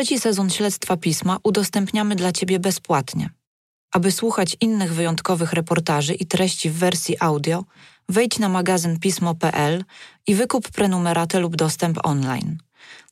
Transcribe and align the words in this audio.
Trzeci 0.00 0.20
sezon 0.20 0.50
śledztwa 0.50 0.96
pisma 0.96 1.38
udostępniamy 1.42 2.16
dla 2.16 2.32
Ciebie 2.32 2.58
bezpłatnie. 2.58 3.30
Aby 3.92 4.12
słuchać 4.12 4.56
innych 4.60 4.94
wyjątkowych 4.94 5.52
reportaży 5.52 6.14
i 6.14 6.26
treści 6.26 6.70
w 6.70 6.74
wersji 6.74 7.16
audio, 7.20 7.64
wejdź 8.08 8.38
na 8.38 8.48
magazyn 8.48 8.98
pismo.pl 8.98 9.84
i 10.26 10.34
wykup 10.34 10.70
prenumeratę 10.70 11.40
lub 11.40 11.56
dostęp 11.56 11.98
online. 12.02 12.58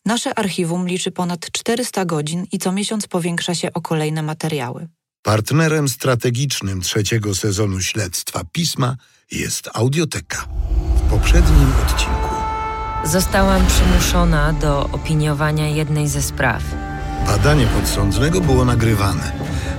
Nasze 0.04 0.38
archiwum 0.38 0.88
liczy 0.88 1.10
ponad 1.10 1.52
400 1.52 2.04
godzin 2.04 2.46
i 2.52 2.58
co 2.58 2.72
miesiąc 2.72 3.06
powiększa 3.06 3.54
się 3.54 3.72
o 3.72 3.80
kolejne 3.80 4.22
materiały. 4.22 4.88
Partnerem 5.22 5.88
strategicznym 5.88 6.80
trzeciego 6.80 7.34
sezonu 7.34 7.80
śledztwa 7.80 8.44
pisma 8.52 8.96
jest 9.30 9.68
Audioteka. 9.74 10.48
W 10.96 11.10
poprzednim 11.10 11.72
odcinku 11.86 12.27
Zostałam 13.04 13.66
przymuszona 13.66 14.52
do 14.52 14.88
opiniowania 14.92 15.68
jednej 15.68 16.08
ze 16.08 16.22
spraw. 16.22 16.62
badanie 17.26 17.66
podsądnego 17.66 18.40
było 18.40 18.64
nagrywane. 18.64 19.32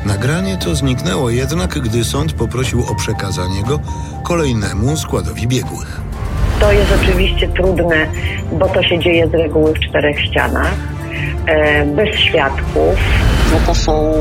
Nagranie 0.06 0.58
to 0.58 0.76
zniknęło 0.76 1.30
jednak, 1.30 1.80
gdy 1.80 2.04
sąd 2.04 2.34
poprosił 2.34 2.84
o 2.92 2.96
przekazanie 2.96 3.64
go 3.64 3.80
kolejnemu 4.24 4.98
składowi 4.98 5.48
biegłych. 5.48 6.02
To 6.60 6.72
jest 6.72 6.92
oczywiście 7.04 7.48
trudne, 7.48 8.08
bo 8.52 8.70
to 8.70 8.84
się 8.84 9.00
dzieje 9.00 9.28
z 9.28 9.34
reguły 9.34 9.74
w 9.74 9.80
czterech 9.80 10.22
ścianach, 10.22 10.74
bez 11.96 12.20
świadków. 12.20 12.96
no 13.52 13.60
to 13.66 13.76
są 13.76 14.14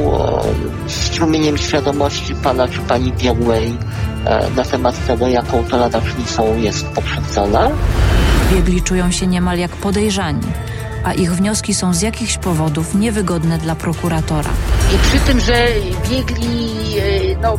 e, 0.87 0.91
strumieniem 0.91 1.59
świadomości 1.59 2.35
pana 2.35 2.69
czy 2.69 2.81
pani 2.81 3.13
biegłej 3.13 3.77
e, 4.25 4.51
na 4.57 4.65
temat 4.65 5.07
tego, 5.07 5.29
jaką 5.29 5.65
to 5.65 5.77
ladacznicą 5.77 6.57
jest 6.57 6.87
pokrzywdzona. 6.87 7.71
Biegli 8.53 8.83
czują 8.83 9.11
się 9.11 9.27
niemal 9.27 9.59
jak 9.59 9.71
podejrzani, 9.71 10.47
a 11.05 11.13
ich 11.13 11.35
wnioski 11.35 11.75
są 11.75 11.95
z 11.95 12.03
jakichś 12.03 12.39
powodów 12.39 12.95
niewygodne 12.95 13.59
dla 13.59 13.75
prokuratora. 13.75 14.51
I 14.95 14.99
przy 14.99 15.21
tym, 15.21 15.41
że 15.41 15.67
biegli 16.11 16.71
e, 16.99 17.41
no, 17.43 17.59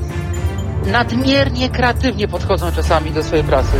nadmiernie 0.86 1.70
kreatywnie 1.70 2.28
podchodzą 2.28 2.72
czasami 2.72 3.12
do 3.12 3.24
swojej 3.24 3.44
pracy. 3.46 3.72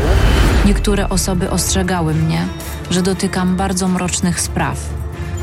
Niektóre 0.66 1.10
osoby 1.10 1.50
ostrzegały 1.50 2.14
mnie, 2.14 2.46
że 2.92 3.02
dotykam 3.02 3.56
bardzo 3.56 3.88
mrocznych 3.88 4.42
spraw, 4.42 4.78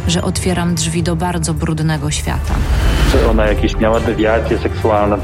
że 0.08 0.22
otwieram 0.22 0.74
drzwi 0.74 1.02
do 1.02 1.16
bardzo 1.16 1.54
brudnego 1.54 2.10
świata. 2.10 2.54
Czy 3.12 3.28
ona 3.28 3.46
jakieś 3.46 3.76
miała 3.76 4.00
dewiacje 4.00 4.58
seksualne? 4.58 5.18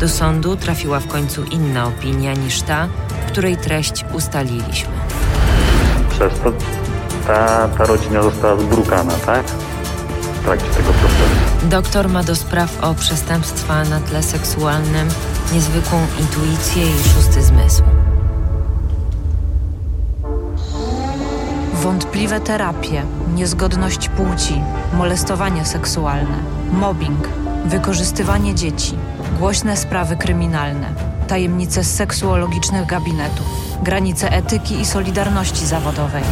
Do 0.00 0.08
sądu 0.08 0.56
trafiła 0.56 1.00
w 1.00 1.06
końcu 1.06 1.44
inna 1.44 1.86
opinia 1.86 2.32
niż 2.34 2.62
ta, 2.62 2.88
której 3.26 3.56
treść 3.56 4.04
ustaliliśmy. 4.12 4.92
Przez 6.10 6.40
to 6.40 6.52
ta, 7.26 7.68
ta 7.68 7.84
rodzina 7.84 8.22
została 8.22 8.60
zbrukana, 8.60 9.12
tak? 9.26 9.46
W 10.40 10.44
trakcie 10.44 10.68
tego 10.68 10.92
procesu. 10.92 11.68
Doktor 11.70 12.08
ma 12.08 12.22
do 12.22 12.36
spraw 12.36 12.84
o 12.84 12.94
przestępstwa 12.94 13.84
na 13.84 14.00
tle 14.00 14.22
seksualnym 14.22 15.08
niezwykłą 15.52 16.06
intuicję 16.20 16.82
i 16.82 17.08
szósty 17.14 17.42
zmysł. 17.42 17.82
Wątpliwe 21.84 22.40
terapie, 22.40 23.02
niezgodność 23.34 24.08
płci, 24.08 24.60
molestowanie 24.94 25.64
seksualne, 25.64 26.36
mobbing, 26.72 27.28
wykorzystywanie 27.64 28.54
dzieci, 28.54 28.94
głośne 29.38 29.76
sprawy 29.76 30.16
kryminalne, 30.16 30.86
tajemnice 31.28 31.84
seksuologicznych 31.84 32.86
gabinetów, 32.86 33.46
granice 33.82 34.32
etyki 34.32 34.80
i 34.80 34.86
solidarności 34.86 35.66
zawodowej, 35.66 36.24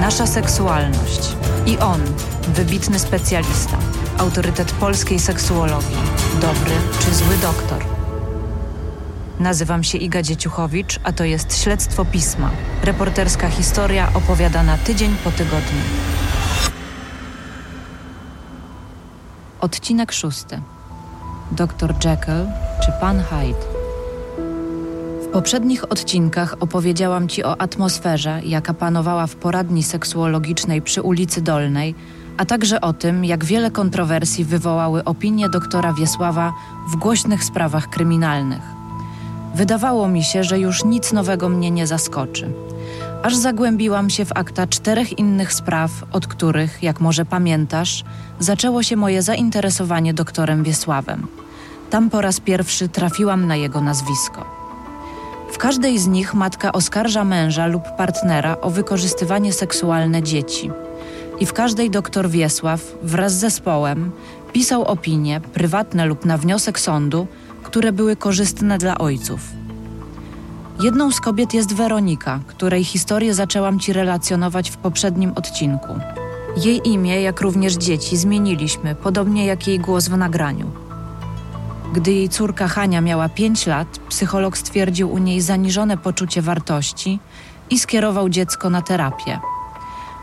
nasza 0.00 0.26
seksualność 0.26 1.36
i 1.66 1.78
on, 1.78 2.00
wybitny 2.48 2.98
specjalista, 2.98 3.76
autorytet 4.18 4.72
polskiej 4.72 5.18
seksuologii, 5.18 5.96
dobry 6.40 6.74
czy 7.00 7.14
zły 7.14 7.36
doktor. 7.42 7.93
Nazywam 9.40 9.84
się 9.84 9.98
Iga 9.98 10.22
Dzieciuchowicz, 10.22 11.00
a 11.04 11.12
to 11.12 11.24
jest 11.24 11.62
Śledztwo 11.62 12.04
Pisma. 12.04 12.50
Reporterska 12.82 13.48
historia 13.48 14.08
opowiadana 14.14 14.78
tydzień 14.78 15.16
po 15.24 15.30
tygodniu. 15.30 15.80
Odcinek 19.60 20.12
szósty. 20.12 20.60
Dr 21.52 21.94
Jekyll 22.04 22.46
czy 22.84 22.92
Pan 23.00 23.22
Hyde? 23.22 23.60
W 25.24 25.28
poprzednich 25.32 25.92
odcinkach 25.92 26.54
opowiedziałam 26.60 27.28
Ci 27.28 27.44
o 27.44 27.60
atmosferze, 27.60 28.40
jaka 28.44 28.74
panowała 28.74 29.26
w 29.26 29.36
poradni 29.36 29.82
seksuologicznej 29.82 30.82
przy 30.82 31.02
ulicy 31.02 31.42
Dolnej, 31.42 31.94
a 32.36 32.44
także 32.44 32.80
o 32.80 32.92
tym, 32.92 33.24
jak 33.24 33.44
wiele 33.44 33.70
kontrowersji 33.70 34.44
wywołały 34.44 35.04
opinie 35.04 35.48
doktora 35.48 35.92
Wiesława 35.92 36.52
w 36.92 36.96
głośnych 36.96 37.44
sprawach 37.44 37.90
kryminalnych. 37.90 38.73
Wydawało 39.54 40.08
mi 40.08 40.24
się, 40.24 40.44
że 40.44 40.58
już 40.58 40.84
nic 40.84 41.12
nowego 41.12 41.48
mnie 41.48 41.70
nie 41.70 41.86
zaskoczy. 41.86 42.48
Aż 43.22 43.36
zagłębiłam 43.36 44.10
się 44.10 44.24
w 44.24 44.32
akta 44.32 44.66
czterech 44.66 45.18
innych 45.18 45.52
spraw, 45.52 45.90
od 46.12 46.26
których, 46.26 46.82
jak 46.82 47.00
może 47.00 47.24
pamiętasz, 47.24 48.04
zaczęło 48.38 48.82
się 48.82 48.96
moje 48.96 49.22
zainteresowanie 49.22 50.14
doktorem 50.14 50.64
Wiesławem. 50.64 51.26
Tam 51.90 52.10
po 52.10 52.20
raz 52.20 52.40
pierwszy 52.40 52.88
trafiłam 52.88 53.46
na 53.46 53.56
jego 53.56 53.80
nazwisko. 53.80 54.44
W 55.52 55.58
każdej 55.58 55.98
z 55.98 56.06
nich 56.06 56.34
matka 56.34 56.72
oskarża 56.72 57.24
męża 57.24 57.66
lub 57.66 57.82
partnera 57.96 58.60
o 58.60 58.70
wykorzystywanie 58.70 59.52
seksualne 59.52 60.22
dzieci. 60.22 60.70
I 61.40 61.46
w 61.46 61.52
każdej 61.52 61.90
doktor 61.90 62.28
Wiesław 62.28 62.80
wraz 63.02 63.32
z 63.32 63.40
zespołem 63.40 64.10
pisał 64.52 64.84
opinie, 64.84 65.40
prywatne 65.40 66.06
lub 66.06 66.24
na 66.24 66.38
wniosek 66.38 66.80
sądu, 66.80 67.26
które 67.64 67.92
były 67.92 68.16
korzystne 68.16 68.78
dla 68.78 68.98
ojców. 68.98 69.40
Jedną 70.80 71.12
z 71.12 71.20
kobiet 71.20 71.54
jest 71.54 71.74
Weronika, 71.74 72.40
której 72.46 72.84
historię 72.84 73.34
zaczęłam 73.34 73.80
Ci 73.80 73.92
relacjonować 73.92 74.70
w 74.70 74.76
poprzednim 74.76 75.32
odcinku. 75.34 75.94
Jej 76.56 76.88
imię, 76.88 77.22
jak 77.22 77.40
również 77.40 77.74
dzieci, 77.74 78.16
zmieniliśmy, 78.16 78.94
podobnie 78.94 79.46
jak 79.46 79.68
jej 79.68 79.78
głos 79.80 80.08
w 80.08 80.16
nagraniu. 80.16 80.70
Gdy 81.92 82.12
jej 82.12 82.28
córka 82.28 82.68
Hania 82.68 83.00
miała 83.00 83.28
5 83.28 83.66
lat, 83.66 83.88
psycholog 84.08 84.58
stwierdził 84.58 85.12
u 85.12 85.18
niej 85.18 85.40
zaniżone 85.40 85.96
poczucie 85.96 86.42
wartości 86.42 87.18
i 87.70 87.78
skierował 87.78 88.28
dziecko 88.28 88.70
na 88.70 88.82
terapię. 88.82 89.38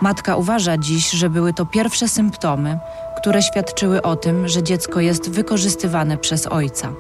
Matka 0.02 0.36
uważa 0.36 0.78
dziś, 0.78 1.12
że 1.12 1.30
były 1.30 1.54
to 1.54 1.66
pierwsze 1.66 2.08
symptomy, 2.08 2.80
które 3.18 3.42
świadczyły 3.42 4.02
o 4.02 4.16
tym, 4.16 4.48
że 4.48 4.64
dziecko 4.64 5.00
jest 5.00 5.30
wykorzystywane 5.30 6.18
przez 6.18 6.48
ojca. 6.48 6.94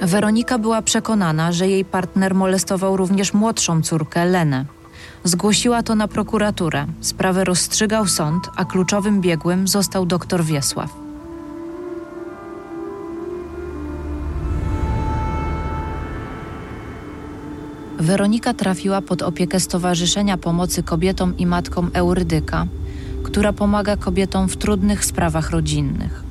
Weronika 0.00 0.58
była 0.58 0.82
przekonana, 0.82 1.52
że 1.52 1.68
jej 1.68 1.84
partner 1.84 2.34
molestował 2.34 2.96
również 2.96 3.34
młodszą 3.34 3.82
córkę, 3.82 4.24
Lenę. 4.24 4.64
Zgłosiła 5.24 5.82
to 5.82 5.94
na 5.94 6.08
prokuraturę. 6.08 6.86
Sprawę 7.00 7.44
rozstrzygał 7.44 8.06
sąd, 8.06 8.50
a 8.56 8.64
kluczowym 8.64 9.20
biegłym 9.20 9.68
został 9.68 10.06
doktor 10.06 10.44
Wiesław. 10.44 10.90
Weronika 17.98 18.54
trafiła 18.54 19.02
pod 19.02 19.22
opiekę 19.22 19.60
Stowarzyszenia 19.60 20.36
Pomocy 20.36 20.82
Kobietom 20.82 21.36
i 21.38 21.46
Matkom 21.46 21.90
Eurydyka, 21.94 22.66
która 23.22 23.52
pomaga 23.52 23.96
kobietom 23.96 24.48
w 24.48 24.56
trudnych 24.56 25.04
sprawach 25.04 25.50
rodzinnych. 25.50 26.25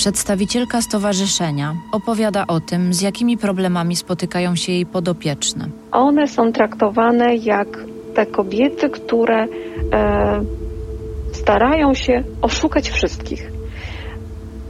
Przedstawicielka 0.00 0.82
stowarzyszenia 0.82 1.74
opowiada 1.92 2.46
o 2.46 2.60
tym, 2.60 2.94
z 2.94 3.00
jakimi 3.02 3.38
problemami 3.38 3.96
spotykają 3.96 4.56
się 4.56 4.72
jej 4.72 4.86
podopieczne. 4.86 5.68
One 5.92 6.26
są 6.28 6.52
traktowane 6.52 7.36
jak 7.36 7.68
te 8.14 8.26
kobiety, 8.26 8.90
które 8.90 9.44
e, 9.44 9.48
starają 11.32 11.94
się 11.94 12.22
oszukać 12.42 12.90
wszystkich. 12.90 13.52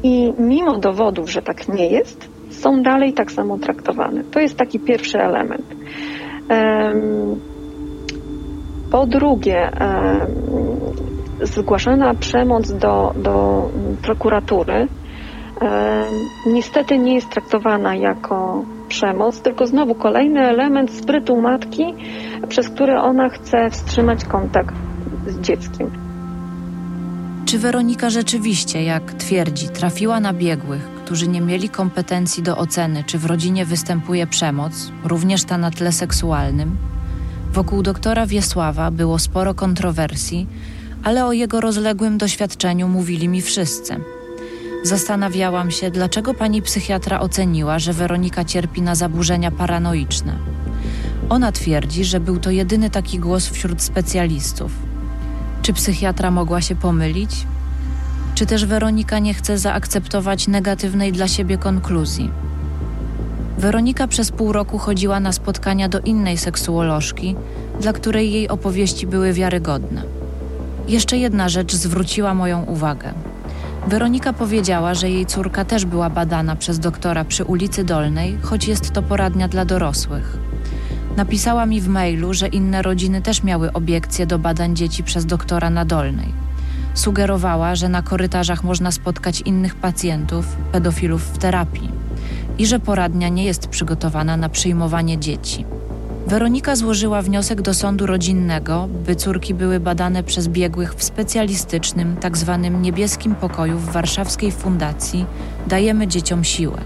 I 0.02 0.32
mimo 0.38 0.78
dowodów, 0.78 1.30
że 1.30 1.42
tak 1.42 1.68
nie 1.68 1.86
jest, 1.86 2.28
są 2.50 2.82
dalej 2.82 3.12
tak 3.12 3.32
samo 3.32 3.58
traktowane. 3.58 4.24
To 4.24 4.40
jest 4.40 4.56
taki 4.56 4.80
pierwszy 4.80 5.18
element. 5.18 5.66
Em, 6.48 7.40
Po 8.90 9.06
drugie, 9.06 9.70
zgłaszana 11.42 12.14
przemoc 12.14 12.72
do, 12.72 13.14
do 13.16 13.68
prokuratury 14.02 14.88
niestety 16.46 16.98
nie 16.98 17.14
jest 17.14 17.30
traktowana 17.30 17.94
jako 17.94 18.64
przemoc, 18.88 19.40
tylko 19.40 19.66
znowu 19.66 19.94
kolejny 19.94 20.40
element 20.40 20.90
sprytu 20.90 21.40
matki, 21.40 21.94
przez 22.48 22.68
który 22.68 22.98
ona 22.98 23.28
chce 23.28 23.70
wstrzymać 23.70 24.24
kontakt 24.24 24.74
z 25.26 25.40
dzieckiem. 25.40 25.90
Czy 27.46 27.58
Weronika 27.58 28.10
rzeczywiście, 28.10 28.82
jak 28.84 29.12
twierdzi, 29.12 29.68
trafiła 29.68 30.20
na 30.20 30.32
biegłych, 30.32 30.88
którzy 31.04 31.28
nie 31.28 31.40
mieli 31.40 31.68
kompetencji 31.68 32.42
do 32.42 32.56
oceny, 32.56 33.04
czy 33.06 33.18
w 33.18 33.26
rodzinie 33.26 33.64
występuje 33.64 34.26
przemoc, 34.26 34.92
również 35.04 35.44
ta 35.44 35.58
na 35.58 35.70
tle 35.70 35.92
seksualnym? 35.92 36.76
Wokół 37.52 37.82
doktora 37.82 38.26
Wiesława 38.26 38.90
było 38.90 39.18
sporo 39.18 39.54
kontrowersji, 39.54 40.46
ale 41.04 41.26
o 41.26 41.32
jego 41.32 41.60
rozległym 41.60 42.18
doświadczeniu 42.18 42.88
mówili 42.88 43.28
mi 43.28 43.42
wszyscy. 43.42 43.96
Zastanawiałam 44.82 45.70
się, 45.70 45.90
dlaczego 45.90 46.34
pani 46.34 46.62
psychiatra 46.62 47.20
oceniła, 47.20 47.78
że 47.78 47.92
Weronika 47.92 48.44
cierpi 48.44 48.82
na 48.82 48.94
zaburzenia 48.94 49.50
paranoiczne. 49.50 50.36
Ona 51.28 51.52
twierdzi, 51.52 52.04
że 52.04 52.20
był 52.20 52.38
to 52.38 52.50
jedyny 52.50 52.90
taki 52.90 53.18
głos 53.18 53.46
wśród 53.46 53.82
specjalistów. 53.82 54.72
Czy 55.62 55.72
psychiatra 55.72 56.30
mogła 56.30 56.60
się 56.60 56.76
pomylić? 56.76 57.46
Czy 58.34 58.46
też 58.46 58.66
Weronika 58.66 59.18
nie 59.18 59.34
chce 59.34 59.58
zaakceptować 59.58 60.48
negatywnej 60.48 61.12
dla 61.12 61.28
siebie 61.28 61.58
konkluzji? 61.58 62.30
Weronika 63.58 64.06
przez 64.06 64.30
pół 64.30 64.52
roku 64.52 64.78
chodziła 64.78 65.20
na 65.20 65.32
spotkania 65.32 65.88
do 65.88 66.00
innej 66.00 66.38
seksuolożki, 66.38 67.36
dla 67.80 67.92
której 67.92 68.32
jej 68.32 68.48
opowieści 68.48 69.06
były 69.06 69.32
wiarygodne. 69.32 70.02
Jeszcze 70.88 71.16
jedna 71.16 71.48
rzecz 71.48 71.74
zwróciła 71.74 72.34
moją 72.34 72.64
uwagę. 72.64 73.12
Weronika 73.90 74.32
powiedziała, 74.32 74.94
że 74.94 75.10
jej 75.10 75.26
córka 75.26 75.64
też 75.64 75.84
była 75.84 76.10
badana 76.10 76.56
przez 76.56 76.78
doktora 76.78 77.24
przy 77.24 77.44
ulicy 77.44 77.84
Dolnej, 77.84 78.38
choć 78.42 78.68
jest 78.68 78.90
to 78.90 79.02
poradnia 79.02 79.48
dla 79.48 79.64
dorosłych. 79.64 80.38
Napisała 81.16 81.66
mi 81.66 81.80
w 81.80 81.88
mailu, 81.88 82.34
że 82.34 82.48
inne 82.48 82.82
rodziny 82.82 83.22
też 83.22 83.42
miały 83.42 83.72
obiekcje 83.72 84.26
do 84.26 84.38
badań 84.38 84.76
dzieci 84.76 85.02
przez 85.02 85.26
doktora 85.26 85.70
na 85.70 85.84
Dolnej. 85.84 86.32
Sugerowała, 86.94 87.74
że 87.74 87.88
na 87.88 88.02
korytarzach 88.02 88.64
można 88.64 88.90
spotkać 88.90 89.40
innych 89.40 89.74
pacjentów, 89.74 90.56
pedofilów 90.72 91.22
w 91.22 91.38
terapii 91.38 91.90
i 92.58 92.66
że 92.66 92.80
poradnia 92.80 93.28
nie 93.28 93.44
jest 93.44 93.68
przygotowana 93.68 94.36
na 94.36 94.48
przyjmowanie 94.48 95.18
dzieci. 95.18 95.64
Weronika 96.30 96.76
złożyła 96.76 97.22
wniosek 97.22 97.62
do 97.62 97.74
sądu 97.74 98.06
rodzinnego, 98.06 98.88
by 99.06 99.16
córki 99.16 99.54
były 99.54 99.80
badane 99.80 100.22
przez 100.22 100.48
biegłych 100.48 100.94
w 100.94 101.04
specjalistycznym. 101.04 102.16
Tak 102.16 102.36
niebieskim 102.80 103.34
pokoju 103.34 103.78
w 103.78 103.92
warszawskiej 103.92 104.52
fundacji 104.52 105.26
Dajemy 105.66 106.06
dzieciom 106.06 106.44
siłę. 106.44 106.78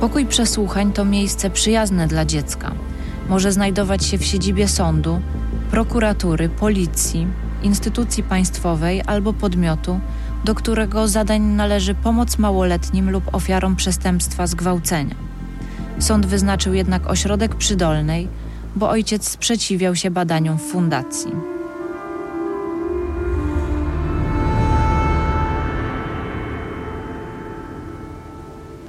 Pokój 0.00 0.26
przesłuchań 0.26 0.92
to 0.92 1.04
miejsce 1.04 1.50
przyjazne 1.50 2.06
dla 2.06 2.24
dziecka. 2.24 2.72
Może 3.28 3.52
znajdować 3.52 4.04
się 4.04 4.18
w 4.18 4.24
siedzibie 4.24 4.68
sądu, 4.68 5.20
prokuratury, 5.70 6.48
policji, 6.48 7.26
instytucji 7.62 8.22
państwowej 8.22 9.02
albo 9.06 9.32
podmiotu, 9.32 10.00
do 10.44 10.54
którego 10.54 11.08
zadań 11.08 11.42
należy 11.42 11.94
pomoc 11.94 12.38
małoletnim 12.38 13.10
lub 13.10 13.34
ofiarom 13.34 13.76
przestępstwa 13.76 14.46
zgwałcenia. 14.46 15.27
Sąd 15.98 16.26
wyznaczył 16.26 16.74
jednak 16.74 17.06
ośrodek 17.06 17.54
przydolnej, 17.54 18.28
bo 18.76 18.90
ojciec 18.90 19.28
sprzeciwiał 19.28 19.96
się 19.96 20.10
badaniom 20.10 20.58
w 20.58 20.62
fundacji. 20.62 21.32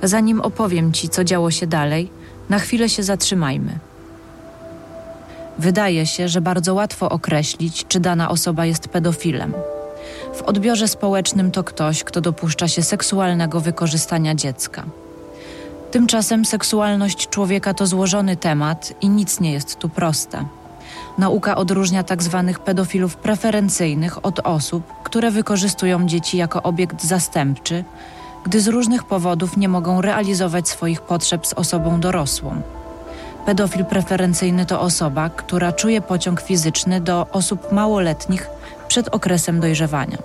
Zanim 0.03 0.41
opowiem 0.41 0.91
Ci, 0.91 1.09
co 1.09 1.23
działo 1.23 1.51
się 1.51 1.67
dalej, 1.67 2.11
na 2.49 2.59
chwilę 2.59 2.89
się 2.89 3.03
zatrzymajmy. 3.03 3.79
Wydaje 5.59 6.05
się, 6.05 6.27
że 6.27 6.41
bardzo 6.41 6.73
łatwo 6.73 7.09
określić, 7.09 7.85
czy 7.87 7.99
dana 7.99 8.29
osoba 8.29 8.65
jest 8.65 8.87
pedofilem. 8.87 9.53
W 10.35 10.41
odbiorze 10.41 10.87
społecznym 10.87 11.51
to 11.51 11.63
ktoś, 11.63 12.03
kto 12.03 12.21
dopuszcza 12.21 12.67
się 12.67 12.83
seksualnego 12.83 13.59
wykorzystania 13.59 14.35
dziecka. 14.35 14.83
Tymczasem 15.91 16.45
seksualność 16.45 17.29
człowieka 17.29 17.73
to 17.73 17.87
złożony 17.87 18.37
temat 18.37 18.93
i 19.01 19.09
nic 19.09 19.39
nie 19.39 19.51
jest 19.51 19.75
tu 19.75 19.89
proste. 19.89 20.45
Nauka 21.17 21.55
odróżnia 21.55 22.03
tzw. 22.03 22.43
Tak 22.47 22.59
pedofilów 22.59 23.15
preferencyjnych 23.15 24.25
od 24.25 24.39
osób, 24.39 24.83
które 25.03 25.31
wykorzystują 25.31 26.07
dzieci 26.07 26.37
jako 26.37 26.63
obiekt 26.63 27.03
zastępczy, 27.03 27.83
gdy 28.43 28.61
z 28.61 28.67
różnych 28.67 29.03
powodów 29.03 29.57
nie 29.57 29.69
mogą 29.69 30.01
realizować 30.01 30.69
swoich 30.69 31.01
potrzeb 31.01 31.47
z 31.47 31.53
osobą 31.53 31.99
dorosłą. 31.99 32.61
Pedofil 33.45 33.85
preferencyjny 33.85 34.65
to 34.65 34.81
osoba, 34.81 35.29
która 35.29 35.71
czuje 35.71 36.01
pociąg 36.01 36.41
fizyczny 36.41 37.01
do 37.01 37.27
osób 37.31 37.71
małoletnich 37.71 38.49
przed 38.87 39.07
okresem 39.07 39.59
dojrzewania. 39.59 40.17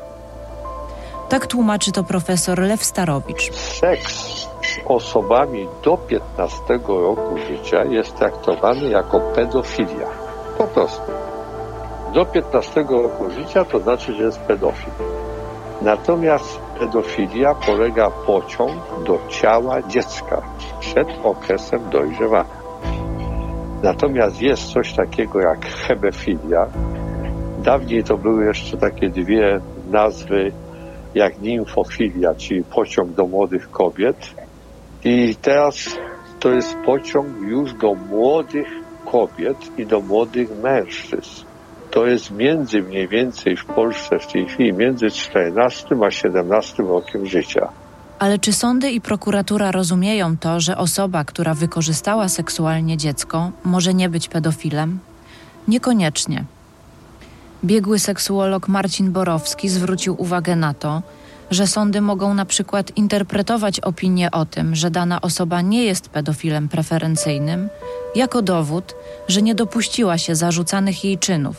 Tak 1.29 1.47
tłumaczy 1.47 1.93
to 1.93 2.05
profesor 2.05 2.59
Lew 2.59 2.85
Starowicz. 2.85 3.53
Seks 3.81 4.47
osobami 4.85 5.69
do 5.85 5.97
15 5.97 6.63
roku 6.89 7.39
życia 7.39 7.85
jest 7.85 8.17
traktowany 8.17 8.89
jako 8.89 9.21
pedofilia. 9.21 10.09
Po 10.59 10.65
prostu. 10.65 11.13
Do 12.15 12.25
15 12.25 12.85
roku 12.89 13.31
życia 13.31 13.65
to 13.65 13.79
znaczy, 13.79 14.15
że 14.15 14.25
jest 14.25 14.41
pedofil. 14.41 14.93
Natomiast 15.83 16.61
pedofilia 16.79 17.55
polega 17.55 18.11
pociąg 18.11 18.73
do 19.07 19.19
ciała 19.29 19.83
dziecka 19.83 20.43
przed 20.81 21.09
okresem 21.25 21.91
dojrzewania. 21.91 22.65
Natomiast 23.83 24.43
jest 24.43 24.73
coś 24.73 24.95
takiego 24.95 25.41
jak 25.41 25.67
hebefilia. 25.67 26.67
Dawniej 27.59 28.05
to 28.05 28.17
były 28.17 28.45
jeszcze 28.45 28.77
takie 28.77 29.09
dwie 29.09 29.61
nazwy 29.91 30.53
jak 31.15 31.41
nimfofilia, 31.41 32.35
czyli 32.35 32.65
pociąg 32.65 33.11
do 33.11 33.27
młodych 33.27 33.71
kobiet. 33.71 34.17
I 35.05 35.37
teraz 35.43 35.77
to 36.41 36.51
jest 36.51 36.77
pociąg 36.87 37.41
już 37.41 37.73
do 37.73 37.95
młodych 37.95 38.69
kobiet 39.13 39.57
i 39.79 39.87
do 39.87 40.01
młodych 40.01 40.49
mężczyzn. 40.63 41.45
To 41.91 42.07
jest 42.07 42.31
między 42.31 42.83
mniej 42.83 43.09
więcej 43.09 43.57
w 43.57 43.65
Polsce 43.65 44.19
w 44.19 44.27
tej 44.27 44.47
chwili 44.47 44.73
między 44.73 45.11
14 45.11 45.87
a 46.07 46.11
17 46.11 46.83
rokiem 46.83 47.27
życia. 47.27 47.69
Ale 48.19 48.39
czy 48.39 48.53
sądy 48.53 48.91
i 48.91 49.01
prokuratura 49.01 49.71
rozumieją 49.71 50.37
to, 50.37 50.61
że 50.61 50.77
osoba, 50.77 51.25
która 51.25 51.55
wykorzystała 51.55 52.29
seksualnie 52.29 52.97
dziecko, 52.97 53.51
może 53.65 53.95
nie 53.95 54.09
być 54.09 54.29
pedofilem? 54.29 54.99
Niekoniecznie. 55.69 56.45
Biegły 57.65 57.99
seksuolog 57.99 58.69
Marcin 58.69 59.13
Borowski 59.13 59.69
zwrócił 59.69 60.15
uwagę 60.19 60.57
na 60.57 60.75
to, 60.75 61.03
że 61.55 61.67
sądy 61.67 62.01
mogą 62.01 62.35
na 62.35 62.45
przykład 62.45 62.97
interpretować 62.97 63.81
opinię 63.81 64.31
o 64.31 64.47
tym, 64.47 64.75
że 64.75 64.91
dana 64.91 65.21
osoba 65.21 65.61
nie 65.61 65.85
jest 65.85 66.09
pedofilem 66.09 66.69
preferencyjnym, 66.69 67.69
jako 68.15 68.43
dowód, 68.43 68.95
że 69.29 69.43
nie 69.43 69.55
dopuściła 69.55 70.19
się 70.19 70.37
zarzucanych 70.37 71.05
jej 71.05 71.19
czynów. 71.19 71.57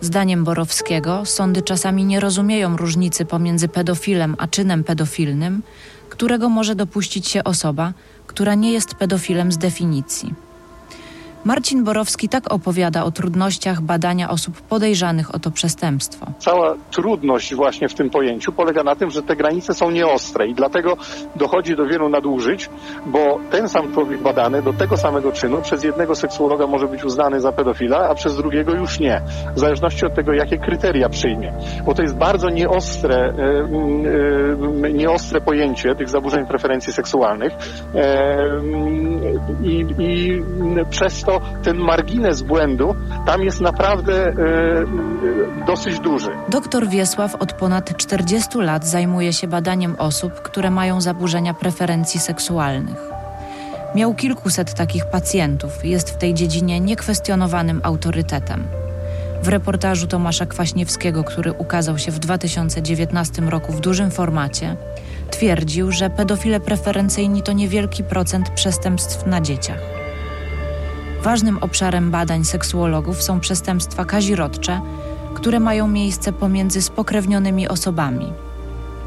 Zdaniem 0.00 0.44
Borowskiego, 0.44 1.26
sądy 1.26 1.62
czasami 1.62 2.04
nie 2.04 2.20
rozumieją 2.20 2.76
różnicy 2.76 3.24
pomiędzy 3.24 3.68
pedofilem 3.68 4.36
a 4.38 4.46
czynem 4.46 4.84
pedofilnym, 4.84 5.62
którego 6.08 6.48
może 6.48 6.74
dopuścić 6.74 7.28
się 7.28 7.44
osoba, 7.44 7.92
która 8.26 8.54
nie 8.54 8.72
jest 8.72 8.94
pedofilem 8.94 9.52
z 9.52 9.58
definicji. 9.58 10.34
Marcin 11.44 11.84
Borowski 11.84 12.28
tak 12.28 12.52
opowiada 12.52 13.04
o 13.04 13.10
trudnościach 13.10 13.80
badania 13.80 14.30
osób 14.30 14.60
podejrzanych 14.60 15.34
o 15.34 15.38
to 15.38 15.50
przestępstwo. 15.50 16.26
Cała 16.38 16.74
trudność 16.90 17.54
właśnie 17.54 17.88
w 17.88 17.94
tym 17.94 18.10
pojęciu 18.10 18.52
polega 18.52 18.82
na 18.82 18.96
tym, 18.96 19.10
że 19.10 19.22
te 19.22 19.36
granice 19.36 19.74
są 19.74 19.90
nieostre 19.90 20.46
i 20.46 20.54
dlatego 20.54 20.96
dochodzi 21.36 21.76
do 21.76 21.86
wielu 21.86 22.08
nadużyć, 22.08 22.70
bo 23.06 23.38
ten 23.50 23.68
sam 23.68 23.92
człowiek 23.92 24.22
badany 24.22 24.62
do 24.62 24.72
tego 24.72 24.96
samego 24.96 25.32
czynu 25.32 25.62
przez 25.62 25.84
jednego 25.84 26.14
seksuologa 26.14 26.66
może 26.66 26.86
być 26.86 27.04
uznany 27.04 27.40
za 27.40 27.52
pedofila, 27.52 28.08
a 28.08 28.14
przez 28.14 28.36
drugiego 28.36 28.74
już 28.74 29.00
nie, 29.00 29.22
w 29.54 29.58
zależności 29.58 30.06
od 30.06 30.14
tego, 30.14 30.32
jakie 30.32 30.58
kryteria 30.58 31.08
przyjmie. 31.08 31.52
Bo 31.84 31.94
to 31.94 32.02
jest 32.02 32.16
bardzo 32.16 32.48
nieostre, 32.48 33.16
e, 33.16 34.86
e, 34.86 34.92
nieostre 34.92 35.40
pojęcie 35.40 35.94
tych 35.94 36.08
zaburzeń 36.08 36.46
preferencji 36.46 36.92
seksualnych 36.92 37.52
e, 37.94 38.60
i, 39.62 39.86
i 39.98 40.42
przez 40.90 41.22
to 41.22 41.29
to 41.30 41.40
ten 41.62 41.78
margines 41.78 42.42
błędu 42.42 42.94
tam 43.26 43.42
jest 43.42 43.60
naprawdę 43.60 44.26
e, 44.26 44.34
dosyć 45.66 46.00
duży. 46.00 46.30
Doktor 46.48 46.88
Wiesław 46.88 47.34
od 47.34 47.52
ponad 47.52 47.96
40 47.96 48.58
lat 48.58 48.86
zajmuje 48.86 49.32
się 49.32 49.48
badaniem 49.48 49.96
osób, 49.98 50.32
które 50.32 50.70
mają 50.70 51.00
zaburzenia 51.00 51.54
preferencji 51.54 52.20
seksualnych. 52.20 53.10
Miał 53.94 54.14
kilkuset 54.14 54.74
takich 54.74 55.06
pacjentów, 55.06 55.84
jest 55.84 56.10
w 56.10 56.16
tej 56.16 56.34
dziedzinie 56.34 56.80
niekwestionowanym 56.80 57.80
autorytetem. 57.82 58.64
W 59.42 59.48
reportażu 59.48 60.06
Tomasza 60.06 60.46
Kwaśniewskiego, 60.46 61.24
który 61.24 61.52
ukazał 61.52 61.98
się 61.98 62.12
w 62.12 62.18
2019 62.18 63.42
roku 63.42 63.72
w 63.72 63.80
dużym 63.80 64.10
formacie, 64.10 64.76
twierdził, 65.30 65.92
że 65.92 66.10
pedofile 66.10 66.60
preferencyjni 66.60 67.42
to 67.42 67.52
niewielki 67.52 68.04
procent 68.04 68.50
przestępstw 68.50 69.26
na 69.26 69.40
dzieciach. 69.40 69.99
Ważnym 71.22 71.58
obszarem 71.58 72.10
badań 72.10 72.44
seksuologów 72.44 73.22
są 73.22 73.40
przestępstwa 73.40 74.04
kazirodcze, 74.04 74.80
które 75.34 75.60
mają 75.60 75.88
miejsce 75.88 76.32
pomiędzy 76.32 76.82
spokrewnionymi 76.82 77.68
osobami. 77.68 78.32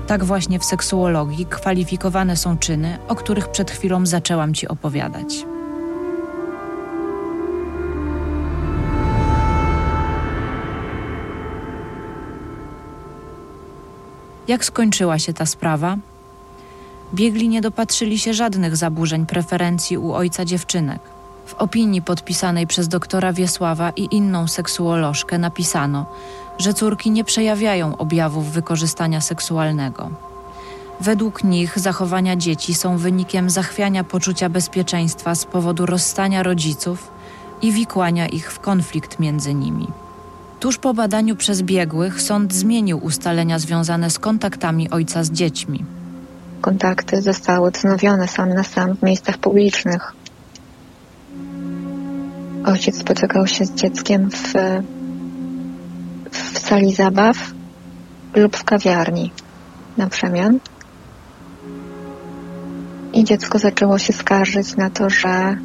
Tak 0.08 0.24
właśnie 0.24 0.60
w 0.60 0.66
seksuologii 0.66 1.46
kwalifikowane 1.46 2.38
są 2.38 2.58
czyny, 2.58 2.98
o 3.08 3.16
których 3.16 3.48
przed 3.48 3.72
chwilą 3.72 4.06
zaczęłam 4.06 4.54
Ci 4.54 4.68
opowiadać. 4.68 5.46
Jak 14.48 14.66
skończyła 14.66 15.20
się 15.20 15.34
ta 15.34 15.46
sprawa? 15.46 15.98
Biegli 17.14 17.50
nie 17.50 17.62
dopatrzyli 17.62 18.20
się 18.20 18.34
żadnych 18.34 18.76
zaburzeń 18.76 19.26
preferencji 19.26 19.98
u 19.98 20.14
ojca 20.14 20.46
dziewczynek. 20.46 21.13
W 21.46 21.54
opinii 21.54 22.02
podpisanej 22.02 22.68
przez 22.68 22.88
doktora 22.88 23.34
Wiesława 23.34 23.90
i 23.90 24.16
inną 24.16 24.48
seksuolożkę 24.48 25.38
napisano, 25.38 26.06
że 26.58 26.74
córki 26.74 27.12
nie 27.12 27.24
przejawiają 27.24 27.98
objawów 27.98 28.52
wykorzystania 28.52 29.22
seksualnego. 29.22 30.10
Według 31.02 31.44
nich 31.44 31.80
zachowania 31.80 32.36
dzieci 32.36 32.74
są 32.74 32.98
wynikiem 32.98 33.50
zachwiania 33.50 34.04
poczucia 34.04 34.50
bezpieczeństwa 34.50 35.36
z 35.36 35.46
powodu 35.46 35.86
rozstania 35.86 36.44
rodziców 36.44 37.12
i 37.62 37.72
wikłania 37.72 38.28
ich 38.28 38.52
w 38.52 38.60
konflikt 38.60 39.20
między 39.20 39.54
nimi. 39.54 39.88
Tuż 40.60 40.78
po 40.78 40.94
badaniu 40.94 41.36
przez 41.36 41.62
biegłych 41.62 42.22
sąd 42.22 42.54
zmienił 42.54 42.98
ustalenia 43.06 43.60
związane 43.60 44.10
z 44.10 44.20
kontaktami 44.20 44.90
ojca 44.90 45.24
z 45.24 45.32
dziećmi. 45.32 45.86
Kontakty 46.62 47.22
zostały 47.22 47.72
wznowione 47.72 48.28
sam 48.28 48.50
na 48.50 48.64
sam 48.64 48.96
w 48.96 49.04
miejscach 49.04 49.38
publicznych. 49.38 50.14
Ojciec 52.66 52.98
spotykał 52.98 53.48
się 53.48 53.66
z 53.66 53.74
dzieckiem 53.74 54.30
w, 54.32 54.54
w 56.32 56.60
sali 56.60 56.94
zabaw 56.94 57.38
lub 58.36 58.58
w 58.58 58.64
kawiarni 58.64 59.32
na 59.98 60.08
przemian. 60.08 60.60
I 63.14 63.24
dziecko 63.24 63.60
zaczęło 63.60 64.00
się 64.00 64.14
skarżyć 64.14 64.76
na 64.76 64.90
to, 64.90 65.10
że 65.10 65.30
e, 65.30 65.58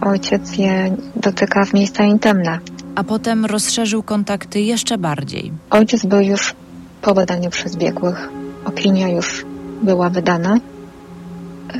ojciec 0.00 0.58
je 0.58 0.96
dotyka 1.16 1.64
w 1.64 1.74
miejsca 1.74 2.04
intymne. 2.04 2.58
A 2.94 3.04
potem 3.04 3.44
rozszerzył 3.44 4.02
kontakty 4.02 4.60
jeszcze 4.60 4.98
bardziej. 4.98 5.52
Ojciec 5.70 6.06
był 6.06 6.20
już 6.20 6.54
po 7.02 7.14
badaniu 7.14 7.50
przez 7.50 7.76
biegłych. 7.76 8.28
Opinia 8.64 9.08
już 9.08 9.46
była 9.82 10.10
wydana 10.10 10.58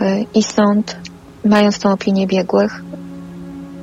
e, 0.01 0.23
i 0.35 0.43
sąd, 0.43 0.97
mając 1.49 1.79
tą 1.79 1.93
opinię 1.93 2.27
biegłych, 2.27 2.83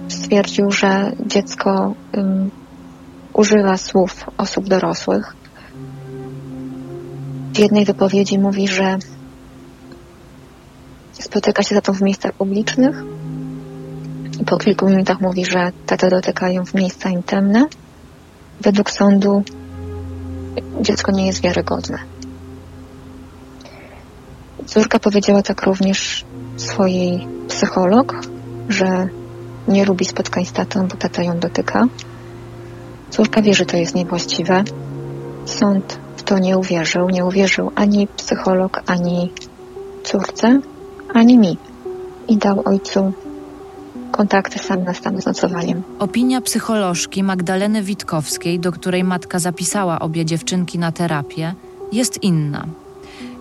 stwierdził, 0.07 0.71
że 0.71 1.11
dziecko 1.25 1.93
um, 2.17 2.51
używa 3.33 3.77
słów 3.77 4.25
osób 4.37 4.67
dorosłych 4.67 5.35
w 7.53 7.59
jednej 7.59 7.85
wypowiedzi 7.85 8.39
mówi, 8.39 8.67
że 8.67 8.97
spotyka 11.13 11.63
się 11.63 11.75
za 11.75 11.81
to 11.81 11.93
w 11.93 12.01
miejscach 12.01 12.33
publicznych 12.33 13.03
po 14.45 14.57
kilku 14.57 14.89
minutach 14.89 15.21
mówi, 15.21 15.45
że 15.45 15.71
tatę 15.85 16.09
dotykają 16.09 16.65
w 16.65 16.73
miejsca 16.73 17.09
intymne. 17.09 17.67
Według 18.61 18.91
sądu 18.91 19.43
dziecko 20.81 21.11
nie 21.11 21.27
jest 21.27 21.41
wiarygodne. 21.41 21.97
Córka 24.65 24.99
powiedziała 24.99 25.41
tak 25.41 25.63
również 25.63 26.25
swojej 26.57 27.27
psycholog, 27.47 28.21
że 28.69 29.07
nie 29.67 29.85
lubi 29.85 30.05
spotkań 30.05 30.45
z 30.45 30.51
tatą, 30.51 30.87
bo 30.87 30.95
tata 30.95 31.23
ją 31.23 31.39
dotyka. 31.39 31.87
Córka 33.09 33.41
wie, 33.41 33.53
że 33.53 33.65
to 33.65 33.77
jest 33.77 33.95
niewłaściwe. 33.95 34.63
Sąd 35.45 35.99
to 36.25 36.39
nie 36.39 36.57
uwierzył. 36.57 37.09
Nie 37.09 37.25
uwierzył 37.25 37.71
ani 37.75 38.07
psycholog, 38.07 38.81
ani 38.85 39.31
córce, 40.03 40.59
ani 41.13 41.37
mi. 41.37 41.57
I 42.27 42.37
dał 42.37 42.61
ojcu 42.65 43.13
kontakty 44.11 44.59
sam 44.59 44.83
na 44.83 44.93
stan 44.93 45.21
z 45.21 45.25
nocowaniem. 45.25 45.83
Opinia 45.99 46.41
psycholożki 46.41 47.23
Magdaleny 47.23 47.83
Witkowskiej, 47.83 48.59
do 48.59 48.71
której 48.71 49.03
matka 49.03 49.39
zapisała 49.39 49.99
obie 49.99 50.25
dziewczynki 50.25 50.79
na 50.79 50.91
terapię, 50.91 51.53
jest 51.91 52.23
inna. 52.23 52.65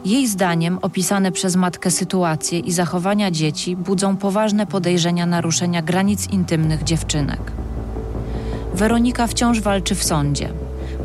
Jej 0.04 0.26
zdaniem 0.28 0.78
opisane 0.82 1.32
przez 1.32 1.56
matkę 1.56 1.90
sytuacje 1.90 2.58
i 2.58 2.72
zachowania 2.72 3.30
dzieci 3.30 3.76
budzą 3.76 4.16
poważne 4.16 4.66
podejrzenia 4.66 5.26
naruszenia 5.26 5.82
granic 5.82 6.30
intymnych 6.30 6.84
dziewczynek. 6.84 7.40
Weronika 8.74 9.26
wciąż 9.26 9.60
walczy 9.60 9.94
w 9.94 10.04
sądzie 10.04 10.48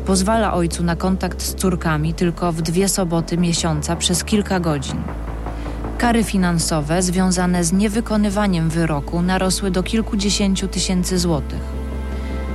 pozwala 0.06 0.54
ojcu 0.54 0.82
na 0.82 0.96
kontakt 0.96 1.42
z 1.42 1.54
córkami 1.54 2.14
tylko 2.14 2.52
w 2.52 2.62
dwie 2.62 2.88
soboty 2.88 3.38
miesiąca 3.38 3.96
przez 3.96 4.24
kilka 4.24 4.60
godzin. 4.60 5.02
Kary 5.98 6.24
finansowe 6.24 7.02
związane 7.02 7.64
z 7.64 7.72
niewykonywaniem 7.72 8.68
wyroku 8.68 9.22
narosły 9.22 9.70
do 9.70 9.82
kilkudziesięciu 9.82 10.68
tysięcy 10.68 11.18
złotych. 11.18 11.60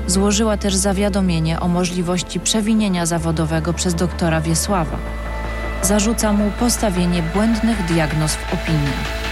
Złożyła 0.08 0.58
też 0.58 0.76
zawiadomienie 0.76 1.60
o 1.60 1.68
możliwości 1.68 2.40
przewinienia 2.40 3.06
zawodowego 3.06 3.74
przez 3.74 3.96
doktora 3.96 4.42
Wiesława. 4.42 4.98
Zarzuca 5.84 6.34
mu 6.34 6.52
postawienie 6.52 7.24
błędnych 7.24 7.86
diagnoz 7.86 8.36
w 8.36 8.54
opinii. 8.54 9.24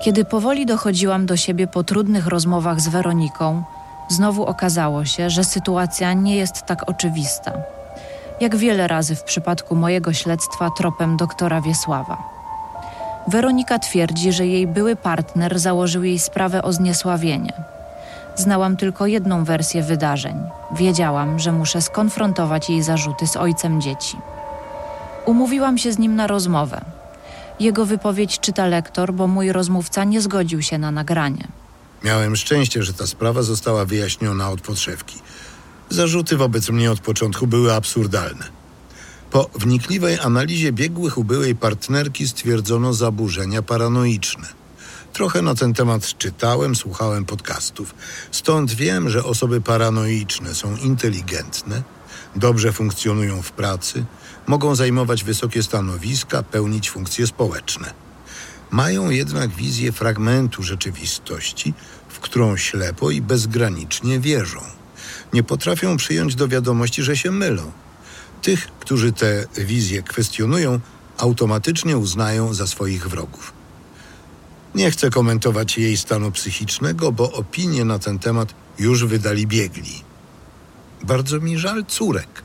Kiedy 0.00 0.24
powoli 0.24 0.66
dochodziłam 0.66 1.26
do 1.26 1.36
siebie 1.36 1.66
po 1.66 1.84
trudnych 1.84 2.26
rozmowach 2.26 2.80
z 2.80 2.88
Weroniką, 2.88 3.62
znowu 4.08 4.44
okazało 4.44 5.04
się, 5.04 5.30
że 5.30 5.44
sytuacja 5.44 6.12
nie 6.12 6.36
jest 6.36 6.62
tak 6.66 6.88
oczywista. 6.88 7.52
Jak 8.40 8.56
wiele 8.56 8.88
razy 8.88 9.16
w 9.16 9.24
przypadku 9.24 9.76
mojego 9.76 10.12
śledztwa 10.12 10.70
tropem 10.70 11.16
doktora 11.16 11.60
Wiesława. 11.60 12.33
Weronika 13.28 13.78
twierdzi, 13.78 14.32
że 14.32 14.46
jej 14.46 14.66
były 14.66 14.96
partner 14.96 15.58
założył 15.58 16.04
jej 16.04 16.18
sprawę 16.18 16.62
o 16.62 16.72
zniesławienie. 16.72 17.52
Znałam 18.36 18.76
tylko 18.76 19.06
jedną 19.06 19.44
wersję 19.44 19.82
wydarzeń. 19.82 20.36
Wiedziałam, 20.76 21.38
że 21.38 21.52
muszę 21.52 21.82
skonfrontować 21.82 22.70
jej 22.70 22.82
zarzuty 22.82 23.26
z 23.26 23.36
ojcem 23.36 23.80
dzieci. 23.80 24.16
Umówiłam 25.26 25.78
się 25.78 25.92
z 25.92 25.98
nim 25.98 26.16
na 26.16 26.26
rozmowę. 26.26 26.80
Jego 27.60 27.86
wypowiedź 27.86 28.40
czyta 28.40 28.66
lektor, 28.66 29.12
bo 29.14 29.26
mój 29.26 29.52
rozmówca 29.52 30.04
nie 30.04 30.20
zgodził 30.20 30.62
się 30.62 30.78
na 30.78 30.90
nagranie. 30.90 31.48
Miałem 32.04 32.36
szczęście, 32.36 32.82
że 32.82 32.92
ta 32.92 33.06
sprawa 33.06 33.42
została 33.42 33.84
wyjaśniona 33.84 34.50
od 34.50 34.60
podszewki. 34.60 35.18
Zarzuty 35.90 36.36
wobec 36.36 36.70
mnie 36.70 36.90
od 36.90 37.00
początku 37.00 37.46
były 37.46 37.74
absurdalne. 37.74 38.44
Po 39.34 39.50
wnikliwej 39.54 40.18
analizie 40.20 40.72
biegłych 40.72 41.18
u 41.18 41.24
byłej 41.24 41.56
partnerki 41.56 42.28
stwierdzono 42.28 42.92
zaburzenia 42.92 43.62
paranoiczne. 43.62 44.48
Trochę 45.12 45.42
na 45.42 45.54
ten 45.54 45.74
temat 45.74 46.18
czytałem, 46.18 46.76
słuchałem 46.76 47.24
podcastów. 47.24 47.94
Stąd 48.30 48.72
wiem, 48.72 49.10
że 49.10 49.24
osoby 49.24 49.60
paranoiczne 49.60 50.54
są 50.54 50.76
inteligentne, 50.76 51.82
dobrze 52.36 52.72
funkcjonują 52.72 53.42
w 53.42 53.52
pracy, 53.52 54.04
mogą 54.46 54.74
zajmować 54.74 55.24
wysokie 55.24 55.62
stanowiska, 55.62 56.42
pełnić 56.42 56.90
funkcje 56.90 57.26
społeczne. 57.26 57.94
Mają 58.70 59.10
jednak 59.10 59.50
wizję 59.50 59.92
fragmentu 59.92 60.62
rzeczywistości, 60.62 61.74
w 62.08 62.20
którą 62.20 62.56
ślepo 62.56 63.10
i 63.10 63.20
bezgranicznie 63.20 64.20
wierzą. 64.20 64.60
Nie 65.32 65.42
potrafią 65.42 65.96
przyjąć 65.96 66.34
do 66.34 66.48
wiadomości, 66.48 67.02
że 67.02 67.16
się 67.16 67.30
mylą. 67.30 67.72
Tych, 68.44 68.68
którzy 68.80 69.12
te 69.12 69.46
wizje 69.58 70.02
kwestionują, 70.02 70.80
automatycznie 71.18 71.98
uznają 71.98 72.54
za 72.54 72.66
swoich 72.66 73.08
wrogów. 73.08 73.52
Nie 74.74 74.90
chcę 74.90 75.10
komentować 75.10 75.78
jej 75.78 75.96
stanu 75.96 76.30
psychicznego, 76.30 77.12
bo 77.12 77.32
opinie 77.32 77.84
na 77.84 77.98
ten 77.98 78.18
temat 78.18 78.54
już 78.78 79.04
wydali 79.04 79.46
biegli. 79.46 80.02
Bardzo 81.02 81.40
mi 81.40 81.58
żal 81.58 81.84
córek, 81.84 82.44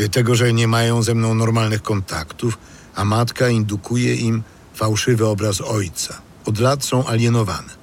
Y, 0.00 0.08
tego, 0.08 0.34
że 0.34 0.52
nie 0.52 0.68
mają 0.68 1.02
ze 1.02 1.14
mną 1.14 1.34
normalnych 1.34 1.82
kontaktów, 1.82 2.58
a 2.94 3.04
matka 3.04 3.48
indukuje 3.48 4.14
im 4.14 4.42
fałszywy 4.74 5.26
obraz 5.26 5.60
ojca. 5.60 6.22
Od 6.44 6.58
lat 6.58 6.84
są 6.84 7.06
alienowane. 7.06 7.82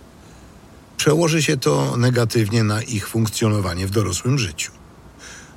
Przełoży 0.98 1.44
się 1.44 1.58
to 1.58 1.98
negatywnie 1.98 2.64
na 2.64 2.82
ich 2.82 3.08
funkcjonowanie 3.08 3.88
w 3.88 3.92
dorosłym 3.92 4.40
życiu. 4.40 4.72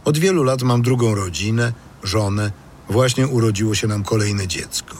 Od 0.04 0.18
wielu 0.18 0.42
lat 0.42 0.62
mam 0.62 0.82
drugą 0.82 1.14
rodzinę, 1.14 1.72
żonę, 2.02 2.52
właśnie 2.88 3.26
urodziło 3.26 3.74
się 3.74 3.86
nam 3.86 4.04
kolejne 4.04 4.48
dziecko. 4.48 4.96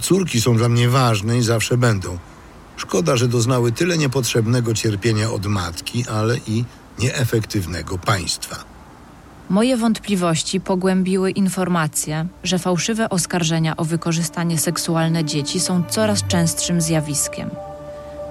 Córki 0.00 0.40
są 0.40 0.56
dla 0.56 0.68
mnie 0.68 0.88
ważne 0.88 1.38
i 1.38 1.42
zawsze 1.42 1.76
będą. 1.76 2.18
Szkoda, 2.76 3.16
że 3.16 3.28
doznały 3.28 3.72
tyle 3.72 3.98
niepotrzebnego 3.98 4.74
cierpienia 4.74 5.30
od 5.30 5.46
matki, 5.46 6.04
ale 6.08 6.36
i 6.46 6.64
nieefektywnego 6.98 7.98
państwa. 7.98 8.56
Moje 9.50 9.76
wątpliwości 9.76 10.60
pogłębiły 10.60 11.30
informacje, 11.30 12.26
że 12.44 12.58
fałszywe 12.58 13.08
oskarżenia 13.10 13.76
o 13.76 13.84
wykorzystanie 13.84 14.58
seksualne 14.58 15.24
dzieci 15.24 15.60
są 15.60 15.84
coraz 15.90 16.26
częstszym 16.26 16.80
zjawiskiem. 16.80 17.50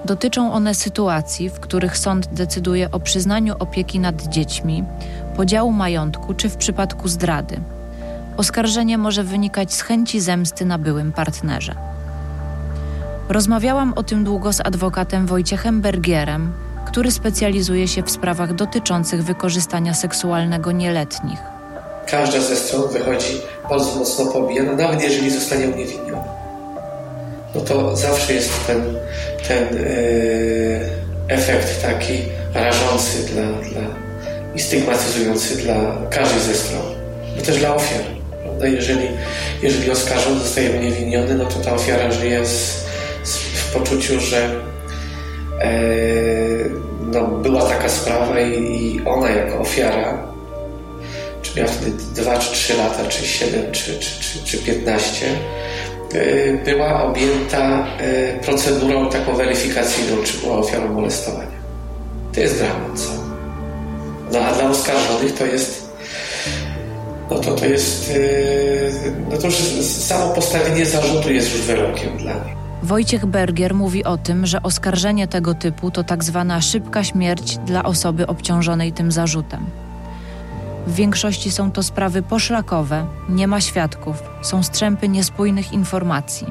Dotyczą 0.04 0.52
one 0.52 0.74
sytuacji, 0.74 1.50
w 1.50 1.60
których 1.60 1.98
sąd 1.98 2.26
decyduje 2.26 2.90
o 2.90 3.00
przyznaniu 3.00 3.54
opieki 3.58 3.98
nad 3.98 4.28
dziećmi, 4.28 4.84
podziału 5.36 5.72
majątku 5.72 6.34
czy 6.34 6.48
w 6.48 6.56
przypadku 6.56 7.08
zdrady. 7.08 7.60
Oskarżenie 8.36 8.98
może 8.98 9.24
wynikać 9.24 9.74
z 9.74 9.80
chęci 9.82 10.20
zemsty 10.20 10.64
na 10.64 10.78
byłym 10.78 11.12
partnerze. 11.12 11.74
Rozmawiałam 13.28 13.92
o 13.96 14.02
tym 14.02 14.24
długo 14.24 14.52
z 14.52 14.60
adwokatem 14.60 15.26
Wojciechem 15.26 15.80
Bergierem, 15.80 16.52
który 16.86 17.10
specjalizuje 17.10 17.88
się 17.88 18.02
w 18.02 18.10
sprawach 18.10 18.54
dotyczących 18.54 19.24
wykorzystania 19.24 19.94
seksualnego 19.94 20.72
nieletnich. 20.72 21.38
Każda 22.06 22.40
ze 22.40 22.56
stron 22.56 22.92
wychodzi 22.92 23.40
bardzo 23.68 23.98
mocno 23.98 24.26
pobijana, 24.26 24.72
nawet 24.72 25.02
jeżeli 25.02 25.30
zostanie 25.30 25.68
uniewinniona. 25.68 26.24
No 27.54 27.60
to 27.60 27.96
zawsze 27.96 28.32
jest 28.32 28.66
ten, 28.66 28.82
ten 29.48 29.74
yy, 29.74 30.80
efekt 31.28 31.82
taki 31.82 32.18
rażący 32.54 33.32
dla, 33.32 33.42
dla, 33.42 34.05
i 34.56 34.60
stygmatyzujący 34.60 35.56
dla 35.56 35.74
każdej 36.10 36.40
ze 36.40 36.54
stron, 36.54 36.82
no 37.36 37.42
też 37.42 37.58
dla 37.58 37.74
ofiar. 37.74 38.00
Prawda? 38.42 38.66
Jeżeli, 38.66 39.08
jeżeli 39.62 39.90
oskarżony 39.90 40.40
zostaje 40.40 40.70
uniewinniony, 40.70 41.34
no 41.34 41.44
to 41.44 41.58
ta 41.58 41.74
ofiara 41.74 42.10
żyje 42.10 42.46
z, 42.46 42.84
z, 43.24 43.36
w 43.36 43.72
poczuciu, 43.72 44.20
że 44.20 44.50
yy, 45.64 46.70
no, 47.12 47.26
była 47.26 47.62
taka 47.62 47.88
sprawa 47.88 48.40
i, 48.40 48.52
i 48.52 49.00
ona 49.06 49.30
jako 49.30 49.58
ofiara, 49.58 50.22
czy 51.42 51.58
miała 51.60 51.72
wtedy 51.72 51.90
2 52.14 52.38
czy 52.38 52.52
3 52.52 52.76
lata, 52.76 53.08
czy 53.08 53.26
7, 53.26 53.72
czy, 53.72 53.98
czy, 53.98 54.20
czy, 54.20 54.44
czy 54.44 54.58
15, 54.58 55.26
yy, 56.12 56.60
była 56.64 57.04
objęta 57.04 57.86
yy, 58.00 58.40
procedurą 58.42 59.10
taką 59.10 59.36
weryfikacyjną, 59.36 60.22
czy 60.24 60.38
była 60.38 60.58
ofiarą 60.58 60.92
molestowania. 60.92 61.56
To 62.34 62.40
jest 62.40 62.58
dramat. 62.58 63.25
No 64.32 64.38
a 64.38 64.52
dla 64.52 64.70
oskarżonych 64.70 65.34
to 65.34 65.46
jest 65.46 65.86
no 67.30 67.38
to 67.38 67.54
to 67.54 67.64
jest 67.66 68.08
yy, 68.08 69.12
no 69.30 69.36
to 69.36 69.46
już 69.46 69.56
samo 69.82 70.34
postawienie 70.34 70.86
zarzutu 70.86 71.32
jest 71.32 71.52
już 71.52 71.62
wyrokiem 71.62 72.16
dla 72.16 72.32
nich. 72.32 72.56
Wojciech 72.82 73.26
Bergier 73.26 73.74
mówi 73.74 74.04
o 74.04 74.18
tym, 74.18 74.46
że 74.46 74.62
oskarżenie 74.62 75.28
tego 75.28 75.54
typu 75.54 75.90
to 75.90 76.04
tak 76.04 76.24
zwana 76.24 76.60
szybka 76.60 77.04
śmierć 77.04 77.58
dla 77.58 77.82
osoby 77.82 78.26
obciążonej 78.26 78.92
tym 78.92 79.12
zarzutem. 79.12 79.66
W 80.86 80.94
większości 80.94 81.50
są 81.50 81.70
to 81.70 81.82
sprawy 81.82 82.22
poszlakowe, 82.22 83.06
nie 83.28 83.46
ma 83.46 83.60
świadków, 83.60 84.22
są 84.42 84.62
strzępy 84.62 85.08
niespójnych 85.08 85.72
informacji. 85.72 86.46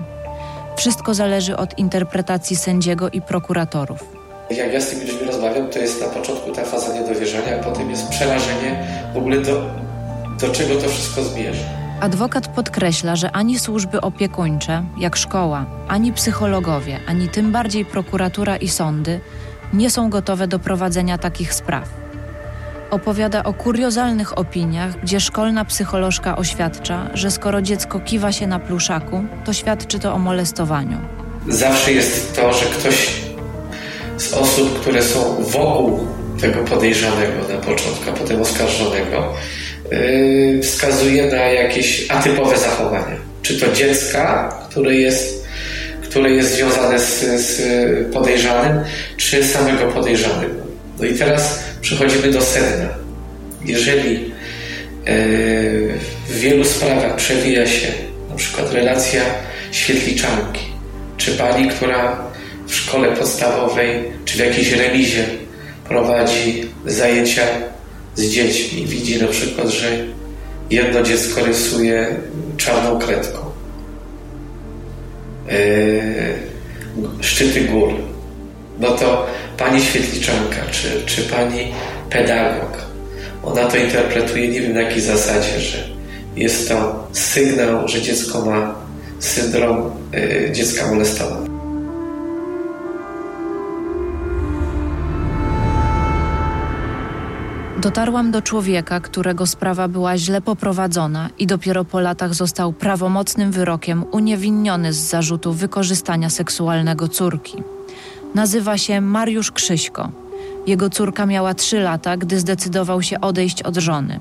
Wszystko 0.78 1.14
zależy 1.14 1.58
od 1.58 1.78
interpretacji 1.78 2.56
sędziego 2.56 3.10
i 3.10 3.22
prokuratorów. 3.22 4.15
Jak 4.50 4.74
ja 4.74 4.82
z 4.82 4.90
tymi 4.90 5.02
ludźmi 5.02 5.28
rozmawiam, 5.28 5.70
to 5.70 5.80
jest 5.80 6.02
na 6.02 6.08
początku 6.08 6.52
ta 6.52 6.66
faza 6.66 6.94
niedowierzania, 6.94 7.60
a 7.60 7.64
potem 7.64 7.90
jest 7.90 8.10
przerażenie 8.10 8.88
w 9.14 9.18
ogóle 9.18 9.42
do, 9.42 9.70
do 10.42 10.50
czego 10.50 10.76
to 10.76 10.90
wszystko 10.90 11.24
zmierza. 11.24 11.64
Adwokat 12.02 12.48
podkreśla, 12.48 13.16
że 13.16 13.32
ani 13.32 13.60
służby 13.60 14.02
opiekuńcze, 14.02 14.84
jak 14.98 15.16
szkoła, 15.16 15.66
ani 15.88 16.14
psychologowie, 16.14 17.00
ani 17.08 17.30
tym 17.30 17.52
bardziej 17.52 17.86
prokuratura 17.86 18.58
i 18.58 18.68
sądy 18.68 19.20
nie 19.74 19.90
są 19.90 20.10
gotowe 20.10 20.48
do 20.48 20.60
prowadzenia 20.60 21.18
takich 21.18 21.54
spraw. 21.54 21.90
Opowiada 22.92 23.44
o 23.44 23.54
kuriozalnych 23.54 24.38
opiniach, 24.38 25.02
gdzie 25.02 25.20
szkolna 25.20 25.66
psycholożka 25.66 26.38
oświadcza, 26.38 27.10
że 27.14 27.32
skoro 27.32 27.62
dziecko 27.62 28.00
kiwa 28.00 28.32
się 28.32 28.48
na 28.48 28.60
pluszaku, 28.60 29.24
to 29.46 29.54
świadczy 29.54 30.00
to 30.00 30.14
o 30.14 30.20
molestowaniu. 30.20 30.98
Zawsze 31.48 31.92
jest 31.92 32.36
to, 32.36 32.54
że 32.54 32.66
ktoś 32.66 33.26
z 34.18 34.34
osób, 34.34 34.82
które 34.82 35.04
są 35.04 35.44
wokół 35.44 36.08
tego 36.42 36.64
podejrzanego 36.64 37.34
na 37.50 37.58
początku, 37.58 38.10
a 38.10 38.14
potem 38.14 38.42
oskarżonego, 38.42 39.34
yy, 39.92 40.60
wskazuje 40.64 41.26
na 41.26 41.44
jakieś 41.44 42.06
atypowe 42.10 42.58
zachowania. 42.58 43.16
Czy 43.42 43.60
to 43.60 43.72
dziecka, 43.72 44.50
które 44.70 44.96
jest, 44.96 45.46
które 46.04 46.30
jest 46.32 46.54
związane 46.56 47.00
z, 47.00 47.20
z 47.42 47.62
podejrzanym, 48.14 48.84
czy 49.18 49.44
samego 49.44 49.92
podejrzanego. 49.92 50.66
No 51.00 51.06
i 51.06 51.14
teraz 51.14 51.60
przechodzimy 51.82 52.32
do 52.32 52.42
sedna. 52.42 52.90
Jeżeli 53.66 54.14
yy, 54.14 54.30
w 56.28 56.40
wielu 56.40 56.64
sprawach 56.64 57.16
przewija 57.16 57.68
się 57.68 57.88
na 58.30 58.36
przykład 58.36 58.74
relacja 58.74 59.22
świetliczanki, 59.72 60.62
czy 61.18 61.32
pani, 61.32 61.70
która 61.70 62.26
w 62.68 62.76
szkole 62.76 63.16
podstawowej, 63.16 64.04
czy 64.26 64.38
w 64.38 64.40
jakiejś 64.40 64.72
remizie 64.72 65.26
prowadzi 65.88 66.66
zajęcia 66.86 67.42
z 68.16 68.24
dziećmi. 68.24 68.86
Widzi 68.86 69.22
na 69.22 69.28
przykład, 69.28 69.68
że 69.68 70.06
jedno 70.70 71.04
dziecko 71.04 71.46
rysuje 71.46 72.08
czarną 72.58 73.00
kredką. 73.00 73.40
Yy, 75.48 75.54
szczyty 77.22 77.62
gór. 77.62 77.94
No 78.80 78.92
to 78.92 79.26
pani 79.58 79.82
świetliczanka, 79.82 80.62
czy, 80.72 80.88
czy 81.06 81.22
pani 81.22 81.74
pedagog, 82.10 82.86
ona 83.44 83.66
to 83.66 83.78
interpretuje 83.78 84.48
nie 84.48 84.62
wiem 84.62 84.74
na 84.74 84.82
jakiej 84.82 85.02
zasadzie, 85.02 85.60
że 85.60 85.90
jest 86.36 86.70
to 86.70 87.08
sygnał, 87.14 87.88
że 87.88 88.02
dziecko 88.02 88.46
ma 88.46 88.76
syndrom 89.20 89.92
yy, 90.14 90.52
dziecka 90.52 90.88
molestowanego. 90.88 91.55
Dotarłam 97.86 98.32
do 98.32 98.42
człowieka, 98.42 99.00
którego 99.00 99.46
sprawa 99.46 99.88
była 99.88 100.18
źle 100.18 100.42
poprowadzona 100.42 101.30
i 101.40 101.48
dopiero 101.48 101.86
po 101.86 102.00
latach 102.00 102.34
został 102.34 102.74
prawomocnym 102.74 103.52
wyrokiem 103.52 104.06
uniewinniony 104.12 104.94
z 104.94 104.98
zarzutu 104.98 105.54
wykorzystania 105.54 106.30
seksualnego 106.30 107.08
córki. 107.08 107.64
Nazywa 108.36 108.78
się 108.78 109.02
Mariusz 109.02 109.52
Krzyśko. 109.52 110.10
Jego 110.68 110.90
córka 110.90 111.26
miała 111.26 111.54
trzy 111.54 111.80
lata, 111.80 112.18
gdy 112.18 112.40
zdecydował 112.40 113.02
się 113.02 113.22
odejść 113.22 113.64
od 113.64 113.78
żony. 113.78 114.20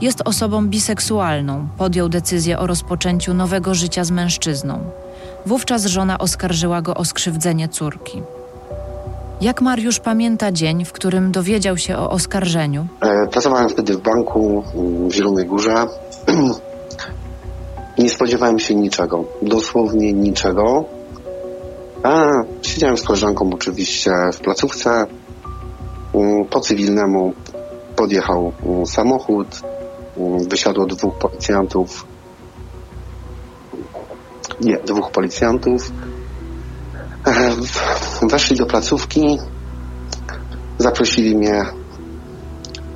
Jest 0.00 0.22
osobą 0.24 0.66
biseksualną, 0.68 1.68
podjął 1.78 2.08
decyzję 2.08 2.58
o 2.58 2.66
rozpoczęciu 2.66 3.34
nowego 3.34 3.74
życia 3.74 4.04
z 4.04 4.10
mężczyzną. 4.10 4.90
Wówczas 5.46 5.86
żona 5.86 6.18
oskarżyła 6.18 6.82
go 6.82 6.94
o 6.94 7.04
skrzywdzenie 7.04 7.68
córki. 7.68 8.22
Jak 9.40 9.60
Mariusz 9.60 10.00
pamięta 10.00 10.52
dzień, 10.52 10.84
w 10.84 10.92
którym 10.92 11.32
dowiedział 11.32 11.76
się 11.76 11.96
o 11.96 12.10
oskarżeniu? 12.10 12.86
Pracowałem 13.30 13.68
wtedy 13.68 13.94
w 13.94 14.00
banku 14.00 14.64
w 15.08 15.12
Zielonej 15.12 15.46
Górze. 15.46 15.74
Nie 17.98 18.10
spodziewałem 18.10 18.58
się 18.58 18.74
niczego, 18.74 19.24
dosłownie 19.42 20.12
niczego. 20.12 20.84
A 22.02 22.30
siedziałem 22.62 22.96
z 22.96 23.02
koleżanką 23.02 23.50
oczywiście 23.54 24.10
w 24.32 24.40
placówce. 24.40 25.06
Po 26.50 26.60
cywilnemu 26.60 27.32
podjechał 27.96 28.52
samochód. 28.86 29.46
Wysiadło 30.48 30.86
dwóch 30.86 31.18
policjantów. 31.18 32.06
Nie, 34.60 34.76
dwóch 34.76 35.10
policjantów. 35.10 35.92
Weszli 38.22 38.56
do 38.56 38.66
placówki, 38.66 39.38
zaprosili 40.78 41.36
mnie 41.36 41.64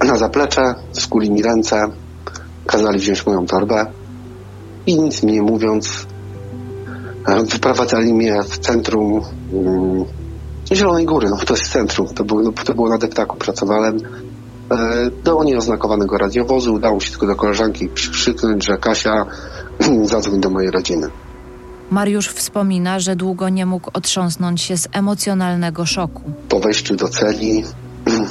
na 0.07 0.17
zaplecze, 0.17 0.75
skuli 0.93 1.31
mi 1.31 1.43
ręce, 1.43 1.83
kazali 2.67 2.99
wziąć 2.99 3.27
moją 3.27 3.47
torbę 3.47 3.87
i 4.87 5.01
nic 5.01 5.23
mi 5.23 5.33
nie 5.33 5.43
mówiąc 5.43 6.07
wyprowadzali 7.53 8.15
mnie 8.15 8.43
w 8.43 8.59
centrum 8.59 9.23
um, 9.53 10.05
Zielonej 10.73 11.07
Góry, 11.07 11.31
no 11.31 11.37
to 11.37 11.55
jest 11.55 11.73
centrum, 11.73 12.09
to 12.15 12.25
było, 12.25 12.53
to 12.53 12.75
było 12.75 12.89
na 12.89 12.99
deptaku, 12.99 13.37
pracowałem 13.37 13.99
do 15.25 15.45
nieoznakowanego 15.45 16.19
radiowozu, 16.19 16.75
udało 16.75 17.01
się 17.01 17.11
tylko 17.11 17.27
do 17.27 17.37
koleżanki 17.37 17.89
krzyknąć, 17.89 18.67
że 18.67 18.79
Kasia 18.79 19.27
zadzwoń 20.03 20.41
do 20.41 20.51
mojej 20.51 20.71
rodziny. 20.71 21.09
Mariusz 21.91 22.29
wspomina, 22.29 23.01
że 23.01 23.17
długo 23.17 23.49
nie 23.49 23.67
mógł 23.67 23.91
otrząsnąć 23.93 24.61
się 24.61 24.77
z 24.77 24.89
emocjonalnego 24.93 25.87
szoku. 25.87 26.23
Po 26.49 26.61
wejściu 26.61 26.97
do 26.97 27.09
celi, 27.09 27.65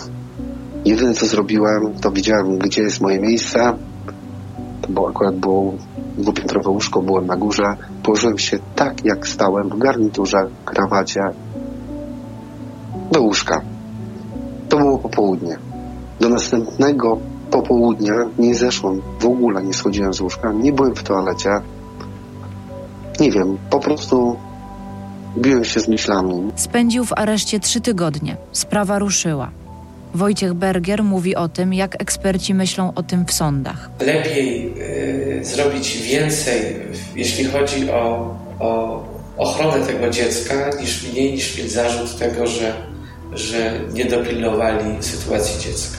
jedyne 0.85 1.13
co 1.13 1.25
zrobiłem, 1.25 1.93
to 2.01 2.11
widziałem, 2.11 2.57
gdzie 2.57 2.81
jest 2.81 3.01
moje 3.01 3.19
miejsce. 3.19 3.73
To 4.81 4.87
było 4.89 5.09
akurat 5.09 5.35
było 5.35 5.73
dwupiętrowe 6.17 6.69
łóżko, 6.69 7.01
byłem 7.01 7.25
na 7.25 7.35
górze. 7.35 7.63
Położyłem 8.03 8.37
się 8.37 8.59
tak, 8.75 9.05
jak 9.05 9.27
stałem, 9.27 9.69
w 9.69 9.77
garniturze, 9.77 10.47
krawacie, 10.65 11.21
do 13.11 13.21
łóżka. 13.21 13.61
To 14.69 14.77
było 14.77 14.97
popołudnie. 14.97 15.57
Do 16.19 16.29
następnego 16.29 17.17
popołudnia 17.51 18.13
nie 18.39 18.55
zeszłem, 18.55 19.01
w 19.19 19.25
ogóle 19.25 19.63
nie 19.63 19.73
schodziłem 19.73 20.13
z 20.13 20.21
łóżka, 20.21 20.51
nie 20.51 20.73
byłem 20.73 20.95
w 20.95 21.03
toalecie. 21.03 21.49
Nie 23.23 23.31
wiem, 23.31 23.57
po 23.69 23.79
prostu 23.79 24.37
biłem 25.37 25.65
się 25.65 25.79
z 25.79 25.87
myślami. 25.87 26.51
Spędził 26.55 27.05
w 27.05 27.13
areszcie 27.15 27.59
trzy 27.59 27.81
tygodnie. 27.81 28.37
Sprawa 28.51 28.99
ruszyła. 28.99 29.51
Wojciech 30.13 30.53
Bergier 30.53 31.03
mówi 31.03 31.35
o 31.35 31.49
tym, 31.49 31.73
jak 31.73 32.01
eksperci 32.01 32.53
myślą 32.53 32.91
o 32.95 33.03
tym 33.03 33.25
w 33.25 33.31
sądach. 33.31 33.89
Lepiej 33.99 34.73
y, 35.39 35.45
zrobić 35.45 35.97
więcej, 35.97 36.75
jeśli 37.15 37.45
chodzi 37.45 37.91
o, 37.91 38.35
o 38.59 39.03
ochronę 39.37 39.69
ochronę 39.69 39.87
tego 39.87 40.09
dziecka, 40.09 40.69
niż 40.81 41.11
mniej 41.11 41.33
niż 41.33 41.57
mieć 41.57 41.71
zarzut 41.71 42.17
tego, 42.17 42.47
że, 42.47 42.73
że 43.33 43.79
nie 43.93 44.05
dopilnowali 44.05 45.03
sytuacji 45.03 45.61
dziecka. 45.61 45.97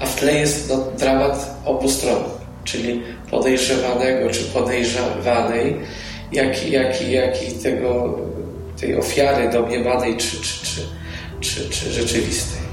A 0.00 0.06
w 0.06 0.16
tle 0.16 0.34
jest 0.34 0.68
no, 0.68 0.84
dramat 0.98 1.60
obu 1.64 1.88
stron, 1.88 2.22
czyli 2.64 3.02
podejrzewanego 3.30 4.30
czy 4.30 4.44
podejrzewanej, 4.44 5.76
jak, 6.32 6.70
jak, 6.70 7.08
jak 7.10 7.48
i 7.48 7.52
tego, 7.52 8.18
tej 8.80 8.96
ofiary 8.96 9.50
domniemanej 9.50 10.16
czy, 10.16 10.36
czy, 10.40 10.66
czy, 10.66 10.80
czy, 11.40 11.70
czy 11.70 11.92
rzeczywistej. 11.92 12.66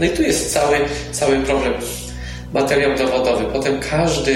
No 0.00 0.06
i 0.06 0.10
tu 0.10 0.22
jest 0.22 0.52
cały, 0.52 0.76
cały 1.12 1.38
problem. 1.38 1.72
Materiał 2.54 2.98
dowodowy. 2.98 3.44
Potem 3.44 3.80
każdy, 3.90 4.32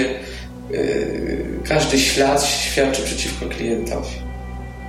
yy, 0.71 1.59
każdy 1.67 1.99
ślad 1.99 2.45
świadczy 2.45 3.01
przeciwko 3.01 3.45
klientowi. 3.45 4.15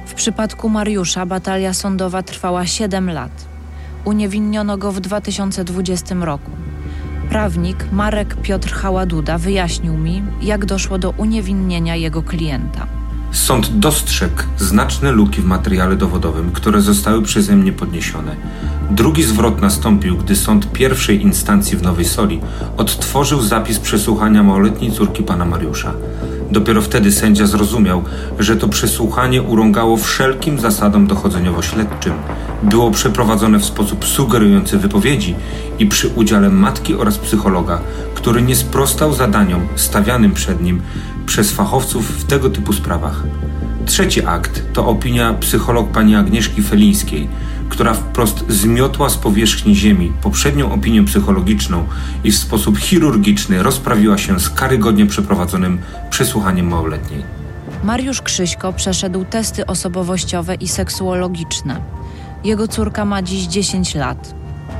W 0.07 0.15
przypadku 0.15 0.69
Mariusza 0.69 1.27
batalia 1.27 1.75
sądowa 1.75 2.23
trwała 2.23 2.67
7 2.67 3.11
lat. 3.11 3.33
Uniewinniono 4.05 4.79
go 4.79 4.93
w 4.93 5.01
2020 5.01 6.15
roku. 6.15 6.51
Prawnik 7.29 7.93
Marek 7.93 8.37
Piotr 8.43 8.73
Haładuda 8.73 9.39
wyjaśnił 9.39 9.99
mi, 9.99 10.23
jak 10.43 10.67
doszło 10.67 10.99
do 10.99 11.11
uniewinnienia 11.11 11.97
jego 11.97 12.23
klienta. 12.23 13.02
Sąd 13.33 13.79
dostrzegł 13.79 14.43
znaczne 14.59 15.13
luki 15.13 15.41
w 15.41 15.45
materiale 15.45 15.97
dowodowym, 15.97 16.53
które 16.53 16.81
zostały 16.81 17.23
przeze 17.23 17.57
mnie 17.57 17.73
podniesione. 17.73 18.37
Drugi 18.91 19.23
zwrot 19.23 19.61
nastąpił, 19.61 20.17
gdy 20.17 20.37
sąd 20.37 20.73
pierwszej 20.73 21.23
instancji 21.23 21.77
w 21.77 21.83
Nowej 21.83 22.05
Soli 22.05 22.41
odtworzył 22.77 23.41
zapis 23.41 23.79
przesłuchania 23.79 24.43
małoletniej 24.43 24.93
córki 24.93 25.23
pana 25.23 25.45
Mariusza. 25.45 25.93
Dopiero 26.51 26.83
wtedy 26.83 27.13
sędzia 27.13 27.47
zrozumiał, 27.47 28.03
że 28.39 28.57
to 28.57 28.69
przesłuchanie 28.69 29.43
urągało 29.43 29.97
wszelkim 29.97 30.61
zasadom 30.61 31.07
dochodzeniowo-śledczym. 31.07 32.13
Było 32.63 32.91
przeprowadzone 32.91 33.59
w 33.59 33.65
sposób 33.65 34.05
sugerujący 34.05 34.79
wypowiedzi 34.79 35.35
i 35.79 35.87
przy 35.87 36.09
udziale 36.09 36.51
matki 36.51 36.95
oraz 36.95 37.19
psychologa, 37.19 37.81
który 38.15 38.43
nie 38.43 38.57
sprostał 38.57 39.15
zadaniom 39.15 39.67
stawianym 39.77 40.33
przed 40.33 40.63
nim 40.63 40.83
przez 41.33 41.53
fachowców 41.53 42.21
w 42.21 42.25
tego 42.25 42.51
typu 42.51 42.73
sprawach. 42.73 43.23
Trzeci 43.87 44.27
akt 44.27 44.63
to 44.73 44.87
opinia 44.87 45.35
psycholog 45.35 45.89
pani 45.89 46.17
Agnieszki 46.17 46.63
Felińskiej, 46.63 47.29
która 47.69 47.95
wprost 47.95 48.45
zmiotła 48.49 49.09
z 49.09 49.17
powierzchni 49.17 49.77
ziemi 49.77 50.13
poprzednią 50.23 50.73
opinię 50.73 51.05
psychologiczną 51.05 51.85
i 52.25 52.33
w 52.33 52.37
sposób 52.37 52.79
chirurgiczny 52.79 53.63
rozprawiła 53.63 54.19
się 54.19 54.41
z 54.41 54.51
karygodnie 54.51 55.07
przeprowadzonym 55.07 55.79
przesłuchaniem 56.11 56.69
małoletniej. 56.69 57.23
Mariusz 57.85 58.23
Krzyśko 58.23 58.73
przeszedł 58.73 59.25
testy 59.25 59.67
osobowościowe 59.67 60.55
i 60.55 60.69
seksuologiczne. 60.69 61.81
Jego 62.45 62.69
córka 62.69 63.05
ma 63.05 63.23
dziś 63.23 63.47
10 63.47 63.95
lat. 63.95 64.35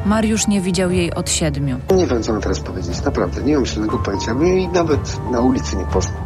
Mariusz 0.07 0.47
nie 0.47 0.61
widział 0.61 0.91
jej 0.91 1.15
od 1.15 1.31
siedmiu. 1.31 1.77
Nie 1.97 2.07
wiem, 2.07 2.23
co 2.23 2.33
mam 2.33 2.43
teraz 2.43 2.61
powiedzieć. 2.61 3.03
Naprawdę, 3.05 3.43
nie 3.43 3.55
mam 3.55 3.67
żadnego 3.67 3.99
pojęcia. 3.99 4.35
My 4.35 4.49
jej 4.49 4.69
nawet 4.69 5.31
na 5.31 5.41
ulicy 5.41 5.77
nie 5.77 5.85
poznam. 5.85 6.22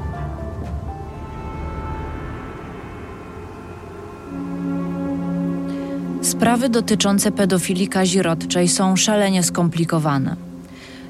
Sprawy 6.37 6.69
dotyczące 6.69 7.33
pedofilii 7.33 7.89
kazirodczej 7.89 8.69
są 8.69 8.97
szalenie 8.97 9.43
skomplikowane. 9.43 10.37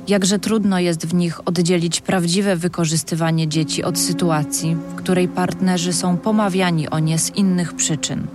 Jakże 0.09 0.39
trudno 0.39 0.79
jest 0.79 1.07
w 1.07 1.15
nich 1.15 1.49
oddzielić 1.49 2.01
prawdziwe 2.01 2.57
wykorzystywanie 2.57 3.49
dzieci 3.49 3.85
od 3.85 3.99
sytuacji, 3.99 4.75
w 4.75 4.95
której 4.95 5.29
partnerzy 5.29 5.93
są 5.93 6.17
pomawiani 6.17 6.89
o 6.89 6.99
nie 6.99 7.19
z 7.19 7.37
innych 7.37 7.75
przyczyn. 7.75 8.27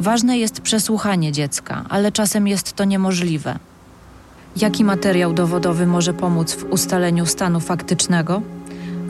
Ważne 0.00 0.38
jest 0.38 0.60
przesłuchanie 0.60 1.32
dziecka, 1.32 1.84
ale 1.88 2.12
czasem 2.12 2.48
jest 2.48 2.72
to 2.72 2.84
niemożliwe. 2.84 3.58
Jaki 4.56 4.84
materiał 4.84 5.32
dowodowy 5.32 5.86
może 5.86 6.14
pomóc 6.14 6.52
w 6.54 6.64
ustaleniu 6.64 7.26
stanu 7.26 7.60
faktycznego? 7.60 8.42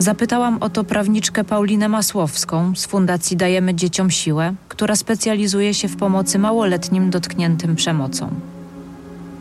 Zapytałam 0.01 0.57
o 0.61 0.69
to 0.69 0.83
prawniczkę 0.83 1.43
Paulinę 1.43 1.89
Masłowską 1.89 2.75
z 2.75 2.85
Fundacji 2.85 3.37
Dajemy 3.37 3.75
Dzieciom 3.75 4.11
Siłę, 4.11 4.53
która 4.67 4.95
specjalizuje 4.95 5.73
się 5.73 5.87
w 5.87 5.97
pomocy 5.97 6.39
małoletnim 6.39 7.09
dotkniętym 7.09 7.75
przemocą. 7.75 8.29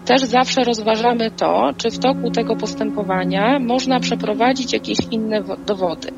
Też 0.05 0.23
zawsze 0.23 0.64
rozważamy 0.64 1.31
to, 1.31 1.73
czy 1.77 1.90
w 1.90 1.99
toku 1.99 2.31
tego 2.31 2.57
postępowania 2.57 3.59
można 3.59 4.01
przeprowadzić 4.01 4.73
jakieś 4.73 4.99
inne 5.11 5.42
dowody. 5.66 6.09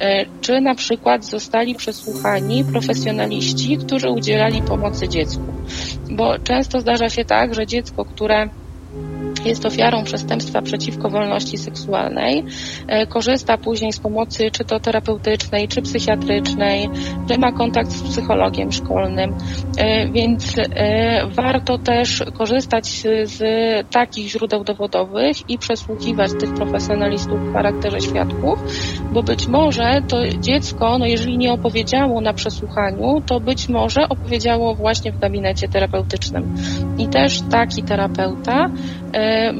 E, 0.00 0.26
czy 0.40 0.60
na 0.60 0.74
przykład 0.74 1.24
zostali 1.24 1.74
przesłuchani 1.74 2.64
profesjonaliści, 2.64 3.76
którzy 3.76 4.10
udzielali 4.10 4.62
pomocy 4.62 5.08
dziecku. 5.08 5.44
Bo 6.10 6.38
często 6.38 6.80
zdarza 6.80 7.08
się 7.08 7.24
tak, 7.24 7.54
że 7.54 7.66
dziecko, 7.66 8.04
które 8.04 8.48
jest 9.46 9.66
ofiarą 9.66 10.04
przestępstwa 10.04 10.62
przeciwko 10.62 11.10
wolności 11.10 11.58
seksualnej, 11.58 12.44
e, 12.86 13.06
korzysta 13.06 13.58
później 13.58 13.92
z 13.92 14.00
pomocy 14.00 14.50
czy 14.50 14.64
to 14.64 14.80
terapeutycznej, 14.80 15.68
czy 15.68 15.82
psychiatrycznej, 15.82 16.88
czy 17.28 17.38
ma 17.38 17.52
kontakt 17.52 17.90
z 17.90 18.02
psychologiem 18.02 18.72
szkolnym, 18.72 19.34
e, 19.78 20.08
więc 20.08 20.58
e, 20.58 21.26
warto 21.26 21.78
też 21.78 22.24
korzystać 22.38 22.86
z 23.24 23.42
takich 23.90 24.28
źródeł 24.28 24.64
dowodowych 24.64 25.50
i 25.50 25.58
przesłuchiwać 25.58 26.30
tych 26.40 26.54
profesjonalistów 26.54 27.40
w 27.40 27.52
charakterze 27.52 28.00
świadków, 28.00 28.58
bo 29.12 29.22
być 29.22 29.48
może 29.48 30.02
to 30.08 30.16
dziecko, 30.40 30.98
no 30.98 31.06
jeżeli 31.06 31.38
nie 31.38 31.52
opowiedziało 31.52 32.20
na 32.20 32.32
przesłuchaniu, 32.32 33.22
to 33.26 33.40
być 33.40 33.68
może 33.68 34.08
opowiedziało 34.08 34.74
właśnie 34.74 35.12
w 35.12 35.18
gabinecie 35.18 35.68
terapeutycznym. 35.68 36.54
I 36.98 37.08
też 37.08 37.40
taki 37.50 37.82
terapeuta 37.82 38.70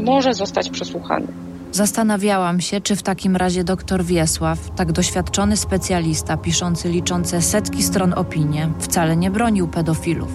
może 0.04 0.34
zostać 0.34 0.70
przesłuchany. 0.70 1.26
Zastanawiałam 1.72 2.60
się, 2.60 2.80
czy 2.80 2.96
w 2.96 3.02
takim 3.02 3.36
razie 3.36 3.64
dr 3.64 4.04
Wiesław, 4.04 4.70
tak 4.76 4.92
doświadczony 4.92 5.56
specjalista 5.56 6.36
piszący 6.36 6.88
liczące 6.88 7.42
setki 7.42 7.82
stron 7.82 8.14
opinie, 8.16 8.68
wcale 8.78 9.16
nie 9.16 9.30
bronił 9.30 9.68
pedofilów. 9.68 10.30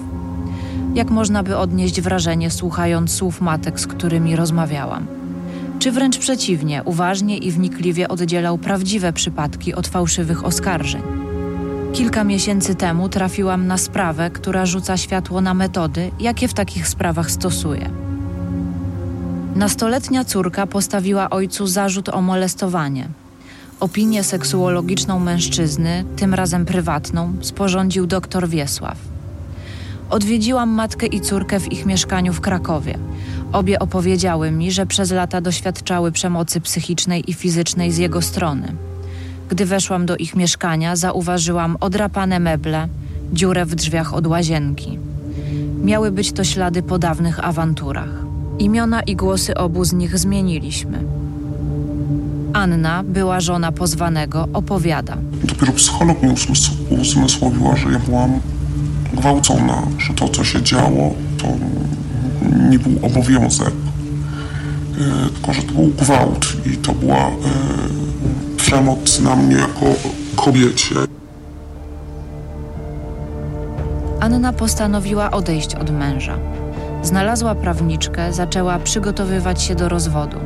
Jak 0.96 1.10
można 1.10 1.44
by 1.44 1.58
odnieść 1.58 2.02
wrażenie, 2.02 2.52
słuchając 2.52 3.12
słów 3.12 3.42
matek, 3.42 3.80
z 3.80 3.88
którymi 3.88 4.36
rozmawiałam? 4.36 5.08
Czy 5.80 5.92
wręcz 5.92 6.18
przeciwnie, 6.18 6.82
uważnie 6.86 7.38
i 7.38 7.52
wnikliwie 7.52 8.08
oddzielał 8.08 8.58
prawdziwe 8.58 9.14
przypadki 9.14 9.74
od 9.74 9.88
fałszywych 9.88 10.46
oskarżeń? 10.46 11.02
Kilka 11.94 12.24
miesięcy 12.24 12.76
temu 12.76 13.10
trafiłam 13.10 13.68
na 13.68 13.78
sprawę, 13.78 14.30
która 14.30 14.66
rzuca 14.66 14.98
światło 14.98 15.42
na 15.42 15.54
metody, 15.54 16.12
jakie 16.20 16.48
w 16.48 16.54
takich 16.54 16.88
sprawach 16.88 17.32
stosuje. 17.32 17.90
Nastoletnia 19.58 20.26
córka 20.26 20.68
postawiła 20.68 21.30
ojcu 21.30 21.68
zarzut 21.68 22.10
o 22.10 22.22
molestowanie. 22.22 23.10
Opinię 23.80 24.24
seksuologiczną 24.24 25.20
mężczyzny, 25.20 26.06
tym 26.16 26.34
razem 26.34 26.66
prywatną, 26.66 27.34
sporządził 27.42 28.08
dr 28.08 28.50
Wiesław. 28.50 28.98
Odwiedziłam 30.10 30.70
matkę 30.70 31.06
i 31.06 31.22
córkę 31.22 31.60
w 31.60 31.72
ich 31.72 31.86
mieszkaniu 31.86 32.34
w 32.34 32.42
Krakowie. 32.42 32.98
Obie 33.54 33.80
opowiedziały 33.80 34.52
mi, 34.52 34.72
że 34.72 34.86
przez 34.86 35.12
lata 35.12 35.42
doświadczały 35.42 36.12
przemocy 36.12 36.62
psychicznej 36.62 37.32
i 37.32 37.34
fizycznej 37.34 37.92
z 37.92 37.98
jego 37.98 38.22
strony. 38.22 38.74
Gdy 39.50 39.66
weszłam 39.66 40.06
do 40.06 40.18
ich 40.18 40.36
mieszkania, 40.36 40.96
zauważyłam 40.96 41.78
odrapane 41.80 42.40
meble, 42.40 42.88
dziurę 43.34 43.66
w 43.66 43.76
drzwiach 43.76 44.14
od 44.14 44.28
łazienki. 44.28 45.00
Miały 45.84 46.12
być 46.12 46.32
to 46.32 46.44
ślady 46.44 46.84
po 46.84 47.00
dawnych 47.00 47.46
awanturach. 47.46 48.27
Imiona 48.60 49.02
i 49.02 49.16
głosy 49.16 49.56
obu 49.56 49.86
z 49.86 49.94
nich 49.94 50.18
zmieniliśmy. 50.18 51.04
Anna, 52.54 53.04
była 53.04 53.40
żona 53.40 53.72
pozwanego, 53.72 54.48
opowiada. 54.54 55.18
Dopiero 55.44 55.74
psycholog 55.74 56.24
mi 56.24 56.30
uzmysłowiła, 57.02 57.76
że 57.76 57.92
ja 57.92 58.00
byłam 58.00 58.40
gwałcona, 59.14 59.82
że 59.98 60.14
to, 60.14 60.30
co 60.30 60.44
się 60.44 60.62
działo, 60.62 61.14
to 61.38 61.48
nie 62.70 62.80
był 62.80 63.06
obowiązek, 63.06 63.74
e, 64.98 65.30
tylko 65.30 65.54
że 65.54 65.62
to 65.62 65.74
był 65.74 65.88
gwałt 65.88 66.48
i 66.66 66.78
to 66.78 66.94
była 66.94 67.28
e, 67.28 67.32
przemoc 68.58 69.20
na 69.20 69.36
mnie 69.36 69.56
jako 69.56 69.86
kobiecie. 70.36 70.96
Anna 74.20 74.54
postanowiła 74.54 75.32
odejść 75.32 75.76
od 75.76 75.92
męża. 75.92 76.38
Znalazła 77.08 77.56
prawniczkę, 77.56 78.34
zaczęła 78.34 78.80
przygotowywać 78.80 79.62
się 79.62 79.76
do 79.76 79.90
rozwodu. 79.90 80.38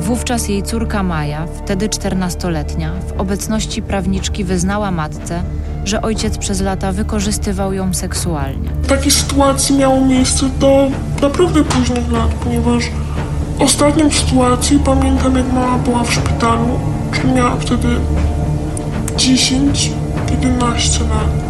Wówczas 0.00 0.48
jej 0.48 0.62
córka 0.62 1.02
Maja, 1.02 1.46
wtedy 1.64 1.88
czternastoletnia, 1.88 2.92
w 3.08 3.20
obecności 3.20 3.82
prawniczki 3.82 4.44
wyznała 4.44 4.90
matce, 4.90 5.42
że 5.84 6.02
ojciec 6.02 6.38
przez 6.38 6.60
lata 6.60 6.92
wykorzystywał 6.92 7.72
ją 7.72 7.94
seksualnie. 7.94 8.70
Takie 8.88 9.10
sytuacje 9.10 9.76
miało 9.76 10.06
miejsce 10.06 10.46
do 10.60 10.88
naprawdę 11.22 11.64
późnych 11.64 12.12
lat, 12.12 12.30
ponieważ 12.34 12.84
ostatnią 13.58 14.10
sytuację 14.10 14.78
pamiętam 14.78 15.36
jak 15.36 15.52
mama 15.52 15.78
była 15.78 16.04
w 16.04 16.12
szpitalu, 16.12 16.80
czyli 17.12 17.32
miała 17.32 17.56
wtedy 17.56 17.88
10-11 19.16 21.00
lat. 21.08 21.46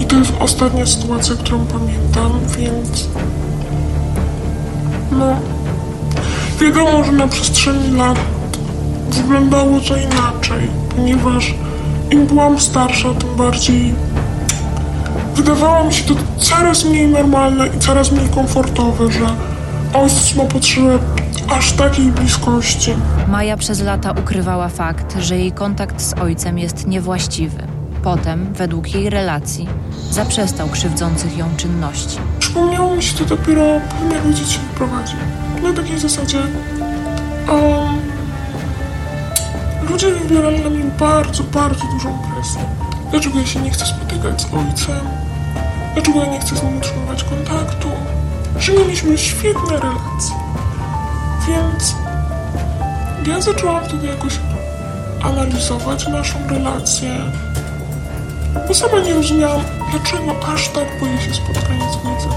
I 0.00 0.04
to 0.04 0.16
jest 0.16 0.32
ostatnia 0.40 0.86
sytuacja, 0.86 1.34
którą 1.36 1.66
pamiętam, 1.66 2.40
więc 2.58 3.08
no 5.18 5.36
wiadomo, 6.60 7.04
że 7.04 7.12
na 7.12 7.28
przestrzeni 7.28 7.96
lat 7.96 8.18
wyglądało 9.10 9.80
to 9.80 9.96
inaczej, 9.96 10.68
ponieważ 10.96 11.54
im 12.10 12.26
byłam 12.26 12.60
starsza, 12.60 13.08
tym 13.14 13.36
bardziej 13.36 13.94
wydawało 15.34 15.84
mi 15.84 15.94
się 15.94 16.04
to 16.04 16.14
coraz 16.38 16.84
mniej 16.84 17.08
normalne 17.08 17.66
i 17.66 17.78
coraz 17.78 18.12
mniej 18.12 18.28
komfortowe, 18.28 19.12
że 19.12 19.26
ojciec 19.94 20.34
ma 20.36 20.44
potrzebę 20.44 20.98
aż 21.48 21.72
takiej 21.72 22.06
bliskości. 22.06 22.94
Maja 23.28 23.56
przez 23.56 23.82
lata 23.82 24.10
ukrywała 24.10 24.68
fakt, 24.68 25.16
że 25.20 25.36
jej 25.36 25.52
kontakt 25.52 26.00
z 26.02 26.12
ojcem 26.12 26.58
jest 26.58 26.86
niewłaściwy. 26.86 27.75
Potem, 28.06 28.52
według 28.52 28.94
jej 28.94 29.10
relacji, 29.10 29.68
zaprzestał 30.10 30.68
krzywdzących 30.68 31.36
ją 31.36 31.56
czynności. 31.56 32.18
Przypomniało 32.38 32.96
mi 32.96 33.02
się 33.02 33.14
to 33.18 33.24
dopiero 33.24 33.62
po 33.62 34.14
jak 34.14 34.26
ojciec 34.26 34.48
się 34.48 34.58
wyprowadził. 34.58 35.18
Na 35.62 35.72
takiej 35.72 35.98
zasadzie 35.98 36.38
um, 36.38 37.98
ludzie 39.90 40.10
wywierali 40.10 40.60
na 40.60 40.70
mnie 40.70 40.84
bardzo, 40.98 41.42
bardzo 41.42 41.84
dużą 41.92 42.18
presję. 42.34 42.60
Dlaczego 43.10 43.38
ja 43.38 43.46
się 43.46 43.60
nie 43.60 43.70
chcę 43.70 43.86
spotykać 43.86 44.42
z 44.42 44.44
ojcem? 44.44 45.06
Dlaczego 45.94 46.24
ja 46.24 46.30
nie 46.30 46.40
chcę 46.40 46.56
z 46.56 46.62
nim 46.62 46.76
utrzymywać 46.76 47.24
kontaktu? 47.24 47.88
Że 48.58 48.72
mieliśmy 48.72 49.18
świetne 49.18 49.70
relacje. 49.70 50.36
Więc 51.48 51.94
ja 53.26 53.40
zaczęłam 53.40 53.84
wtedy 53.84 54.06
jakoś 54.06 54.38
analizować 55.22 56.08
naszą 56.08 56.38
relację. 56.48 57.16
Bo 58.68 58.74
sama 58.74 58.98
nie 59.00 59.14
rozumiałam, 59.14 59.60
dlaczego 59.90 60.46
aż 60.54 60.68
tak 60.68 60.84
boję 61.00 61.20
się 61.20 61.34
spotkania 61.34 61.90
z 61.92 61.94
ojcem. 61.96 62.30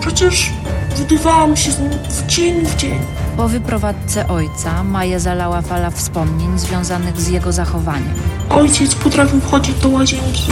Przecież 0.00 0.52
widywałam 0.98 1.56
się 1.56 1.72
z 1.72 1.78
nim 1.78 1.90
w 2.08 2.26
dzień 2.26 2.66
w 2.66 2.76
dzień. 2.76 2.98
Po 3.36 3.48
wyprowadzce 3.48 4.28
ojca 4.28 4.84
Maję 4.84 5.20
zalała 5.20 5.62
fala 5.62 5.90
wspomnień 5.90 6.58
związanych 6.58 7.20
z 7.20 7.28
jego 7.28 7.52
zachowaniem. 7.52 8.14
Ojciec 8.50 8.94
potrafił 8.94 9.40
wchodzić 9.40 9.74
do 9.78 9.88
łazienki 9.88 10.42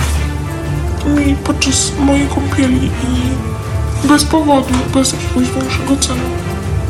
mi 1.06 1.34
podczas 1.34 1.92
mojej 1.98 2.26
kąpieli 2.28 2.86
i 2.86 4.08
bez 4.08 4.24
powodu, 4.24 4.74
bez 4.94 5.12
jakiegoś 5.12 5.50
większego 5.50 5.96
celu 5.96 6.20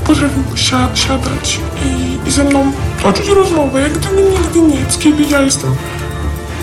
potrafił 0.07 0.43
si- 0.57 1.01
siadać 1.03 1.61
i, 1.85 2.29
i 2.29 2.33
ze 2.33 2.45
mną 2.45 2.73
toczyć 3.03 3.29
rozmowę, 3.29 3.81
jak 3.81 3.93
gdyby 3.99 4.23
nigdy 4.23 4.61
nic, 4.61 4.99
kiedy 4.99 5.23
ja 5.23 5.41
jestem 5.41 5.75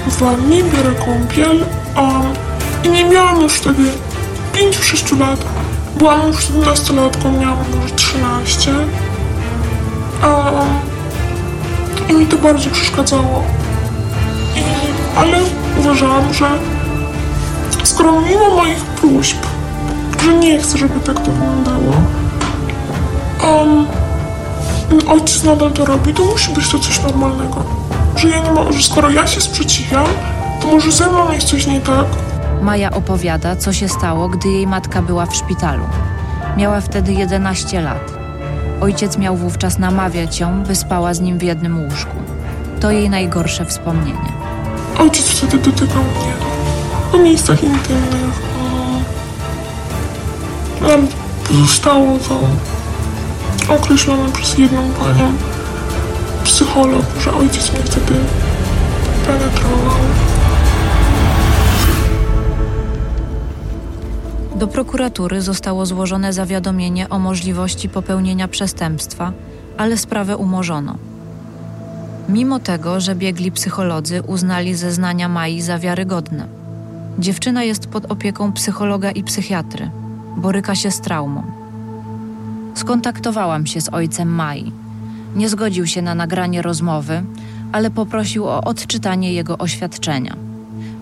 w 0.07 0.17
wannie, 0.19 0.63
biorę 0.63 0.91
kąpiel 1.05 1.65
um, 1.97 2.33
i 2.83 2.89
nie 2.89 3.05
miałam 3.05 3.41
już 3.41 3.53
wtedy 3.53 3.83
5-6 4.53 5.19
lat. 5.19 5.45
Byłam 5.97 6.27
już 6.27 6.37
wtedy 6.37 6.65
nastolatką, 6.65 7.31
miałam 7.31 7.57
może 7.75 7.95
13. 7.95 8.71
Um, 8.71 8.85
I 12.09 12.13
mi 12.13 12.25
to 12.25 12.37
bardzo 12.37 12.69
przeszkadzało. 12.69 13.43
I, 14.55 14.61
ale 15.17 15.37
uważałam, 15.79 16.33
że 16.33 16.49
skoro 17.83 18.21
mimo 18.21 18.55
moich 18.55 18.79
próśb, 18.79 19.37
że 20.23 20.33
nie 20.33 20.59
chcę, 20.59 20.77
żeby 20.77 20.99
tak 20.99 21.19
to 21.19 21.31
wyglądało, 21.31 21.93
um, 23.43 23.85
ojciec 25.07 25.43
nadal 25.43 25.71
to 25.71 25.85
robi, 25.85 26.13
to 26.13 26.25
musi 26.25 26.53
być 26.53 26.69
to 26.69 26.79
coś 26.79 27.03
normalnego. 27.03 27.80
Że 28.21 28.29
ja 28.29 28.39
nie 28.39 28.73
że 28.73 28.83
skoro 28.83 29.09
ja 29.09 29.27
się 29.27 29.41
sprzeciwiam, 29.41 30.05
to 30.61 30.67
może 30.67 30.91
ze 30.91 31.09
mną 31.09 31.31
jest 31.31 31.47
coś 31.47 31.67
nie 31.67 31.81
tak. 31.81 32.05
Maja 32.61 32.91
opowiada, 32.91 33.55
co 33.55 33.73
się 33.73 33.89
stało, 33.89 34.29
gdy 34.29 34.49
jej 34.49 34.67
matka 34.67 35.01
była 35.01 35.25
w 35.25 35.35
szpitalu. 35.35 35.83
Miała 36.57 36.81
wtedy 36.81 37.13
11 37.13 37.81
lat. 37.81 38.13
Ojciec 38.81 39.17
miał 39.17 39.37
wówczas 39.37 39.77
namawiać 39.79 40.39
ją, 40.39 40.63
by 40.63 40.75
spała 40.75 41.13
z 41.13 41.19
nim 41.19 41.37
w 41.37 41.43
jednym 41.43 41.83
łóżku. 41.83 42.15
To 42.79 42.91
jej 42.91 43.09
najgorsze 43.09 43.65
wspomnienie. 43.65 44.31
Ojciec 44.99 45.29
wtedy 45.29 45.57
dotykał 45.57 46.03
mnie 46.03 46.33
po 47.11 47.17
miejscach 47.17 47.63
intymnych. 47.63 48.41
Nam 50.81 51.07
zostało 51.51 52.17
to 52.17 52.39
określone 53.75 54.31
przez 54.31 54.57
jedną 54.57 54.91
panią 54.91 55.33
psycholog, 56.61 57.05
że 57.19 57.33
ojciec 57.33 57.73
mnie 57.73 57.83
wtedy 57.83 58.13
penetrował. 59.25 59.97
Do 64.55 64.67
prokuratury 64.67 65.41
zostało 65.41 65.85
złożone 65.85 66.33
zawiadomienie 66.33 67.09
o 67.09 67.19
możliwości 67.19 67.89
popełnienia 67.89 68.47
przestępstwa, 68.47 69.31
ale 69.77 69.97
sprawę 69.97 70.37
umorzono. 70.37 70.95
Mimo 72.29 72.59
tego, 72.59 72.99
że 72.99 73.15
biegli 73.15 73.51
psycholodzy 73.51 74.21
uznali 74.21 74.75
zeznania 74.75 75.29
Mai 75.29 75.61
za 75.61 75.79
wiarygodne. 75.79 76.47
Dziewczyna 77.19 77.63
jest 77.63 77.87
pod 77.87 78.11
opieką 78.11 78.53
psychologa 78.53 79.11
i 79.11 79.23
psychiatry, 79.23 79.89
boryka 80.37 80.75
się 80.75 80.91
z 80.91 81.01
traumą. 81.01 81.43
Skontaktowałam 82.75 83.65
się 83.65 83.81
z 83.81 83.89
ojcem 83.89 84.29
Mai. 84.29 84.71
Nie 85.35 85.49
zgodził 85.49 85.87
się 85.87 86.01
na 86.01 86.15
nagranie 86.15 86.61
rozmowy, 86.61 87.23
ale 87.71 87.91
poprosił 87.91 88.45
o 88.45 88.63
odczytanie 88.63 89.33
jego 89.33 89.57
oświadczenia. 89.57 90.35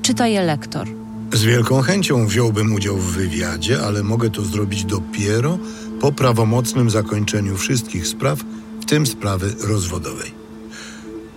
Czyta 0.01 0.27
je 0.27 0.41
lektor. 0.41 0.87
Z 1.33 1.43
wielką 1.43 1.81
chęcią 1.81 2.27
wziąłbym 2.27 2.73
udział 2.73 2.97
w 2.97 3.11
wywiadzie, 3.11 3.81
ale 3.81 4.03
mogę 4.03 4.29
to 4.29 4.45
zrobić 4.45 4.85
dopiero 4.85 5.57
po 6.01 6.11
prawomocnym 6.11 6.89
zakończeniu 6.89 7.57
wszystkich 7.57 8.07
spraw, 8.07 8.39
w 8.81 8.85
tym 8.85 9.07
sprawy 9.07 9.55
rozwodowej. 9.67 10.31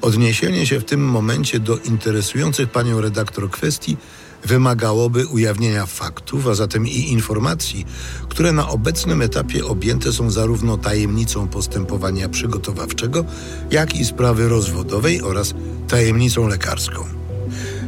Odniesienie 0.02 0.66
się 0.66 0.80
w 0.80 0.84
tym 0.84 1.04
momencie 1.04 1.60
do 1.60 1.78
interesujących 1.78 2.70
panią 2.70 3.00
redaktor 3.00 3.50
kwestii 3.50 3.96
wymagałoby 4.44 5.26
ujawnienia 5.26 5.86
faktów, 5.86 6.46
a 6.46 6.54
zatem 6.54 6.86
i 6.86 6.98
informacji, 6.98 7.86
które 8.28 8.52
na 8.52 8.68
obecnym 8.68 9.22
etapie 9.22 9.64
objęte 9.64 10.12
są 10.12 10.30
zarówno 10.30 10.78
tajemnicą 10.78 11.48
postępowania 11.48 12.28
przygotowawczego, 12.28 13.24
jak 13.70 13.96
i 13.96 14.04
sprawy 14.04 14.48
rozwodowej 14.48 15.22
oraz 15.22 15.54
tajemnicą 15.88 16.48
lekarską. 16.48 17.04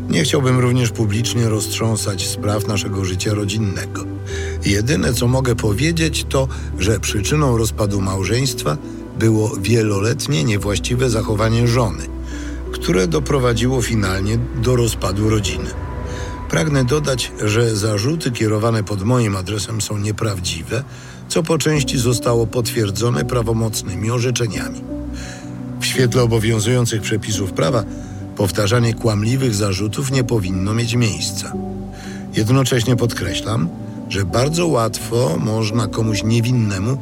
Nie 0.09 0.25
chciałbym 0.25 0.59
również 0.61 0.90
publicznie 0.90 1.49
roztrząsać 1.49 2.29
spraw 2.29 2.67
naszego 2.67 3.05
życia 3.05 3.35
rodzinnego. 3.35 4.05
Jedyne, 4.64 5.14
co 5.14 5.29
mogę 5.29 5.57
powiedzieć, 5.57 6.27
to, 6.29 6.49
że 6.79 7.01
przyczyną 7.01 7.57
rozpadu 7.57 8.01
małżeństwa 8.01 8.77
było 9.19 9.57
wieloletnie 9.61 10.45
niewłaściwe 10.45 11.11
zachowanie 11.11 11.69
żony, 11.69 12.07
które 12.73 13.07
doprowadziło 13.07 13.83
finalnie 13.83 14.38
do 14.62 14.77
rozpadu 14.77 15.31
rodziny. 15.31 15.84
Pragnę 16.55 16.85
dodać, 16.85 17.33
że 17.45 17.77
zarzuty 17.77 18.31
kierowane 18.31 18.85
pod 18.85 19.03
moim 19.03 19.37
adresem 19.37 19.81
są 19.81 19.99
nieprawdziwe, 19.99 20.85
co 21.29 21.43
po 21.43 21.59
części 21.59 21.99
zostało 21.99 22.47
potwierdzone 22.47 23.25
prawomocnymi 23.25 24.11
orzeczeniami. 24.11 24.81
W 25.81 25.87
świetle 25.87 26.23
obowiązujących 26.23 27.03
przepisów 27.03 27.53
prawa, 27.53 27.85
powtarzanie 28.37 28.95
kłamliwych 28.95 29.55
zarzutów 29.55 30.11
nie 30.11 30.25
powinno 30.25 30.75
mieć 30.75 30.95
miejsca. 30.95 31.53
Jednocześnie 32.37 32.97
podkreślam, 32.97 33.69
że 34.09 34.25
bardzo 34.25 34.67
łatwo 34.67 35.37
można 35.40 35.87
komuś 35.87 36.25
niewinnemu 36.25 36.99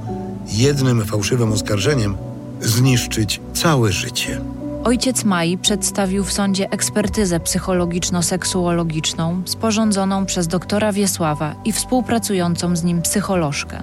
jednym 0.47 1.05
fałszywym 1.05 1.53
oskarżeniem 1.53 2.17
zniszczyć 2.61 3.41
całe 3.55 3.93
życie. 3.93 4.41
Ojciec 4.85 5.25
Mai 5.25 5.59
przedstawił 5.59 6.25
w 6.25 6.33
sądzie 6.33 6.71
ekspertyzę 6.71 7.41
psychologiczno-seksuologiczną 7.41 9.43
sporządzoną 9.45 10.27
przez 10.27 10.49
doktora 10.49 10.93
Wiesława 10.93 11.55
i 11.65 11.73
współpracującą 11.73 12.77
z 12.77 12.85
nim 12.85 13.03
psycholożkę. 13.03 13.83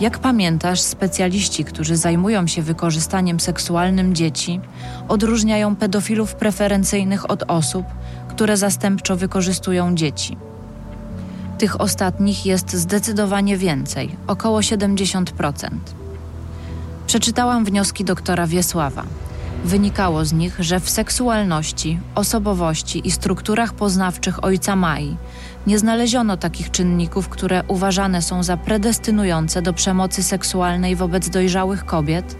Jak 0.00 0.18
pamiętasz, 0.18 0.80
specjaliści, 0.80 1.64
którzy 1.64 1.96
zajmują 1.96 2.46
się 2.46 2.62
wykorzystaniem 2.62 3.40
seksualnym 3.40 4.14
dzieci, 4.14 4.60
odróżniają 5.08 5.76
pedofilów 5.76 6.34
preferencyjnych 6.34 7.30
od 7.30 7.42
osób, 7.42 7.86
które 8.28 8.56
zastępczo 8.56 9.16
wykorzystują 9.16 9.94
dzieci. 9.94 10.36
Tych 11.58 11.80
ostatnich 11.80 12.46
jest 12.46 12.72
zdecydowanie 12.72 13.56
więcej, 13.56 14.16
około 14.26 14.60
70%. 14.60 15.68
Przeczytałam 17.06 17.64
wnioski 17.64 18.04
doktora 18.04 18.46
Wiesława. 18.46 19.04
Wynikało 19.64 20.24
z 20.24 20.32
nich, 20.32 20.56
że 20.58 20.80
w 20.80 20.90
seksualności, 20.90 22.00
osobowości 22.14 23.08
i 23.08 23.10
strukturach 23.10 23.72
poznawczych 23.72 24.44
ojca 24.44 24.76
Mai 24.76 25.16
nie 25.66 25.78
znaleziono 25.78 26.36
takich 26.36 26.70
czynników, 26.70 27.28
które 27.28 27.62
uważane 27.68 28.22
są 28.22 28.42
za 28.42 28.56
predestynujące 28.56 29.62
do 29.62 29.72
przemocy 29.72 30.22
seksualnej 30.22 30.96
wobec 30.96 31.28
dojrzałych 31.28 31.84
kobiet, 31.84 32.36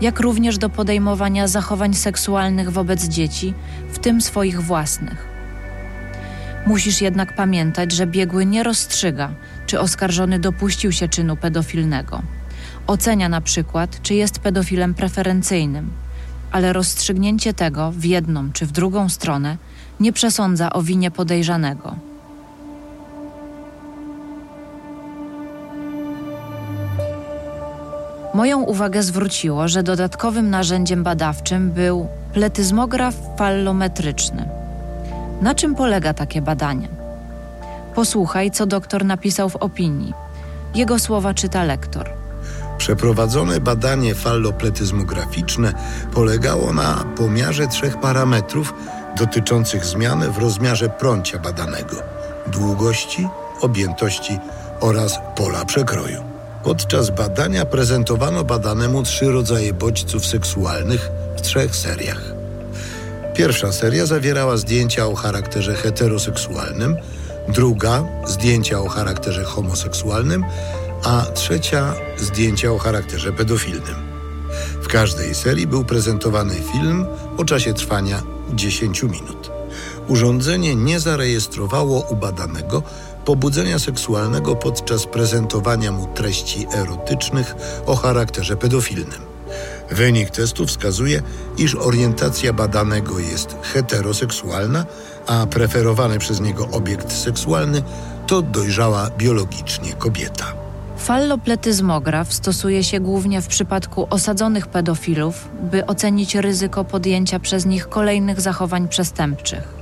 jak 0.00 0.20
również 0.20 0.58
do 0.58 0.68
podejmowania 0.68 1.48
zachowań 1.48 1.94
seksualnych 1.94 2.70
wobec 2.70 3.04
dzieci, 3.04 3.54
w 3.92 3.98
tym 3.98 4.20
swoich 4.20 4.62
własnych. 4.62 5.28
Musisz 6.66 7.00
jednak 7.00 7.36
pamiętać, 7.36 7.92
że 7.92 8.06
biegły 8.06 8.46
nie 8.46 8.62
rozstrzyga, 8.62 9.30
czy 9.66 9.80
oskarżony 9.80 10.38
dopuścił 10.38 10.92
się 10.92 11.08
czynu 11.08 11.36
pedofilnego. 11.36 12.22
Ocenia 12.86 13.28
na 13.28 13.40
przykład, 13.40 14.02
czy 14.02 14.14
jest 14.14 14.38
pedofilem 14.38 14.94
preferencyjnym, 14.94 15.90
ale 16.56 16.72
rozstrzygnięcie 16.72 17.54
tego 17.54 17.92
w 17.92 18.04
jedną 18.04 18.52
czy 18.52 18.66
w 18.66 18.72
drugą 18.72 19.08
stronę 19.08 19.56
nie 20.00 20.12
przesądza 20.12 20.72
o 20.72 20.82
winie 20.82 21.10
podejrzanego. 21.10 21.94
Moją 28.34 28.62
uwagę 28.62 29.02
zwróciło, 29.02 29.68
że 29.68 29.82
dodatkowym 29.82 30.50
narzędziem 30.50 31.02
badawczym 31.02 31.70
był 31.70 32.08
pletyzmograf 32.32 33.14
fallometryczny. 33.38 34.48
Na 35.42 35.54
czym 35.54 35.74
polega 35.74 36.14
takie 36.14 36.42
badanie? 36.42 36.88
Posłuchaj, 37.94 38.50
co 38.50 38.66
doktor 38.66 39.04
napisał 39.04 39.48
w 39.48 39.56
opinii. 39.56 40.12
Jego 40.74 40.98
słowa 40.98 41.34
czyta 41.34 41.64
lektor. 41.64 42.25
Przeprowadzone 42.78 43.60
badanie 43.60 44.14
fallopletyzmograficzne 44.14 45.72
polegało 46.14 46.72
na 46.72 47.04
pomiarze 47.16 47.66
trzech 47.68 48.00
parametrów 48.00 48.74
dotyczących 49.18 49.84
zmian 49.84 50.32
w 50.32 50.38
rozmiarze 50.38 50.88
prącia 50.88 51.38
badanego 51.38 51.96
długości, 52.46 53.28
objętości 53.60 54.38
oraz 54.80 55.18
pola 55.36 55.64
przekroju. 55.64 56.24
Podczas 56.64 57.10
badania 57.10 57.64
prezentowano 57.64 58.44
badanemu 58.44 59.02
trzy 59.02 59.30
rodzaje 59.32 59.72
bodźców 59.72 60.26
seksualnych 60.26 61.10
w 61.36 61.40
trzech 61.40 61.76
seriach. 61.76 62.20
Pierwsza 63.34 63.72
seria 63.72 64.06
zawierała 64.06 64.56
zdjęcia 64.56 65.06
o 65.06 65.14
charakterze 65.14 65.74
heteroseksualnym, 65.74 66.96
druga 67.48 68.04
zdjęcia 68.26 68.80
o 68.80 68.88
charakterze 68.88 69.44
homoseksualnym, 69.44 70.44
a 71.06 71.26
trzecia 71.34 71.94
zdjęcia 72.16 72.72
o 72.72 72.78
charakterze 72.78 73.32
pedofilnym. 73.32 73.94
W 74.82 74.88
każdej 74.88 75.34
serii 75.34 75.66
był 75.66 75.84
prezentowany 75.84 76.54
film 76.72 77.06
o 77.36 77.44
czasie 77.44 77.74
trwania 77.74 78.22
10 78.54 79.02
minut. 79.02 79.50
Urządzenie 80.08 80.76
nie 80.76 81.00
zarejestrowało 81.00 82.00
u 82.00 82.16
badanego 82.16 82.82
pobudzenia 83.24 83.78
seksualnego 83.78 84.56
podczas 84.56 85.06
prezentowania 85.06 85.92
mu 85.92 86.06
treści 86.14 86.66
erotycznych 86.74 87.54
o 87.86 87.96
charakterze 87.96 88.56
pedofilnym. 88.56 89.20
Wynik 89.90 90.30
testu 90.30 90.66
wskazuje, 90.66 91.22
iż 91.58 91.74
orientacja 91.74 92.52
badanego 92.52 93.18
jest 93.18 93.56
heteroseksualna, 93.62 94.84
a 95.26 95.46
preferowany 95.46 96.18
przez 96.18 96.40
niego 96.40 96.68
obiekt 96.72 97.12
seksualny 97.12 97.82
to 98.26 98.42
dojrzała 98.42 99.10
biologicznie 99.10 99.92
kobieta. 99.92 100.65
Fallopletyzmograf 100.96 102.32
stosuje 102.32 102.84
się 102.84 103.00
głównie 103.00 103.42
w 103.42 103.46
przypadku 103.46 104.06
osadzonych 104.10 104.66
pedofilów, 104.66 105.48
by 105.70 105.86
ocenić 105.86 106.34
ryzyko 106.34 106.84
podjęcia 106.84 107.38
przez 107.38 107.66
nich 107.66 107.88
kolejnych 107.88 108.40
zachowań 108.40 108.88
przestępczych. 108.88 109.74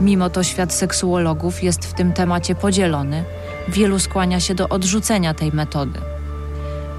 Mimo 0.00 0.30
to 0.30 0.42
świat 0.42 0.72
seksuologów 0.72 1.62
jest 1.62 1.84
w 1.84 1.94
tym 1.94 2.12
temacie 2.12 2.54
podzielony, 2.54 3.24
wielu 3.68 3.98
skłania 3.98 4.40
się 4.40 4.54
do 4.54 4.68
odrzucenia 4.68 5.34
tej 5.34 5.52
metody. 5.52 6.00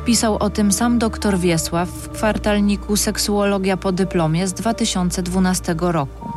Pisał 0.05 0.37
o 0.39 0.49
tym 0.49 0.71
sam 0.71 0.99
dr 0.99 1.39
Wiesław 1.39 1.89
w 1.89 2.09
kwartalniku 2.09 2.97
Seksuologia 2.97 3.77
po 3.77 3.91
dyplomie 3.91 4.47
z 4.47 4.53
2012 4.53 5.75
roku. 5.79 6.31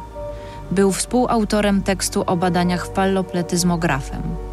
Był 0.71 0.93
współautorem 0.93 1.83
tekstu 1.83 2.23
o 2.27 2.37
badaniach 2.37 2.87
fallopletyzmografem. 2.95 4.50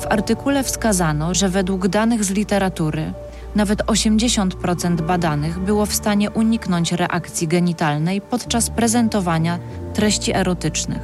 W 0.00 0.06
artykule 0.06 0.62
wskazano, 0.62 1.34
że 1.34 1.48
według 1.48 1.88
danych 1.88 2.24
z 2.24 2.30
literatury 2.30 3.12
nawet 3.54 3.82
80% 3.82 5.00
badanych 5.02 5.58
było 5.58 5.86
w 5.86 5.94
stanie 5.94 6.30
uniknąć 6.30 6.92
reakcji 6.92 7.48
genitalnej 7.48 8.20
podczas 8.20 8.70
prezentowania 8.70 9.58
treści 9.94 10.34
erotycznych. 10.34 11.02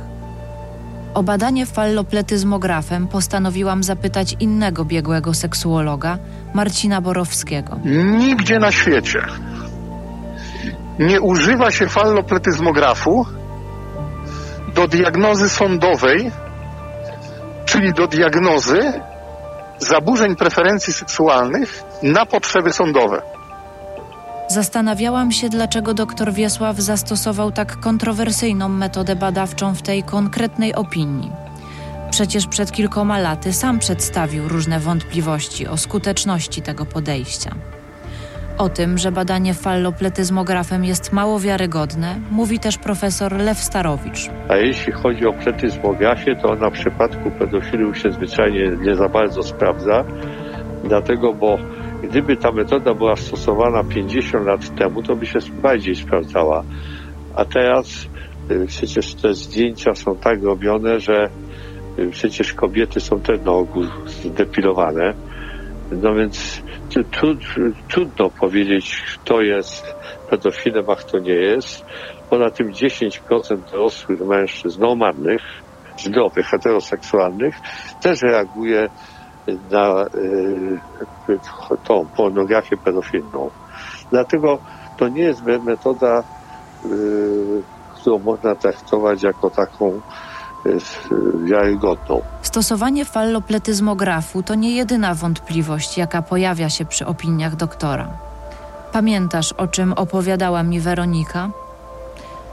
O 1.15 1.23
badanie 1.23 1.67
fallopletyzmografem 1.67 3.09
postanowiłam 3.09 3.83
zapytać 3.83 4.37
innego 4.41 4.85
biegłego 4.85 5.35
seksuologa, 5.35 6.19
Marcina 6.55 7.01
Borowskiego. 7.01 7.79
Nigdzie 8.19 8.59
na 8.59 8.73
świecie 8.73 9.23
nie 10.99 11.21
używa 11.21 11.71
się 11.71 11.89
fallopletyzmografu 11.89 13.27
do 14.75 14.89
diagnozy 14.89 15.49
sądowej, 15.49 16.31
czyli 17.73 17.93
do 17.93 18.07
diagnozy 18.07 18.93
zaburzeń 19.79 20.37
preferencji 20.37 20.93
seksualnych 20.93 21.83
na 22.03 22.27
potrzeby 22.27 22.73
sądowe. 22.73 23.23
Zastanawiałam 24.49 25.33
się, 25.33 25.49
dlaczego 25.49 25.95
dr 25.95 26.33
Wiesław 26.33 26.77
zastosował 26.77 27.53
tak 27.53 27.81
kontrowersyjną 27.81 28.69
metodę 28.69 29.17
badawczą 29.17 29.75
w 29.75 29.83
tej 29.83 30.03
konkretnej 30.03 30.75
opinii. 30.75 31.33
Przecież 32.11 32.47
przed 32.47 32.73
kilkoma 32.73 33.19
laty 33.19 33.53
sam 33.53 33.79
przedstawił 33.79 34.49
różne 34.49 34.81
wątpliwości 34.81 35.67
o 35.67 35.77
skuteczności 35.77 36.63
tego 36.63 36.87
podejścia. 36.87 37.55
O 38.59 38.69
tym, 38.69 38.99
że 38.99 39.13
badanie 39.13 39.55
fallopletyzmografem 39.55 40.85
jest 40.85 41.13
mało 41.13 41.41
wiarygodne, 41.41 42.21
mówi 42.31 42.59
też 42.59 42.79
profesor 42.79 43.33
Lew 43.33 43.59
Starowicz. 43.59 44.31
A 44.49 44.57
jeśli 44.57 44.93
chodzi 44.93 45.27
o 45.27 45.33
pletyzmografię, 45.33 46.37
to 46.37 46.55
na 46.55 46.71
przypadku 46.71 47.31
pedofilów 47.31 47.99
się 47.99 48.13
zwyczajnie 48.13 48.71
nie 48.81 48.95
za 48.95 49.09
bardzo 49.09 49.43
sprawdza, 49.43 50.05
dlatego, 50.85 51.35
bo 51.35 51.59
Gdyby 52.03 52.37
ta 52.37 52.53
metoda 52.53 52.95
była 52.95 53.17
stosowana 53.17 53.85
50 53.85 54.47
lat 54.47 54.75
temu, 54.75 55.03
to 55.03 55.17
by 55.17 55.27
się 55.27 55.39
bardziej 55.63 55.95
sprawdzała. 55.95 56.65
A 57.37 57.45
teraz 57.45 58.09
y, 58.51 58.67
przecież 58.67 59.15
te 59.15 59.35
zdjęcia 59.35 59.95
są 59.95 60.17
tak 60.17 60.43
robione, 60.43 61.01
że 61.01 61.29
y, 61.99 62.11
przecież 62.11 62.53
kobiety 62.53 63.01
są 63.01 63.21
też 63.21 63.41
na 63.41 63.53
ogół 63.53 63.85
zdepilowane. 64.07 65.15
No 66.03 66.15
więc 66.15 66.63
trudno 67.89 68.31
powiedzieć, 68.31 69.03
kto 69.15 69.41
jest 69.41 69.95
pedofilem, 70.31 70.91
a 70.91 70.97
kto 70.97 71.19
nie 71.19 71.35
jest. 71.35 71.85
Poza 72.31 72.51
tym 72.51 72.73
10% 72.73 73.71
dorosłych 73.71 74.21
mężczyzn 74.21 74.81
normalnych, 74.81 75.43
zdrowych, 75.99 76.47
heteroseksualnych 76.47 77.55
też 78.03 78.23
reaguje 78.23 78.89
na 79.71 80.07
y, 81.29 81.39
tą 81.85 82.09
pornografię 82.17 82.77
pedofilną. 82.77 83.51
Dlatego 84.11 84.59
to 84.97 85.09
nie 85.09 85.23
jest 85.23 85.43
metoda, 85.43 86.23
y, 86.85 87.63
którą 87.95 88.19
można 88.19 88.55
traktować 88.55 89.23
jako 89.23 89.51
taką 89.51 90.01
y, 90.67 90.81
wiarygodną. 91.45 92.23
Stosowanie 92.43 93.05
fallopletyzmografu 93.05 94.43
to 94.43 94.55
nie 94.55 94.77
jedyna 94.77 95.15
wątpliwość, 95.15 95.99
jaka 95.99 96.23
pojawia 96.23 96.71
się 96.71 96.85
przy 96.85 97.07
opiniach 97.07 97.57
doktora. 97.57 98.09
Pamiętasz, 98.93 99.53
o 99.53 99.67
czym 99.67 99.93
opowiadała 99.93 100.63
mi 100.63 100.81
Weronika? 100.81 101.51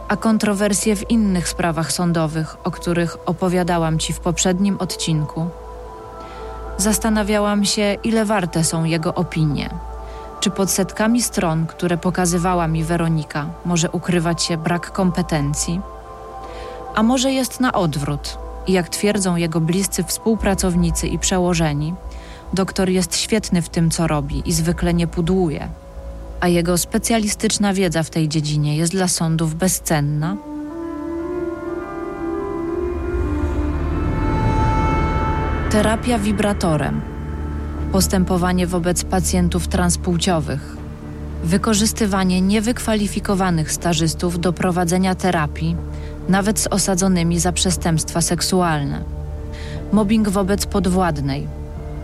A 0.07 0.17
kontrowersje 0.17 0.95
w 0.95 1.11
innych 1.11 1.47
sprawach 1.49 1.91
sądowych, 1.91 2.57
o 2.63 2.71
których 2.71 3.17
opowiadałam 3.25 3.99
ci 3.99 4.13
w 4.13 4.19
poprzednim 4.19 4.77
odcinku? 4.77 5.49
Zastanawiałam 6.77 7.65
się, 7.65 7.97
ile 8.03 8.25
warte 8.25 8.63
są 8.63 8.83
jego 8.83 9.13
opinie. 9.13 9.69
Czy 10.39 10.49
pod 10.49 10.71
setkami 10.71 11.21
stron, 11.21 11.65
które 11.67 11.97
pokazywała 11.97 12.67
mi 12.67 12.83
Weronika, 12.83 13.45
może 13.65 13.91
ukrywać 13.91 14.43
się 14.43 14.57
brak 14.57 14.91
kompetencji? 14.91 15.81
A 16.95 17.03
może 17.03 17.31
jest 17.31 17.59
na 17.59 17.73
odwrót 17.73 18.37
i 18.67 18.71
jak 18.71 18.89
twierdzą 18.89 19.35
jego 19.35 19.61
bliscy 19.61 20.03
współpracownicy 20.03 21.07
i 21.07 21.19
przełożeni, 21.19 21.93
doktor 22.53 22.89
jest 22.89 23.17
świetny 23.17 23.61
w 23.61 23.69
tym, 23.69 23.89
co 23.91 24.07
robi 24.07 24.43
i 24.45 24.53
zwykle 24.53 24.93
nie 24.93 25.07
pudłuje, 25.07 25.69
a 26.39 26.47
jego 26.47 26.77
specjalistyczna 26.77 27.73
wiedza 27.73 28.03
w 28.03 28.09
tej 28.09 28.29
dziedzinie 28.29 28.77
jest 28.77 28.91
dla 28.91 29.07
sądów 29.07 29.55
bezcenna? 29.55 30.37
Terapia 35.69 36.19
wibratorem. 36.19 37.01
Postępowanie 37.91 38.67
wobec 38.67 39.03
pacjentów 39.03 39.67
transpłciowych. 39.67 40.77
Wykorzystywanie 41.43 42.41
niewykwalifikowanych 42.41 43.71
stażystów 43.71 44.39
do 44.39 44.53
prowadzenia 44.53 45.15
terapii, 45.15 45.75
nawet 46.27 46.59
z 46.59 46.67
osadzonymi 46.67 47.39
za 47.39 47.51
przestępstwa 47.51 48.21
seksualne. 48.21 49.03
Mobbing 49.91 50.29
wobec 50.29 50.65
podwładnej. 50.65 51.47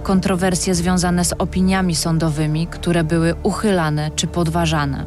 Kontrowersje 0.04 0.76
związane 0.76 1.26
z 1.26 1.34
opiniami 1.34 1.96
sądowymi, 1.96 2.68
które 2.68 3.04
były 3.04 3.36
uchylane 3.44 4.12
czy 4.16 4.28
podważane. 4.28 5.06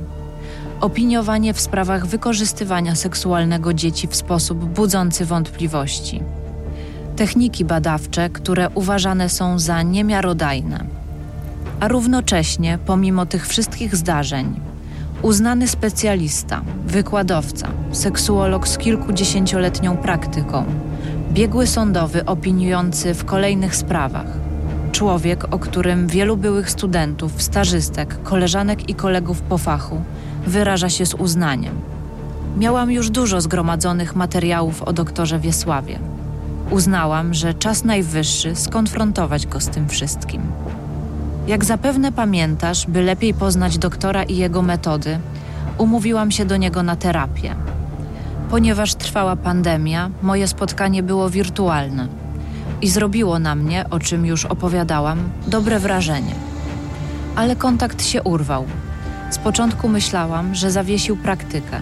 Opiniowanie 0.80 1.54
w 1.54 1.61
sprawach 1.61 2.06
wykorzystywania 2.06 2.94
seksualnego 2.94 3.74
dzieci 3.74 4.09
w 4.09 4.16
sposób 4.16 4.64
budzący 4.64 5.24
wątpliwości 5.24 6.22
techniki 7.18 7.64
badawcze, 7.64 8.30
które 8.30 8.70
uważane 8.74 9.28
są 9.28 9.59
za 9.59 9.82
niemiarodajne. 9.82 10.84
A 11.80 11.88
równocześnie, 11.88 12.78
pomimo 12.86 13.26
tych 13.26 13.46
wszystkich 13.46 13.96
zdarzeń, 13.96 14.61
uznany 15.23 15.69
specjalista, 15.69 16.62
wykładowca, 16.87 17.69
seksuolog 17.93 18.69
z 18.69 18.79
kilkudziesięcioletnią 18.79 19.97
praktyką, 19.97 20.64
biegły 21.33 21.66
sądowy 21.66 22.25
opiniujący 22.25 23.14
w 23.14 23.25
kolejnych 23.25 23.77
sprawach, 23.77 24.27
człowiek, 24.93 25.55
o 25.55 25.59
którym 25.59 26.07
wielu 26.07 26.37
byłych 26.37 26.71
studentów, 26.71 27.43
stażystek, 27.43 28.23
koleżanek 28.23 28.91
i 28.91 28.95
kolegów 28.95 29.41
po 29.41 29.59
fachu 29.59 30.03
wyraża 30.47 30.89
się 30.89 31.07
z 31.07 31.14
uznaniem. 31.14 31.75
Miałam 32.59 32.91
już 32.91 33.11
dużo 33.11 33.41
zgromadzonych 33.41 34.16
materiałów 34.16 34.83
o 34.83 34.93
doktorze 34.93 35.39
Wiesławie. 35.39 35.99
Uznałam, 36.71 37.35
że 37.35 37.55
czas 37.55 37.85
najwyższy 37.85 38.57
skonfrontować 38.57 39.47
go 39.47 39.61
z 39.61 39.69
tym 39.69 39.89
wszystkim. 39.89 40.43
Jak 41.49 41.64
zapewne 41.64 42.12
pamiętasz, 42.12 42.86
by 42.86 43.03
lepiej 43.03 43.34
poznać 43.34 43.78
doktora 43.78 44.22
i 44.22 44.36
jego 44.36 44.62
metody, 44.62 45.18
umówiłam 45.78 46.30
się 46.30 46.44
do 46.44 46.57
niego 46.57 46.82
na 46.82 46.96
terapię. 46.96 47.55
Ponieważ 48.51 48.94
trwała 48.94 49.36
pandemia, 49.36 50.11
moje 50.22 50.49
spotkanie 50.49 51.03
było 51.03 51.30
wirtualne 51.30 52.09
i 52.82 52.88
zrobiło 52.88 53.38
na 53.38 53.55
mnie, 53.55 53.84
o 53.90 53.99
czym 53.99 54.26
już 54.26 54.44
opowiadałam, 54.44 55.18
dobre 55.46 55.78
wrażenie. 55.78 56.34
Ale 57.36 57.57
kontakt 57.57 58.05
się 58.05 58.22
urwał. 58.22 58.64
Z 59.30 59.38
początku 59.38 59.88
myślałam, 59.88 60.55
że 60.55 60.70
zawiesił 60.70 61.16
praktykę. 61.16 61.80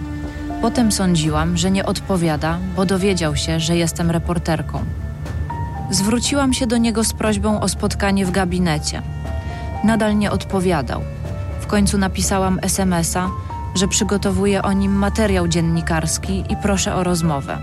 Potem 0.61 0.91
sądziłam, 0.91 1.57
że 1.57 1.71
nie 1.71 1.85
odpowiada, 1.85 2.57
bo 2.75 2.85
dowiedział 2.85 3.35
się, 3.35 3.59
że 3.59 3.77
jestem 3.77 4.11
reporterką. 4.11 4.79
Zwróciłam 5.91 6.53
się 6.53 6.67
do 6.67 6.77
niego 6.77 7.03
z 7.03 7.13
prośbą 7.13 7.59
o 7.59 7.67
spotkanie 7.67 8.25
w 8.25 8.31
gabinecie. 8.31 9.01
Nadal 9.83 10.17
nie 10.17 10.31
odpowiadał. 10.31 11.01
W 11.59 11.67
końcu 11.67 11.97
napisałam 11.97 12.59
SMS-a, 12.61 13.29
że 13.75 13.87
przygotowuję 13.87 14.61
o 14.61 14.73
nim 14.73 14.91
materiał 14.91 15.47
dziennikarski 15.47 16.43
i 16.49 16.55
proszę 16.61 16.95
o 16.95 17.03
rozmowę. 17.03 17.57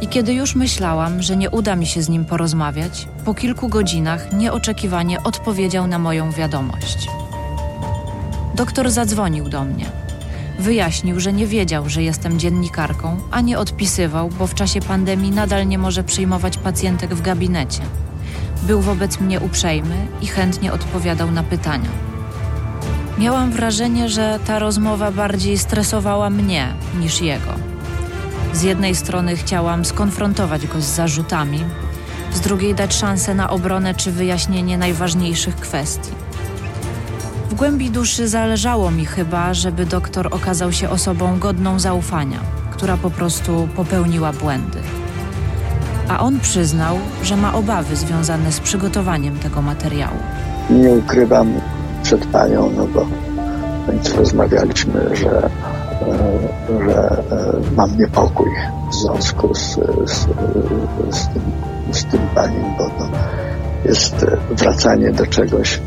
I 0.00 0.08
kiedy 0.08 0.34
już 0.34 0.54
myślałam, 0.54 1.22
że 1.22 1.36
nie 1.36 1.50
uda 1.50 1.76
mi 1.76 1.86
się 1.86 2.02
z 2.02 2.08
nim 2.08 2.24
porozmawiać, 2.24 3.08
po 3.24 3.34
kilku 3.34 3.68
godzinach 3.68 4.32
nieoczekiwanie 4.32 5.22
odpowiedział 5.22 5.86
na 5.86 5.98
moją 5.98 6.30
wiadomość. 6.30 7.08
Doktor 8.54 8.90
zadzwonił 8.90 9.48
do 9.48 9.64
mnie. 9.64 9.86
Wyjaśnił, 10.58 11.20
że 11.20 11.32
nie 11.32 11.46
wiedział, 11.46 11.88
że 11.88 12.02
jestem 12.02 12.38
dziennikarką, 12.38 13.16
a 13.30 13.40
nie 13.40 13.58
odpisywał, 13.58 14.28
bo 14.28 14.46
w 14.46 14.54
czasie 14.54 14.80
pandemii 14.80 15.30
nadal 15.30 15.68
nie 15.68 15.78
może 15.78 16.04
przyjmować 16.04 16.58
pacjentek 16.58 17.14
w 17.14 17.22
gabinecie. 17.22 17.82
Był 18.62 18.80
wobec 18.80 19.20
mnie 19.20 19.40
uprzejmy 19.40 20.06
i 20.20 20.26
chętnie 20.26 20.72
odpowiadał 20.72 21.30
na 21.30 21.42
pytania. 21.42 21.88
Miałam 23.18 23.52
wrażenie, 23.52 24.08
że 24.08 24.38
ta 24.46 24.58
rozmowa 24.58 25.10
bardziej 25.10 25.58
stresowała 25.58 26.30
mnie 26.30 26.74
niż 27.00 27.20
jego. 27.20 27.54
Z 28.52 28.62
jednej 28.62 28.94
strony 28.94 29.36
chciałam 29.36 29.84
skonfrontować 29.84 30.66
go 30.66 30.80
z 30.80 30.84
zarzutami, 30.84 31.64
z 32.32 32.40
drugiej 32.40 32.74
dać 32.74 32.94
szansę 32.94 33.34
na 33.34 33.50
obronę 33.50 33.94
czy 33.94 34.12
wyjaśnienie 34.12 34.78
najważniejszych 34.78 35.56
kwestii. 35.56 36.10
W 37.50 37.54
głębi 37.54 37.90
duszy 37.90 38.28
zależało 38.28 38.90
mi 38.90 39.06
chyba, 39.06 39.54
żeby 39.54 39.86
doktor 39.86 40.28
okazał 40.30 40.72
się 40.72 40.90
osobą 40.90 41.38
godną 41.38 41.78
zaufania, 41.78 42.40
która 42.70 42.96
po 42.96 43.10
prostu 43.10 43.68
popełniła 43.76 44.32
błędy. 44.32 44.78
A 46.08 46.20
on 46.20 46.40
przyznał, 46.40 46.96
że 47.22 47.36
ma 47.36 47.54
obawy 47.54 47.96
związane 47.96 48.52
z 48.52 48.60
przygotowaniem 48.60 49.38
tego 49.38 49.62
materiału. 49.62 50.16
Nie 50.70 50.90
ukrywam 50.90 51.52
przed 52.02 52.26
panią, 52.26 52.70
no 52.76 52.86
bo 52.86 53.06
rozmawialiśmy, 54.16 55.16
że, 55.16 55.42
e, 55.42 55.50
że 56.84 57.08
e, 57.10 57.24
mam 57.76 57.98
niepokój 57.98 58.50
w 58.90 58.94
związku 58.94 59.54
z, 59.54 59.74
z, 60.06 60.26
z, 61.10 61.28
tym, 61.28 61.42
z 61.92 62.04
tym 62.04 62.20
paniem, 62.34 62.64
bo 62.78 62.84
to 62.84 63.08
jest 63.84 64.26
wracanie 64.50 65.12
do 65.12 65.26
czegoś, 65.26 65.80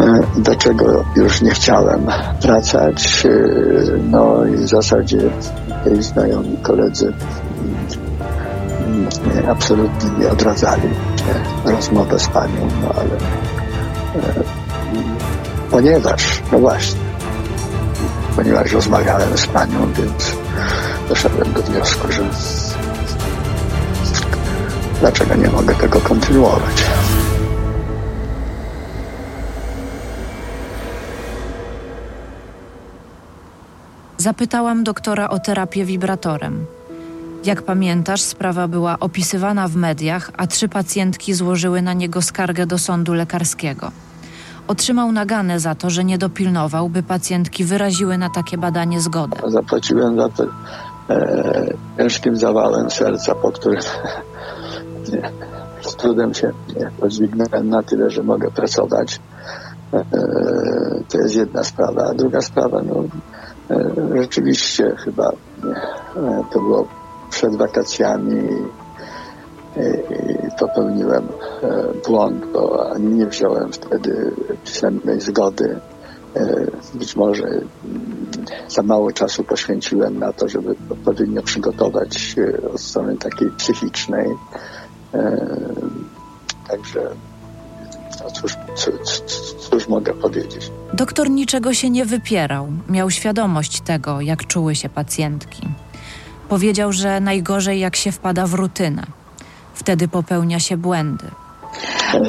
e, 0.00 0.40
do 0.40 0.54
czego 0.54 1.04
już 1.16 1.42
nie 1.42 1.50
chciałem 1.50 2.06
wracać. 2.42 3.26
No 4.10 4.46
i 4.46 4.56
w 4.56 4.68
zasadzie 4.68 5.18
tej 5.84 6.02
znajomi 6.02 6.56
koledzy 6.62 7.12
absolutnie 9.50 10.10
nie 10.18 10.30
odradzali 10.30 10.88
rozmowę 11.64 12.18
z 12.18 12.28
panią, 12.28 12.68
no 12.82 12.88
ale 12.94 13.10
ponieważ, 15.70 16.42
no 16.52 16.58
właśnie, 16.58 17.00
ponieważ 18.36 18.72
rozmawiałem 18.72 19.38
z 19.38 19.46
panią, 19.46 19.92
więc 19.92 20.34
doszedłem 21.08 21.52
do 21.52 21.62
wniosku, 21.62 22.12
że 22.12 22.22
dlaczego 25.00 25.34
nie 25.34 25.48
mogę 25.48 25.74
tego 25.74 26.00
kontynuować. 26.00 26.84
Zapytałam 34.16 34.84
doktora 34.84 35.28
o 35.28 35.38
terapię 35.38 35.84
wibratorem. 35.84 36.66
Jak 37.44 37.62
pamiętasz, 37.62 38.22
sprawa 38.22 38.68
była 38.68 38.96
opisywana 39.00 39.68
w 39.68 39.76
mediach, 39.76 40.30
a 40.36 40.46
trzy 40.46 40.68
pacjentki 40.68 41.34
złożyły 41.34 41.82
na 41.82 41.92
niego 41.92 42.22
skargę 42.22 42.66
do 42.66 42.78
sądu 42.78 43.14
lekarskiego. 43.14 43.90
Otrzymał 44.68 45.12
naganę 45.12 45.60
za 45.60 45.74
to, 45.74 45.90
że 45.90 46.04
nie 46.04 46.18
dopilnował, 46.18 46.88
by 46.88 47.02
pacjentki 47.02 47.64
wyraziły 47.64 48.18
na 48.18 48.30
takie 48.30 48.58
badanie 48.58 49.00
zgodę. 49.00 49.36
Zapłaciłem 49.46 50.16
za 50.16 50.28
to 50.28 50.44
e, 51.10 51.74
ciężkim 51.98 52.36
zawałem 52.36 52.90
serca, 52.90 53.34
po 53.34 53.52
którym 53.52 53.80
z 55.80 55.96
trudem 55.96 56.34
się 56.34 56.52
podźwignąłem 57.00 57.68
na 57.68 57.82
tyle, 57.82 58.10
że 58.10 58.22
mogę 58.22 58.50
pracować. 58.50 59.20
E, 59.94 60.04
to 61.08 61.18
jest 61.18 61.36
jedna 61.36 61.64
sprawa. 61.64 62.02
A 62.10 62.14
druga 62.14 62.40
sprawa, 62.40 62.82
no, 62.82 63.04
e, 63.76 64.22
rzeczywiście 64.22 64.96
chyba 65.04 65.32
nie, 65.64 66.44
to 66.52 66.60
było 66.60 66.99
przed 67.30 67.56
wakacjami 67.56 68.48
popełniłem 70.60 71.28
e, 71.62 71.82
błąd, 72.06 72.46
bo 72.52 72.90
nie 72.98 73.26
wziąłem 73.26 73.72
wtedy 73.72 74.32
pisemnej 74.64 75.20
zgody. 75.20 75.80
E, 76.36 76.66
być 76.94 77.16
może 77.16 77.44
mm, 77.44 77.64
za 78.68 78.82
mało 78.82 79.12
czasu 79.12 79.44
poświęciłem 79.44 80.18
na 80.18 80.32
to, 80.32 80.48
żeby 80.48 80.74
odpowiednio 80.90 81.42
przygotować 81.42 82.36
od 82.74 82.80
strony 82.80 83.16
takiej 83.16 83.50
psychicznej. 83.50 84.28
E, 85.14 85.46
także 86.68 87.10
no 88.24 88.30
cóż, 88.30 88.56
cóż, 88.74 89.20
cóż 89.70 89.88
mogę 89.88 90.14
powiedzieć. 90.14 90.70
Doktor 90.94 91.30
niczego 91.30 91.74
się 91.74 91.90
nie 91.90 92.04
wypierał. 92.04 92.68
Miał 92.88 93.10
świadomość 93.10 93.80
tego, 93.80 94.20
jak 94.20 94.46
czuły 94.46 94.74
się 94.74 94.88
pacjentki. 94.88 95.62
Powiedział, 96.50 96.92
że 96.92 97.20
najgorzej 97.20 97.80
jak 97.80 97.96
się 97.96 98.12
wpada 98.12 98.46
w 98.46 98.54
rutynę 98.54 99.02
Wtedy 99.80 100.08
popełnia 100.08 100.60
się 100.60 100.76
błędy. 100.76 101.26
E, 102.14 102.20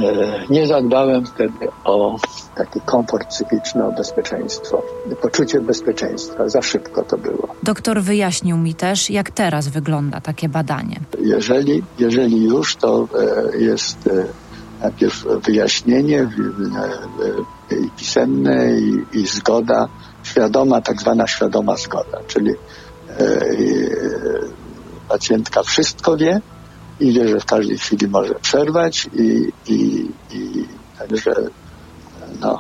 nie 0.50 0.68
zadbałem 0.68 1.26
wtedy 1.26 1.68
o 1.84 2.18
taki 2.56 2.82
komfort 2.86 3.28
psychiczny, 3.28 3.86
o 3.86 3.92
bezpieczeństwo. 3.92 4.84
Poczucie 5.22 5.62
bezpieczeństwa. 5.62 6.50
Za 6.50 6.62
szybko 6.62 7.04
to 7.04 7.18
było. 7.18 7.56
Doktor 7.64 8.02
wyjaśnił 8.02 8.58
mi 8.58 8.76
też, 8.76 9.10
jak 9.10 9.32
teraz 9.32 9.68
wygląda 9.68 10.22
takie 10.22 10.50
badanie. 10.50 11.00
Jeżeli, 11.22 11.84
jeżeli 12.00 12.44
już, 12.44 12.76
to 12.76 13.08
e, 13.54 13.58
jest 13.58 14.08
e, 14.08 14.26
najpierw 14.82 15.26
wyjaśnienie 15.46 16.30
pisemne 17.98 18.80
i, 18.80 19.06
i 19.14 19.28
zgoda, 19.28 19.88
świadoma, 20.24 20.82
tak 20.82 21.02
zwana 21.02 21.28
świadoma 21.28 21.78
zgoda, 21.78 22.18
czyli 22.28 22.52
pacjentka 25.10 25.64
wszystko 25.64 26.18
wie, 26.18 26.42
i 27.00 27.14
wie, 27.14 27.28
że 27.28 27.40
w 27.40 27.46
każdej 27.46 27.78
chwili 27.78 28.08
może 28.08 28.36
przerwać 28.36 29.10
i, 29.14 29.52
i, 29.68 30.10
i 30.32 30.68
także 31.00 31.34
no, 32.40 32.60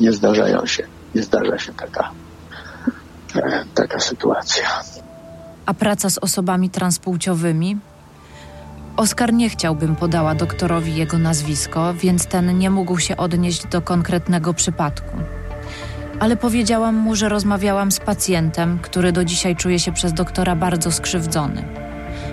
nie 0.00 0.12
zdarzają 0.12 0.66
się, 0.66 0.86
nie 1.14 1.22
zdarza 1.22 1.58
się 1.58 1.72
taka, 1.72 2.10
taka 3.74 4.00
sytuacja. 4.00 4.64
A 5.66 5.74
praca 5.74 6.10
z 6.10 6.18
osobami 6.18 6.70
transpłciowymi? 6.70 7.76
Oskar 8.96 9.32
nie 9.32 9.50
chciał, 9.50 9.74
bym 9.74 9.96
podała 9.96 10.34
doktorowi 10.34 10.96
jego 10.96 11.18
nazwisko, 11.18 11.94
więc 11.94 12.26
ten 12.26 12.58
nie 12.58 12.70
mógł 12.70 12.98
się 12.98 13.16
odnieść 13.16 13.66
do 13.66 13.82
konkretnego 13.82 14.54
przypadku. 14.54 15.16
Ale 16.20 16.36
powiedziałam 16.36 16.94
mu, 16.94 17.14
że 17.14 17.28
rozmawiałam 17.28 17.92
z 17.92 18.00
pacjentem, 18.00 18.78
który 18.82 19.12
do 19.12 19.24
dzisiaj 19.24 19.56
czuje 19.56 19.78
się 19.78 19.92
przez 19.92 20.12
doktora 20.12 20.56
bardzo 20.56 20.92
skrzywdzony 20.92 21.84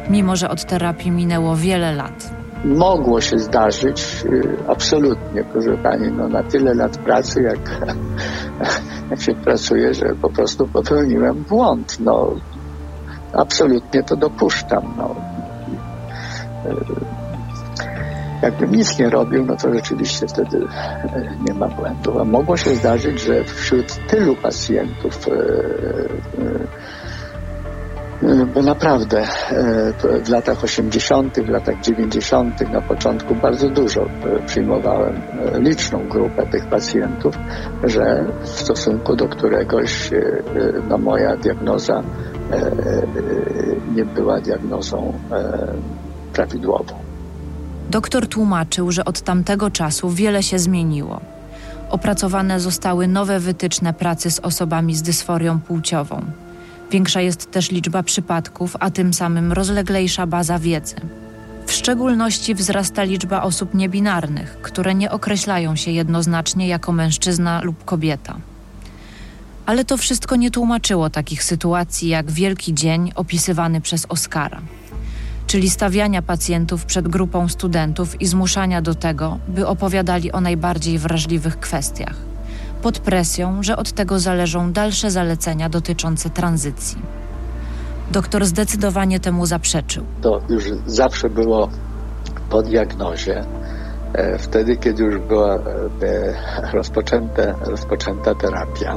mimo 0.10 0.36
że 0.36 0.50
od 0.50 0.66
terapii 0.66 1.12
minęło 1.12 1.56
wiele 1.56 1.96
lat. 1.96 2.32
Mogło 2.66 3.22
się 3.22 3.40
zdarzyć, 3.40 4.26
y, 4.26 4.58
absolutnie, 4.68 5.44
proszę 5.44 5.78
Pani, 5.78 6.12
no 6.12 6.28
na 6.28 6.44
tyle 6.44 6.74
lat 6.74 6.98
pracy, 6.98 7.42
jak, 7.42 7.60
jak 9.12 9.22
się 9.22 9.36
pracuje, 9.36 9.94
że 9.94 10.06
po 10.22 10.30
prostu 10.30 10.68
popełniłem 10.68 11.44
błąd. 11.50 11.98
No, 12.00 12.36
absolutnie 13.34 14.04
to 14.04 14.16
dopuszczam. 14.16 14.94
No. 14.98 15.16
Jakbym 18.42 18.72
nic 18.72 19.00
nie 19.00 19.10
robił, 19.10 19.46
no 19.46 19.56
to 19.56 19.74
rzeczywiście 19.74 20.28
wtedy 20.28 20.58
e, 20.58 21.36
nie 21.48 21.54
ma 21.54 21.68
błędu. 21.68 22.20
A 22.20 22.24
mogło 22.24 22.58
się 22.58 22.76
zdarzyć, 22.76 23.22
że 23.22 23.44
wśród 23.44 24.08
tylu 24.08 24.36
pacjentów, 24.36 25.28
e, 25.28 25.32
e, 25.32 26.82
bo 28.54 28.62
naprawdę 28.62 29.28
w 30.26 30.30
latach 30.30 30.64
80., 30.64 31.40
w 31.40 31.50
latach 31.50 31.82
90., 31.82 32.72
na 32.72 32.82
początku 32.82 33.36
bardzo 33.36 33.70
dużo 33.70 34.06
przyjmowałem 34.46 35.22
liczną 35.54 36.08
grupę 36.10 36.48
tych 36.48 36.66
pacjentów, 36.66 37.36
że 37.84 38.26
w 38.42 38.48
stosunku 38.48 39.16
do 39.16 39.28
któregoś 39.28 40.10
no, 40.90 40.98
moja 40.98 41.38
diagnoza 41.38 42.04
nie 43.96 44.06
była 44.06 44.42
diagnozą 44.42 45.14
prawidłową. 46.34 47.11
Doktor 47.92 48.28
tłumaczył, 48.28 48.92
że 48.92 49.06
od 49.06 49.22
tamtego 49.22 49.72
czasu 49.72 50.10
wiele 50.10 50.44
się 50.44 50.60
zmieniło. 50.60 51.22
Opracowane 51.90 52.60
zostały 52.60 53.08
nowe 53.08 53.40
wytyczne 53.40 53.94
pracy 53.94 54.32
z 54.32 54.40
osobami 54.40 54.96
z 54.96 55.02
dysforią 55.02 55.60
płciową. 55.60 56.22
Większa 56.92 57.22
jest 57.22 57.52
też 57.52 57.72
liczba 57.72 58.04
przypadków, 58.04 58.78
a 58.80 58.92
tym 58.92 59.14
samym 59.14 59.52
rozleglejsza 59.52 60.28
baza 60.28 60.60
wiedzy. 60.60 60.96
W 61.66 61.72
szczególności 61.72 62.56
wzrasta 62.56 63.04
liczba 63.04 63.44
osób 63.44 63.74
niebinarnych, 63.74 64.58
które 64.62 64.96
nie 64.96 65.12
określają 65.12 65.76
się 65.76 65.92
jednoznacznie 65.92 66.68
jako 66.68 66.92
mężczyzna 66.92 67.62
lub 67.64 67.86
kobieta. 67.86 68.36
Ale 69.66 69.86
to 69.86 69.98
wszystko 69.98 70.36
nie 70.36 70.52
tłumaczyło 70.52 71.10
takich 71.10 71.44
sytuacji 71.44 72.10
jak 72.10 72.32
Wielki 72.32 72.74
Dzień 72.74 73.12
opisywany 73.16 73.82
przez 73.82 74.06
Oskara 74.10 74.62
czyli 75.52 75.70
stawiania 75.70 76.22
pacjentów 76.22 76.86
przed 76.86 77.08
grupą 77.08 77.48
studentów 77.48 78.22
i 78.22 78.26
zmuszania 78.26 78.82
do 78.82 78.96
tego, 78.96 79.38
by 79.48 79.68
opowiadali 79.68 80.32
o 80.32 80.42
najbardziej 80.42 81.00
wrażliwych 81.00 81.60
kwestiach, 81.60 82.16
pod 82.82 83.00
presją, 83.00 83.64
że 83.64 83.78
od 83.78 83.92
tego 83.92 84.20
zależą 84.20 84.72
dalsze 84.72 85.12
zalecenia 85.12 85.70
dotyczące 85.70 86.30
tranzycji. 86.30 86.98
Doktor 88.12 88.46
zdecydowanie 88.46 89.20
temu 89.20 89.46
zaprzeczył. 89.46 90.04
To 90.22 90.42
już 90.50 90.64
zawsze 90.86 91.30
było 91.30 91.70
po 92.50 92.62
diagnozie, 92.62 93.44
e, 94.14 94.38
wtedy, 94.38 94.78
kiedy 94.78 95.04
już 95.04 95.20
była 95.20 95.56
e, 95.56 95.62
rozpoczęta, 96.74 97.44
rozpoczęta 97.66 98.36
terapia, 98.36 98.96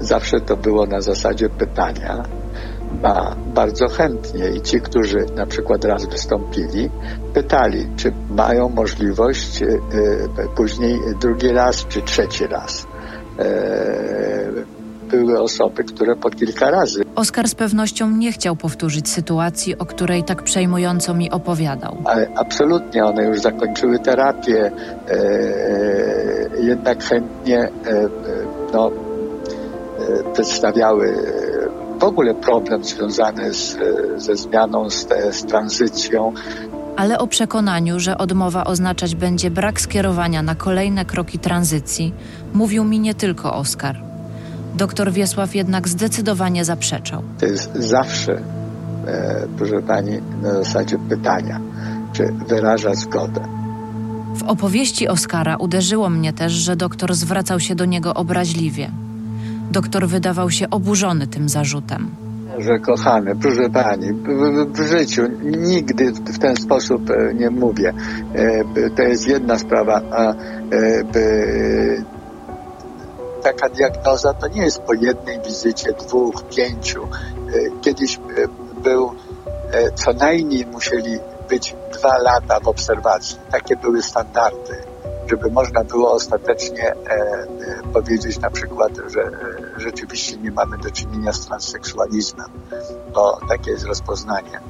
zawsze 0.00 0.40
to 0.40 0.56
było 0.56 0.86
na 0.86 1.00
zasadzie 1.00 1.48
pytania, 1.48 2.22
ba, 2.92 3.36
bardzo 3.54 3.88
chętnie 3.88 4.48
i 4.48 4.60
ci, 4.60 4.80
którzy 4.80 5.26
na 5.36 5.46
przykład 5.46 5.84
raz 5.84 6.06
wystąpili, 6.06 6.90
pytali, 7.34 7.86
czy 7.96 8.12
mają 8.30 8.68
możliwość 8.68 9.62
y, 9.62 9.66
y, 9.66 9.80
później 10.56 11.00
drugi 11.20 11.48
raz 11.48 11.86
czy 11.86 12.02
trzeci 12.02 12.46
raz. 12.46 12.86
E, 13.38 14.76
były 15.10 15.40
osoby, 15.40 15.84
które 15.84 16.16
po 16.16 16.30
kilka 16.30 16.70
razy. 16.70 17.02
Oskar 17.14 17.48
z 17.48 17.54
pewnością 17.54 18.10
nie 18.10 18.32
chciał 18.32 18.56
powtórzyć 18.56 19.08
sytuacji, 19.08 19.78
o 19.78 19.86
której 19.86 20.24
tak 20.24 20.42
przejmująco 20.42 21.14
mi 21.14 21.30
opowiadał. 21.30 21.96
Ale 22.04 22.28
absolutnie, 22.34 23.04
one 23.04 23.24
już 23.24 23.40
zakończyły 23.40 23.98
terapię, 23.98 24.70
e, 25.08 25.18
jednak 26.60 27.04
chętnie 27.04 27.58
e, 27.58 27.70
no, 28.72 28.90
przedstawiały 30.32 31.14
w 31.98 32.04
ogóle 32.04 32.34
problem 32.34 32.84
związany 32.84 33.54
z, 33.54 33.78
ze 34.16 34.36
zmianą, 34.36 34.90
z, 34.90 35.08
z 35.30 35.44
tranzycją. 35.44 36.32
Ale 36.96 37.18
o 37.18 37.26
przekonaniu, 37.26 38.00
że 38.00 38.18
odmowa 38.18 38.64
oznaczać 38.64 39.14
będzie 39.14 39.50
brak 39.50 39.80
skierowania 39.80 40.42
na 40.42 40.54
kolejne 40.54 41.04
kroki 41.04 41.38
tranzycji, 41.38 42.14
mówił 42.54 42.84
mi 42.84 43.00
nie 43.00 43.14
tylko 43.14 43.54
Oskar. 43.54 44.02
Doktor 44.74 45.12
Wiesław 45.12 45.54
jednak 45.54 45.88
zdecydowanie 45.88 46.64
zaprzeczał. 46.64 47.22
To 47.40 47.46
jest 47.46 47.74
zawsze, 47.74 48.42
e, 49.06 49.46
proszę 49.58 49.82
pani, 49.82 50.20
na 50.42 50.54
zasadzie 50.54 50.98
pytania, 51.08 51.60
czy 52.12 52.34
wyraża 52.48 52.94
zgodę. 52.94 53.40
W 54.34 54.42
opowieści 54.42 55.08
Oskara 55.08 55.56
uderzyło 55.56 56.10
mnie 56.10 56.32
też, 56.32 56.52
że 56.52 56.76
doktor 56.76 57.14
zwracał 57.14 57.60
się 57.60 57.74
do 57.74 57.84
niego 57.84 58.14
obraźliwie. 58.14 58.90
Doktor 59.70 60.06
wydawał 60.06 60.50
się 60.50 60.70
oburzony 60.70 61.26
tym 61.26 61.48
zarzutem. 61.48 62.10
Że 62.58 62.78
kochany, 62.78 63.36
proszę 63.36 63.70
pani, 63.70 64.12
w, 64.72 64.86
życiu 64.86 65.22
nigdy 65.42 66.12
w 66.12 66.38
ten 66.38 66.56
sposób 66.56 67.10
e, 67.10 67.34
nie 67.34 67.50
mówię. 67.50 67.94
E, 68.34 68.90
to 68.90 69.02
jest 69.02 69.28
jedna 69.28 69.58
sprawa, 69.58 70.00
a 70.10 70.30
e, 70.30 70.34
taka 73.42 73.68
diagnoza 73.68 74.34
to 74.34 74.48
nie 74.48 74.62
jest 74.62 74.78
po 74.78 74.94
jednej 74.94 75.40
wizycie, 75.40 75.92
dwóch, 75.92 76.44
pięciu. 76.56 77.08
Kiedyś 77.80 78.20
był, 78.84 79.12
co 79.94 80.12
najmniej 80.12 80.66
musieli 80.66 81.18
być 81.48 81.76
dwa 81.98 82.18
lata 82.18 82.60
w 82.60 82.68
obserwacji. 82.68 83.38
Takie 83.50 83.76
były 83.76 84.02
standardy 84.02 84.95
żeby 85.28 85.50
można 85.50 85.84
było 85.84 86.12
ostatecznie 86.12 86.92
e, 86.92 86.96
e, 86.96 87.46
powiedzieć 87.92 88.38
na 88.38 88.50
przykład, 88.50 88.92
że 89.06 89.20
e, 89.22 89.30
rzeczywiście 89.80 90.36
nie 90.36 90.50
mamy 90.50 90.78
do 90.78 90.90
czynienia 90.90 91.32
z 91.32 91.46
transseksualizmem, 91.46 92.50
bo 93.14 93.38
takie 93.48 93.70
jest 93.70 93.84
rozpoznanie 93.84 94.60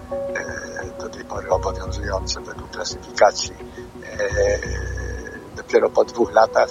do 0.98 1.08
tej 1.08 1.24
pory 1.24 1.50
obowiązujące 1.50 2.40
według 2.40 2.70
klasyfikacji. 2.70 3.54
Dopiero 5.56 5.90
po 5.90 6.04
dwóch 6.04 6.32
latach 6.32 6.68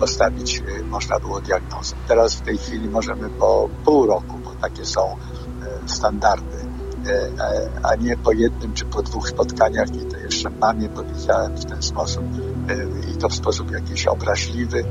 postawić 0.00 0.62
można 0.84 1.20
było 1.20 1.40
diagnozę. 1.40 1.96
Teraz 2.08 2.34
w 2.34 2.40
tej 2.40 2.58
chwili 2.58 2.88
możemy 2.88 3.30
po 3.30 3.68
pół 3.84 4.06
roku, 4.06 4.38
bo 4.44 4.50
takie 4.60 4.86
są 4.86 5.16
standardy 5.86 6.57
a 7.82 7.94
nie 7.94 8.16
po 8.16 8.32
jednym 8.32 8.72
czy 8.74 8.84
po 8.84 9.02
dwóch 9.02 9.28
spotkaniach 9.28 9.88
i 9.88 10.06
to 10.06 10.16
jeszcze 10.16 10.50
mamie 10.50 10.88
powiedziałem 10.88 11.56
w 11.56 11.64
ten 11.64 11.82
sposób 11.82 12.24
i 13.14 13.18
to 13.18 13.28
w 13.28 13.34
sposób 13.34 13.70
jakiś 13.70 14.06
obraźliwy. 14.06 14.84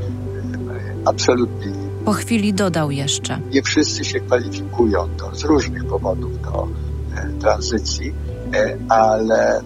Absolutnie. 1.05 1.87
Po 2.05 2.13
chwili 2.13 2.53
dodał 2.53 2.91
jeszcze. 2.91 3.39
Nie 3.51 3.63
wszyscy 3.63 4.05
się 4.05 4.19
kwalifikują 4.19 5.15
do, 5.15 5.35
z 5.35 5.43
różnych 5.43 5.85
powodów 5.85 6.41
do 6.41 6.67
e, 7.15 7.29
tranzycji, 7.39 8.13
e, 8.53 8.77
ale 8.89 9.57
e, 9.57 9.63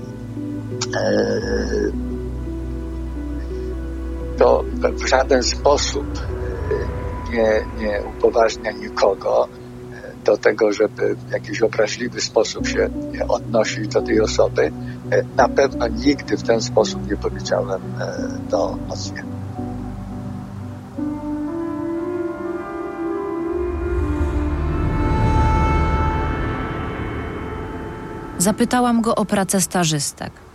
to 4.38 4.64
w 4.94 5.08
żaden 5.08 5.44
sposób 5.44 6.06
e, 6.18 7.32
nie, 7.32 7.66
nie 7.78 8.02
upoważnia 8.18 8.72
nikogo 8.72 9.48
do 10.26 10.38
tego, 10.38 10.74
żeby 10.74 11.16
w 11.16 11.32
jakiś 11.32 11.62
obraźliwy 11.62 12.22
sposób 12.22 12.68
się 12.68 12.90
odnosić 13.28 13.88
do 13.88 14.02
tej 14.02 14.22
osoby. 14.22 14.72
E, 15.12 15.24
na 15.38 15.50
pewno 15.50 15.88
nigdy 15.88 16.38
w 16.38 16.44
ten 16.44 16.62
sposób 16.62 17.10
nie 17.10 17.18
powiedziałem 17.18 17.82
e, 18.00 18.28
do 18.50 18.78
pacjenta. 18.90 19.32
Zapytałam 28.38 29.02
go 29.02 29.16
o 29.16 29.26
pracę 29.26 29.62
stażystek. 29.62 30.51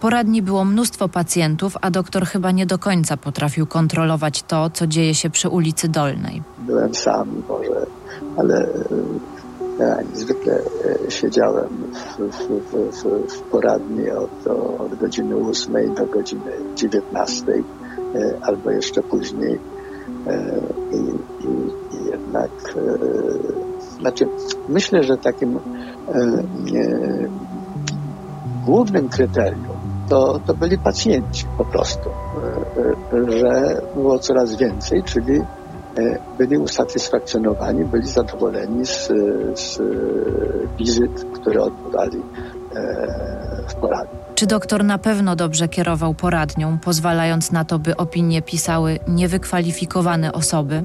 Poradni 0.00 0.42
było 0.42 0.64
mnóstwo 0.64 1.08
pacjentów, 1.08 1.76
a 1.80 1.90
doktor 1.90 2.26
chyba 2.26 2.50
nie 2.50 2.66
do 2.66 2.78
końca 2.78 3.16
potrafił 3.16 3.66
kontrolować 3.66 4.42
to, 4.42 4.70
co 4.70 4.86
dzieje 4.86 5.14
się 5.14 5.30
przy 5.30 5.48
ulicy 5.48 5.88
Dolnej. 5.88 6.42
Byłem 6.58 6.94
sam, 6.94 7.42
może 7.48 7.86
ale 8.36 8.68
ja 9.78 9.96
zwykle 10.14 10.60
e, 11.06 11.10
siedziałem 11.10 11.68
w, 11.92 12.18
w, 12.18 13.02
w, 13.02 13.32
w 13.32 13.40
poradni 13.40 14.10
od, 14.10 14.46
od 14.78 14.94
godziny 14.94 15.36
8 15.36 15.94
do 15.94 16.06
godziny 16.06 16.52
19 16.76 17.52
e, 17.52 17.62
albo 18.42 18.70
jeszcze 18.70 19.02
później 19.02 19.58
e, 20.26 20.60
i, 20.92 20.96
i, 21.46 21.50
i 21.96 22.04
jednak 22.10 22.50
znaczy 24.00 24.28
myślę, 24.68 25.02
że 25.02 25.16
takim 25.16 25.58
głównym 28.64 29.08
kryterium 29.08 29.79
to, 30.10 30.40
to 30.46 30.54
byli 30.54 30.78
pacjenci 30.78 31.46
po 31.58 31.64
prostu, 31.64 32.10
że 33.28 33.82
było 33.94 34.18
coraz 34.18 34.56
więcej, 34.56 35.02
czyli 35.02 35.40
byli 36.38 36.58
usatysfakcjonowani, 36.58 37.84
byli 37.84 38.06
zadowoleni 38.06 38.86
z, 38.86 39.08
z 39.54 39.78
wizyt, 40.78 41.26
które 41.34 41.62
odpowiadali 41.62 42.18
e, 42.18 43.62
w 43.68 43.74
poradni. 43.74 44.18
Czy 44.34 44.46
doktor 44.46 44.84
na 44.84 44.98
pewno 44.98 45.36
dobrze 45.36 45.68
kierował 45.68 46.14
poradnią, 46.14 46.78
pozwalając 46.78 47.52
na 47.52 47.64
to, 47.64 47.78
by 47.78 47.96
opinie 47.96 48.42
pisały 48.42 48.98
niewykwalifikowane 49.08 50.32
osoby? 50.32 50.84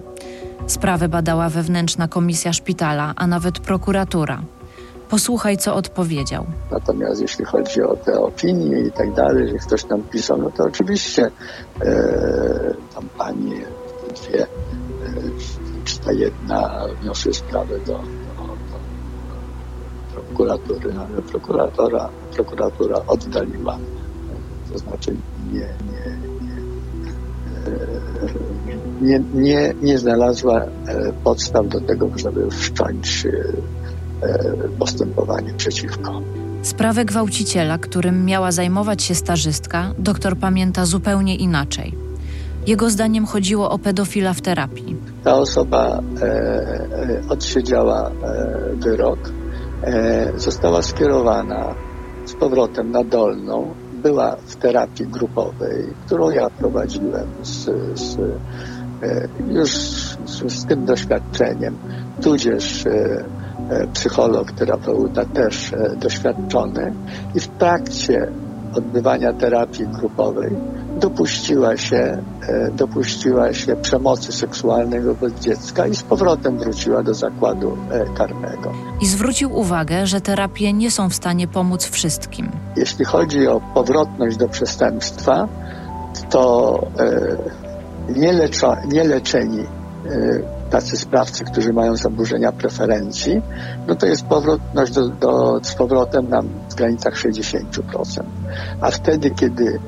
Sprawę 0.68 1.10
badała 1.10 1.50
wewnętrzna 1.50 2.08
komisja 2.08 2.54
szpitala, 2.54 3.14
a 3.16 3.28
nawet 3.28 3.60
prokuratura. 3.60 4.42
Posłuchaj, 5.10 5.58
co 5.58 5.76
odpowiedział. 5.76 6.46
Natomiast 6.72 7.22
jeśli 7.22 7.46
chodzi 7.46 7.82
o 7.82 7.96
te 7.96 8.20
opinie 8.20 8.80
i 8.80 8.92
tak 8.92 9.14
dalej, 9.14 9.50
że 9.50 9.56
ktoś 9.56 9.84
tam 9.84 10.02
pisał, 10.04 10.38
no 10.38 10.52
to 10.52 10.64
oczywiście 10.64 11.32
e, 11.82 12.74
tam 12.96 13.10
pani 13.18 13.56
dwie, 14.16 14.44
e, 14.44 14.48
czy 15.86 16.00
ta 16.00 16.12
jedna 16.12 16.86
wniosły 17.02 17.34
sprawę 17.34 17.80
do, 17.80 17.94
do, 17.94 18.00
do 20.16 20.22
prokuratury, 20.22 20.94
ale 21.00 21.22
prokuratora, 21.22 22.10
prokuratura 22.36 23.02
oddaliła. 23.08 23.78
To 24.72 24.78
znaczy 24.78 25.16
nie, 25.54 25.60
nie, 25.60 26.18
nie, 29.02 29.20
nie, 29.34 29.74
nie 29.82 29.98
znalazła 29.98 30.62
e, 30.62 30.70
podstaw 31.24 31.68
do 31.68 31.82
tego, 31.82 32.10
żeby 32.16 32.50
wszcząć 32.52 33.26
e, 33.26 33.32
postępowanie 34.80 35.54
przeciwko. 35.54 36.22
Sprawę 36.62 37.06
gwałciciela, 37.06 37.78
którym 37.78 38.26
miała 38.26 38.52
zajmować 38.52 39.04
się 39.04 39.16
stażystka, 39.16 39.92
doktor 40.00 40.38
pamięta 40.38 40.86
zupełnie 40.86 41.36
inaczej. 41.36 41.96
Jego 42.68 42.90
zdaniem 42.90 43.26
chodziło 43.26 43.70
o 43.70 43.80
pedofila 43.80 44.34
w 44.34 44.42
terapii. 44.42 44.96
Ta 45.24 45.36
osoba 45.38 46.02
e, 46.22 47.22
odsiedziała 47.30 48.10
e, 48.10 48.76
wyrok, 48.76 49.20
e, 49.84 50.32
została 50.36 50.82
skierowana 50.82 51.76
z 52.26 52.34
powrotem 52.34 52.92
na 52.92 53.04
dolną, 53.04 53.74
była 54.04 54.36
w 54.36 54.56
terapii 54.56 55.08
grupowej, 55.08 55.94
którą 56.06 56.30
ja 56.30 56.50
prowadziłem 56.50 57.28
z, 57.44 57.66
z, 58.00 58.18
e, 59.04 59.28
już 59.48 59.72
z, 59.72 60.18
z, 60.48 60.66
tym 60.66 60.86
doświadczeniem, 60.86 61.78
tudzież 62.22 62.86
e, 62.86 62.90
e, 62.92 63.26
psycholog, 63.94 64.52
terapeuta 64.52 65.26
też 65.26 65.76
doświadczony 65.98 66.94
i 67.36 67.40
w 67.40 67.48
trakcie 67.48 68.32
odbywania 68.74 69.34
terapii 69.34 69.88
grupowej 69.88 70.56
dopuściła 71.00 71.78
się, 71.78 72.18
dopuściła 72.74 73.54
się 73.54 73.76
przemocy 73.76 74.32
seksualnej 74.32 75.02
wobec 75.02 75.40
dziecka 75.40 75.88
i 75.88 75.96
z 75.96 76.04
powrotem 76.04 76.58
wróciła 76.58 77.04
do 77.04 77.14
zakładu 77.14 77.78
karnego. 78.18 78.72
I 79.02 79.06
zwrócił 79.06 79.58
uwagę, 79.58 80.08
że 80.08 80.22
terapie 80.22 80.74
nie 80.74 80.92
są 80.92 81.10
w 81.10 81.14
stanie 81.14 81.48
pomóc 81.48 81.86
wszystkim. 81.86 82.52
Jeśli 82.78 83.06
chodzi 83.06 83.48
o 83.48 83.62
powrotność 83.74 84.38
do 84.38 84.48
przestępstwa, 84.48 85.48
to 86.30 86.80
nie, 88.16 88.34
leczo, 88.34 88.76
nie 88.88 89.04
leczeni 89.04 89.64
tacy 90.76 90.98
sprawcy, 90.98 91.44
którzy 91.46 91.74
mają 91.74 91.96
zaburzenia 91.96 92.52
preferencji, 92.52 93.42
no 93.88 93.96
to 93.96 94.06
jest 94.06 94.26
powrotność 94.26 94.92
do, 94.92 95.10
do, 95.10 95.60
z 95.64 95.76
powrotem 95.76 96.30
na 96.30 96.42
w 96.42 96.76
granicach 96.76 97.14
60%. 97.14 98.24
A 98.82 98.92
wtedy, 98.92 99.32
kiedy 99.32 99.80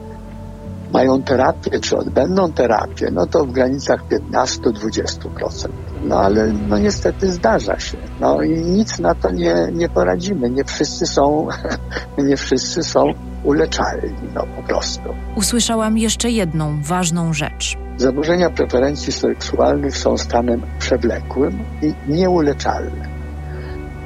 mają 0.93 1.23
terapię, 1.23 1.79
czy 1.79 1.97
odbędą 1.97 2.51
terapię, 2.51 3.09
no 3.11 3.25
to 3.25 3.45
w 3.45 3.51
granicach 3.51 3.99
15-20%. 4.07 5.67
No 6.03 6.19
ale 6.19 6.53
no 6.69 6.77
niestety 6.77 7.31
zdarza 7.31 7.79
się. 7.79 7.97
No 8.19 8.41
i 8.41 8.51
nic 8.51 8.99
na 8.99 9.15
to 9.15 9.31
nie, 9.31 9.55
nie 9.73 9.89
poradzimy. 9.89 10.49
Nie 10.49 10.63
wszyscy 10.63 11.05
są, 11.05 11.47
nie 12.17 12.37
wszyscy 12.37 12.83
są 12.83 13.13
uleczalni, 13.43 14.29
no 14.35 14.43
po 14.55 14.63
prostu. 14.63 15.15
Usłyszałam 15.35 15.97
jeszcze 15.97 16.29
jedną 16.29 16.81
ważną 16.81 17.33
rzecz. 17.33 17.77
Zaburzenia 17.97 18.49
preferencji 18.49 19.13
seksualnych 19.13 19.97
są 19.97 20.17
stanem 20.17 20.61
przewlekłym 20.79 21.59
i 21.81 21.93
nieuleczalnym. 22.07 23.01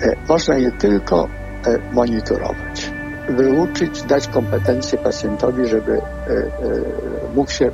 E, 0.02 0.16
można 0.30 0.58
je 0.58 0.72
tylko 0.72 1.28
e, 1.66 1.94
monitorować 1.94 2.92
wyuczyć, 3.30 4.04
dać 4.04 4.28
kompetencje 4.28 4.98
pacjentowi, 4.98 5.68
żeby 5.68 5.92
e, 5.94 6.02
mógł 7.36 7.52
się, 7.52 7.72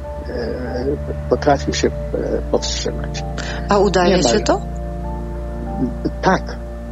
potrafił 1.30 1.74
się 1.74 1.89
powstrzymać. 2.51 3.24
A 3.70 3.78
udaje 3.78 4.24
się 4.24 4.39
to? 4.39 4.62
Tak, 6.22 6.41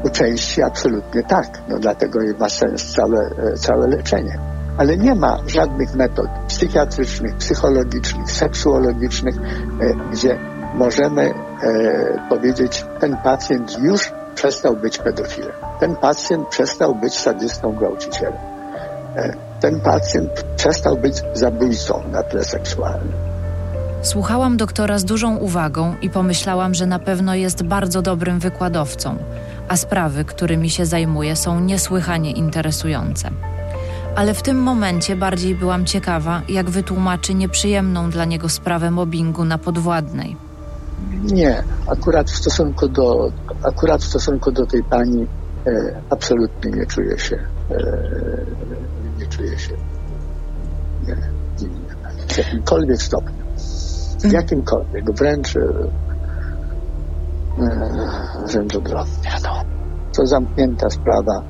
u 0.04 0.10
części 0.10 0.64
absolutnie 0.64 1.24
tak. 1.24 1.62
No 1.70 1.80
dlatego 1.80 2.20
ma 2.40 2.50
sens 2.50 2.94
całe, 2.94 3.30
całe 3.56 3.88
leczenie. 3.88 4.40
Ale 4.78 4.98
nie 4.98 5.16
ma 5.16 5.38
żadnych 5.48 5.96
metod 5.96 6.28
psychiatrycznych, 6.48 7.36
psychologicznych, 7.36 8.32
seksuologicznych, 8.32 9.36
gdzie 10.12 10.40
możemy 10.74 11.34
powiedzieć, 12.30 12.86
ten 13.00 13.18
pacjent 13.18 13.80
już 13.80 14.12
przestał 14.36 14.76
być 14.76 14.98
pedofilem. 14.98 15.52
Ten 15.80 15.96
pacjent 15.96 16.48
przestał 16.48 16.96
być 16.96 17.14
sadystą 17.14 17.76
gwałcicielem. 17.76 18.40
Ten 19.60 19.80
pacjent 19.80 20.32
przestał 20.56 20.98
być 20.98 21.22
zabójcą 21.34 22.04
na 22.12 22.24
tle 22.24 22.44
seksualnym. 22.44 23.14
Słuchałam 24.02 24.58
doktora 24.58 24.98
z 24.98 25.06
dużą 25.06 25.36
uwagą 25.36 25.96
i 26.02 26.10
pomyślałam, 26.10 26.74
że 26.74 26.86
na 26.86 27.00
pewno 27.00 27.36
jest 27.36 27.64
bardzo 27.64 28.02
dobrym 28.02 28.40
wykładowcą, 28.40 29.18
a 29.68 29.78
sprawy, 29.78 30.26
którymi 30.26 30.70
się 30.70 30.86
zajmuje, 30.86 31.36
są 31.36 31.60
niesłychanie 31.60 32.32
interesujące. 32.32 33.30
Ale 34.16 34.34
w 34.34 34.42
tym 34.42 34.58
momencie 34.62 35.16
bardziej 35.16 35.56
byłam 35.56 35.86
ciekawa, 35.86 36.42
jak 36.50 36.70
wytłumaczy 36.70 37.34
nieprzyjemną 37.34 38.10
dla 38.10 38.26
niego 38.26 38.50
sprawę 38.50 38.92
mobbingu 38.92 39.46
na 39.46 39.58
podwładnej. 39.58 40.36
Nie, 41.24 41.64
akurat 41.88 42.32
w 42.32 42.36
stosunku 42.36 42.88
do, 42.88 43.32
akurat 43.64 44.02
w 44.02 44.08
stosunku 44.08 44.52
do 44.52 44.66
tej 44.66 44.84
pani 44.84 45.28
e, 45.68 46.02
absolutnie 46.10 46.72
nie 46.72 46.86
czuję 46.86 47.20
się, 47.20 47.36
e, 47.72 47.78
nie 49.20 49.28
czuję 49.28 49.60
się 49.60 49.76
nie, 51.08 51.18
w 52.28 52.38
jakimkolwiek 52.38 53.02
stopniu. 53.02 53.46
W 53.56 54.26
mhm. 54.26 54.34
jakimkolwiek, 54.34 55.12
wręcz, 55.12 55.56
e, 55.56 55.62
wręcz 58.54 58.76
odwrotnie. 58.76 59.32
No. 59.44 59.64
To 60.18 60.26
zamknięta 60.26 60.90
sprawa 60.90 61.44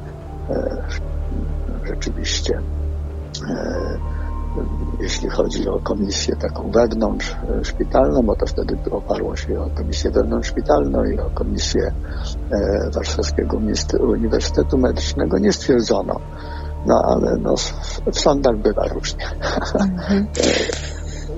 e, 0.50 0.82
rzeczywiście 1.96 2.62
e, 3.50 4.16
jeśli 5.00 5.30
chodzi 5.30 5.70
o 5.70 5.80
komisję 5.80 6.36
taką 6.36 6.72
wewnątrz 6.72 7.36
e, 7.60 7.66
szpitalną, 7.66 8.22
bo 8.22 8.36
to 8.36 8.46
wtedy 8.46 8.78
oparło 8.92 9.36
się 9.36 9.60
o 9.60 9.70
komisję 9.70 10.12
wewnątrzszpitalną 10.12 11.04
i 11.04 11.20
o 11.20 11.30
komisję 11.30 11.82
e, 12.52 12.90
Warszawskiego 12.94 13.58
Uniwersytetu 14.00 14.78
Medycznego, 14.78 15.38
nie 15.38 15.54
stwierdzono. 15.54 16.20
No 16.86 17.02
ale 17.06 17.38
no, 17.38 17.56
w 18.12 18.20
sądach 18.20 18.58
bywa 18.58 18.88
różnie. 18.88 19.26
Mhm. 19.80 20.28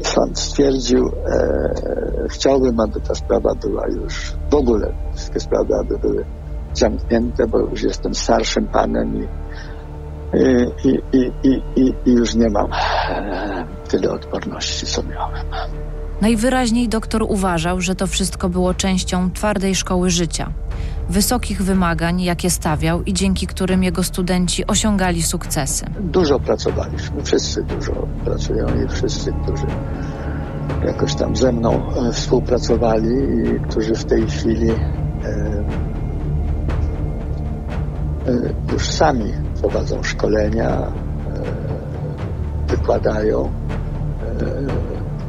E, 0.02 0.04
sąd 0.04 0.40
stwierdził, 0.40 1.06
e, 1.06 2.28
chciałbym, 2.30 2.80
aby 2.80 3.02
ta 3.02 3.16
sprawa 3.16 3.56
była 3.56 3.88
już 3.88 4.34
w 4.52 4.56
ogóle, 4.56 4.94
wszystkie 5.16 5.40
sprawy, 5.40 5.76
aby 5.76 5.98
były 5.98 6.26
zamknięte, 6.74 7.48
bo 7.48 7.60
już 7.60 7.84
jestem 7.84 8.16
starszym 8.16 8.68
panem 8.68 9.24
i 9.24 9.28
i, 10.34 10.90
i, 11.18 11.32
i, 11.44 11.62
i, 11.76 11.94
i 12.06 12.12
już 12.12 12.36
nie 12.36 12.50
mam 12.50 12.68
e, 12.72 13.66
tyle 13.88 14.12
odporności, 14.12 14.86
co 14.86 15.04
miałem. 15.04 15.46
Najwyraźniej 16.22 16.90
doktor 16.90 17.24
uważał, 17.24 17.82
że 17.82 17.96
to 17.96 18.08
wszystko 18.08 18.50
było 18.50 18.74
częścią 18.74 19.32
twardej 19.32 19.76
szkoły 19.76 20.10
życia, 20.10 20.52
wysokich 21.10 21.62
wymagań, 21.62 22.22
jakie 22.22 22.50
stawiał 22.50 23.04
i 23.04 23.14
dzięki 23.14 23.48
którym 23.48 23.84
jego 23.84 24.04
studenci 24.04 24.68
osiągali 24.68 25.22
sukcesy.10 25.22 26.40
pracowaliśmy, 26.40 27.24
wszyscy 27.24 27.64
dużo 27.64 28.08
pracują 28.26 28.66
i 28.86 28.88
wszyscy, 28.90 29.34
którzy 29.44 29.68
jakoś 30.86 31.16
tam 31.16 31.36
ze 31.36 31.52
mną 31.52 31.92
e, 31.96 32.12
współpracowali 32.12 33.10
i 33.10 33.60
którzy 33.70 33.96
w 33.96 34.06
tej 34.06 34.28
chwili 34.28 34.70
e, 34.70 34.76
e, 38.28 38.74
już 38.74 38.90
sami 38.90 39.34
prowadzą 39.62 40.04
szkolenia, 40.04 40.70
e, 40.70 40.92
wykładają, 42.68 43.46
e, 43.46 43.52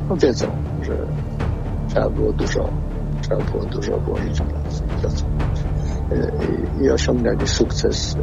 no 0.08 0.16
wiedzą, 0.16 0.46
że 0.82 0.96
trzeba 1.88 2.10
było 2.10 2.32
dużo, 2.32 2.68
trzeba 3.22 3.44
było 3.44 3.64
dużo 3.64 3.98
włożyć 3.98 4.40
pracy 4.40 4.82
i 4.86 5.00
pracować. 5.00 5.64
E, 6.12 6.84
I, 6.84 6.90
osiągnęli 6.90 7.48
sukces, 7.48 8.16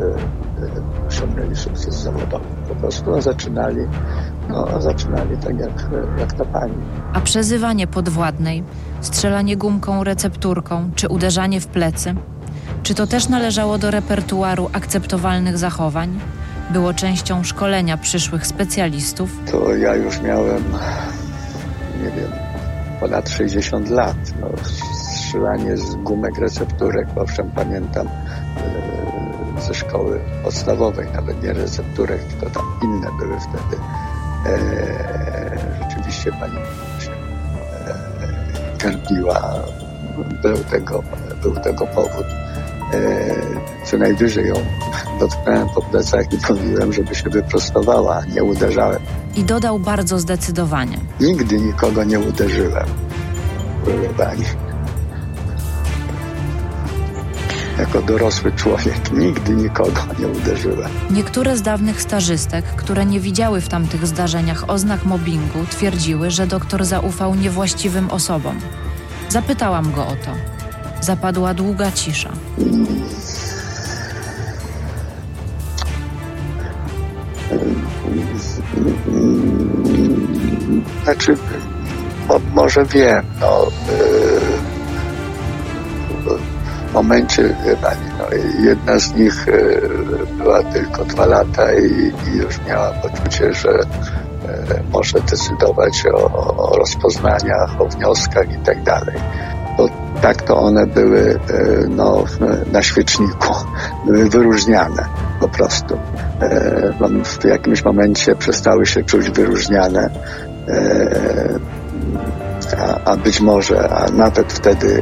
osiągnęli 1.07 1.55
sukces 1.55 1.95
zawodowy. 2.03 2.45
Po 2.69 2.75
prostu 2.75 3.21
zaczynali, 3.21 3.81
no, 4.49 4.81
zaczynali 4.81 5.37
tak 5.37 5.59
jak, 5.59 5.89
jak 6.19 6.33
ta 6.33 6.45
pani. 6.45 6.73
A 7.13 7.21
przezywanie 7.21 7.87
podwładnej, 7.87 8.63
strzelanie 9.01 9.57
gumką 9.57 10.03
recepturką 10.03 10.91
czy 10.95 11.07
uderzanie 11.07 11.61
w 11.61 11.67
plecy– 11.67 12.15
Czy 12.85 12.95
to 12.95 13.07
też 13.07 13.29
należało 13.29 13.77
do 13.77 13.91
repertuaru 13.91 14.69
akceptowalnych 14.73 15.57
zachowań? 15.57 16.19
Było 16.69 16.93
częścią 16.93 17.43
szkolenia 17.43 17.97
przyszłych 17.97 18.47
specjalistów? 18.47 19.29
To 19.51 19.75
ja 19.75 19.95
już 19.95 20.21
miałem, 20.21 20.63
nie 22.03 22.11
wiem, 22.11 22.31
ponad 22.99 23.29
60 23.29 23.89
lat. 23.89 24.15
No, 24.41 24.47
strzelanie 24.93 25.77
z 25.77 25.95
gumek 25.95 26.37
recepturek, 26.37 27.07
owszem, 27.15 27.51
pamiętam 27.51 28.07
e, 28.07 29.61
ze 29.61 29.73
szkoły 29.73 30.19
podstawowej, 30.43 31.07
nawet 31.13 31.43
nie 31.43 31.53
recepturek, 31.53 32.23
tylko 32.23 32.49
tam 32.49 32.63
inne 32.83 33.07
były 33.19 33.37
wtedy. 33.39 33.81
E, 34.45 35.89
rzeczywiście 35.89 36.31
pani 36.31 36.55
się 36.99 37.11
e. 38.81 39.63
Był 40.41 40.57
tego, 40.57 41.03
był 41.41 41.55
tego 41.55 41.87
powód. 41.87 42.44
E, 42.95 43.85
co 43.85 43.97
najwyżej 43.97 44.47
ją 44.47 44.55
dotknąłem 45.19 45.69
po 45.69 45.81
plecach 45.81 46.25
i 46.33 46.53
mówiłem, 46.53 46.93
żeby 46.93 47.15
się 47.15 47.29
wyprostowała, 47.29 48.21
nie 48.35 48.43
uderzałem. 48.43 48.99
I 49.35 49.43
dodał 49.43 49.79
bardzo 49.79 50.19
zdecydowanie. 50.19 50.97
Nigdy 51.19 51.59
nikogo 51.59 52.03
nie 52.03 52.19
uderzyłem. 52.19 52.85
Proszę 53.83 54.09
pani. 54.17 54.43
Jako 57.79 58.01
dorosły 58.01 58.51
człowiek 58.51 59.11
nigdy 59.11 59.55
nikogo 59.55 60.01
nie 60.19 60.27
uderzyłem. 60.27 60.91
Niektóre 61.11 61.57
z 61.57 61.61
dawnych 61.61 62.01
stażystek, 62.01 62.65
które 62.65 63.05
nie 63.05 63.19
widziały 63.19 63.61
w 63.61 63.69
tamtych 63.69 64.07
zdarzeniach 64.07 64.69
oznak 64.69 65.05
mobbingu, 65.05 65.65
twierdziły, 65.71 66.31
że 66.31 66.47
doktor 66.47 66.85
zaufał 66.85 67.35
niewłaściwym 67.35 68.11
osobom. 68.11 68.59
Zapytałam 69.29 69.91
go 69.91 70.07
o 70.07 70.15
to. 70.25 70.54
Zapadła 71.05 71.53
długa 71.53 71.91
cisza. 71.91 72.29
Znaczy, 81.03 81.37
mo, 82.27 82.39
może 82.53 82.85
wiem, 82.85 83.25
no, 83.41 83.67
yy, 86.27 86.37
w 86.89 86.93
momencie, 86.93 87.55
pani, 87.81 88.05
no, 88.19 88.25
jedna 88.63 88.99
z 88.99 89.13
nich 89.13 89.47
yy, 89.47 90.27
była 90.37 90.63
tylko 90.63 91.05
dwa 91.05 91.25
lata 91.25 91.73
i, 91.73 92.13
i 92.27 92.37
już 92.37 92.61
miała 92.67 92.91
poczucie, 92.91 93.53
że 93.53 93.69
yy, 93.69 93.85
może 94.91 95.19
decydować 95.19 96.03
o, 96.13 96.31
o 96.57 96.77
rozpoznaniach, 96.77 97.81
o 97.81 97.85
wnioskach 97.85 98.51
i 98.51 98.57
tak 98.57 98.83
dalej. 98.83 99.15
Tak 100.25 100.41
to 100.41 100.57
one 100.57 100.87
były 100.87 101.39
no, 101.89 102.23
na 102.71 102.81
świeczniku, 102.81 103.53
były 104.05 104.29
wyróżniane 104.29 105.05
po 105.39 105.47
prostu. 105.47 105.97
W 107.23 107.43
jakimś 107.43 107.83
momencie 107.83 108.35
przestały 108.35 108.85
się 108.85 109.03
czuć 109.03 109.29
wyróżniane, 109.29 110.09
a, 112.77 113.11
a 113.11 113.17
być 113.17 113.41
może, 113.41 113.89
a 113.89 114.11
nawet 114.11 114.53
wtedy 114.53 115.01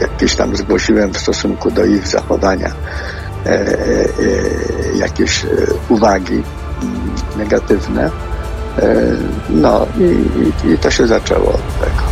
jakieś 0.00 0.36
tam 0.36 0.56
zgłosiłem 0.56 1.12
w 1.12 1.18
stosunku 1.18 1.70
do 1.70 1.84
ich 1.84 2.08
zachowania 2.08 2.72
jakieś 4.94 5.46
uwagi 5.88 6.42
negatywne. 7.36 8.10
No 9.50 9.86
i, 9.98 10.02
i, 10.68 10.72
i 10.72 10.78
to 10.78 10.90
się 10.90 11.06
zaczęło 11.06 11.48
od 11.48 11.78
tego. 11.80 12.09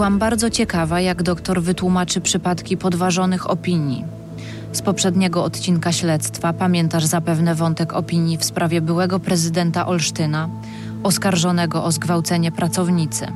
Byłam 0.00 0.18
bardzo 0.18 0.50
ciekawa, 0.50 1.00
jak 1.00 1.22
doktor 1.22 1.62
wytłumaczy 1.62 2.20
przypadki 2.20 2.76
podważonych 2.76 3.50
opinii. 3.50 4.04
Z 4.72 4.82
poprzedniego 4.82 5.44
odcinka 5.44 5.92
śledztwa 5.92 6.52
pamiętasz 6.52 7.04
zapewne 7.04 7.54
wątek 7.54 7.92
opinii 7.92 8.38
w 8.38 8.44
sprawie 8.44 8.80
byłego 8.80 9.20
prezydenta 9.20 9.86
Olsztyna, 9.86 10.48
oskarżonego 11.02 11.84
o 11.84 11.92
zgwałcenie 11.92 12.52
pracownicy. 12.52 13.26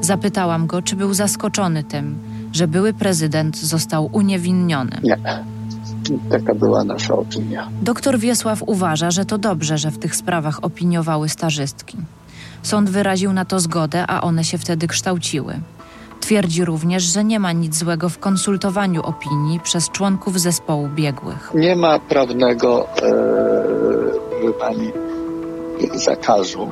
Zapytałam 0.00 0.66
go, 0.66 0.82
czy 0.82 0.96
był 0.96 1.14
zaskoczony 1.14 1.84
tym, 1.84 2.18
że 2.52 2.68
były 2.68 2.92
prezydent 2.92 3.56
został 3.56 4.08
uniewinniony. 4.12 5.00
Nie. 5.02 5.18
Taka 6.30 6.54
była 6.54 6.84
nasza 6.84 7.14
opinia. 7.14 7.68
Doktor 7.82 8.18
Wiesław 8.18 8.62
uważa, 8.66 9.10
że 9.10 9.24
to 9.24 9.38
dobrze, 9.38 9.78
że 9.78 9.90
w 9.90 9.98
tych 9.98 10.16
sprawach 10.16 10.64
opiniowały 10.64 11.28
stażystki. 11.28 11.96
Sąd 12.62 12.90
wyraził 12.90 13.32
na 13.32 13.44
to 13.44 13.60
zgodę, 13.60 14.06
a 14.06 14.20
one 14.20 14.44
się 14.44 14.58
wtedy 14.58 14.86
kształciły. 14.86 15.60
Twierdzi 16.20 16.64
również, 16.64 17.02
że 17.02 17.24
nie 17.24 17.40
ma 17.40 17.52
nic 17.52 17.76
złego 17.76 18.08
w 18.08 18.18
konsultowaniu 18.18 19.02
opinii 19.02 19.60
przez 19.60 19.90
członków 19.90 20.40
zespołu 20.40 20.88
biegłych. 20.88 21.50
Nie 21.54 21.76
ma 21.76 21.98
prawnego, 21.98 22.88
e, 23.02 24.52
pani, 24.60 24.92
zakazu 25.94 26.68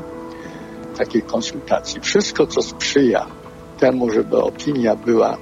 takiej 0.99 1.23
konsultacji. 1.23 2.01
Wszystko, 2.01 2.47
co 2.47 2.63
sprzyja 2.63 3.27
temu, 3.79 4.11
żeby 4.11 4.43
opinia 4.43 4.97
była 4.97 5.37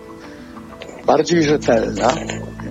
bardziej 1.07 1.43
rzetelna, 1.43 2.15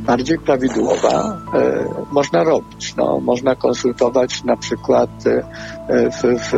bardziej 0.01 0.39
prawidłowa, 0.39 1.38
e, 1.53 1.86
można 2.11 2.43
robić. 2.43 2.95
No, 2.95 3.19
można 3.19 3.55
konsultować 3.55 4.43
na 4.43 4.57
przykład 4.57 5.09
e, 5.27 6.09
w, 6.09 6.21
w 6.21 6.51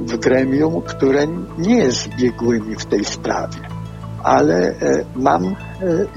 w 0.00 0.18
gremium, 0.18 0.82
które 0.82 1.26
nie 1.58 1.76
jest 1.76 2.08
biegłymi 2.08 2.76
w 2.76 2.84
tej 2.84 3.04
sprawie, 3.04 3.60
ale 4.22 4.56
e, 4.56 5.04
mam 5.14 5.44
e, 5.44 5.54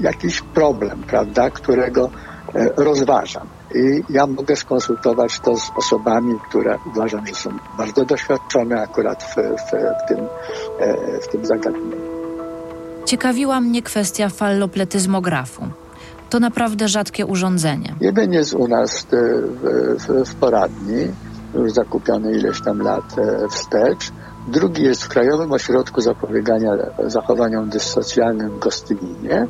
jakiś 0.00 0.40
problem, 0.40 1.02
prawda, 1.06 1.50
którego 1.50 2.10
e, 2.54 2.68
rozważam. 2.76 3.46
I 3.74 4.02
ja 4.10 4.26
mogę 4.26 4.56
skonsultować 4.56 5.40
to 5.40 5.56
z 5.56 5.70
osobami, 5.76 6.34
które 6.48 6.78
uważam, 6.86 7.26
że 7.26 7.34
są 7.34 7.50
bardzo 7.78 8.04
doświadczone 8.04 8.82
akurat 8.82 9.24
w, 9.24 9.34
w, 9.36 9.70
w 10.04 10.08
tym, 10.08 10.18
w 11.22 11.28
tym 11.32 11.46
zagadnieniu. 11.46 12.08
Ciekawiła 13.04 13.60
mnie 13.60 13.82
kwestia 13.82 14.28
fallopletyzmografu. 14.28 15.62
To 16.30 16.40
naprawdę 16.40 16.88
rzadkie 16.88 17.26
urządzenie. 17.26 17.94
Jeden 18.00 18.32
jest 18.32 18.54
u 18.54 18.68
nas 18.68 18.98
w, 18.98 19.06
w, 19.98 20.30
w 20.30 20.34
poradni, 20.34 21.08
już 21.54 21.72
zakupiony 21.72 22.32
ileś 22.32 22.60
tam 22.60 22.82
lat 22.82 23.18
e, 23.18 23.48
wstecz. 23.48 24.12
Drugi 24.48 24.82
jest 24.82 25.04
w 25.04 25.08
Krajowym 25.08 25.52
Ośrodku 25.52 26.00
Zapobiegania 26.00 26.70
Zachowaniom 27.06 27.68
Dyssocjalnym 27.68 28.50
w 28.50 28.58
Gostyninie 28.58 29.46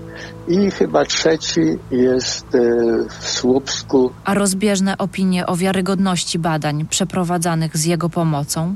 i 0.49 0.71
chyba 0.71 1.05
trzeci 1.05 1.79
jest 1.91 2.55
e, 2.55 2.61
w 3.09 3.29
Słupsku. 3.29 4.11
A 4.25 4.35
rozbieżne 4.35 4.99
opinie 4.99 5.47
o 5.47 5.57
wiarygodności 5.57 6.39
badań 6.39 6.87
przeprowadzanych 6.87 7.77
z 7.77 7.85
jego 7.85 8.09
pomocą? 8.09 8.75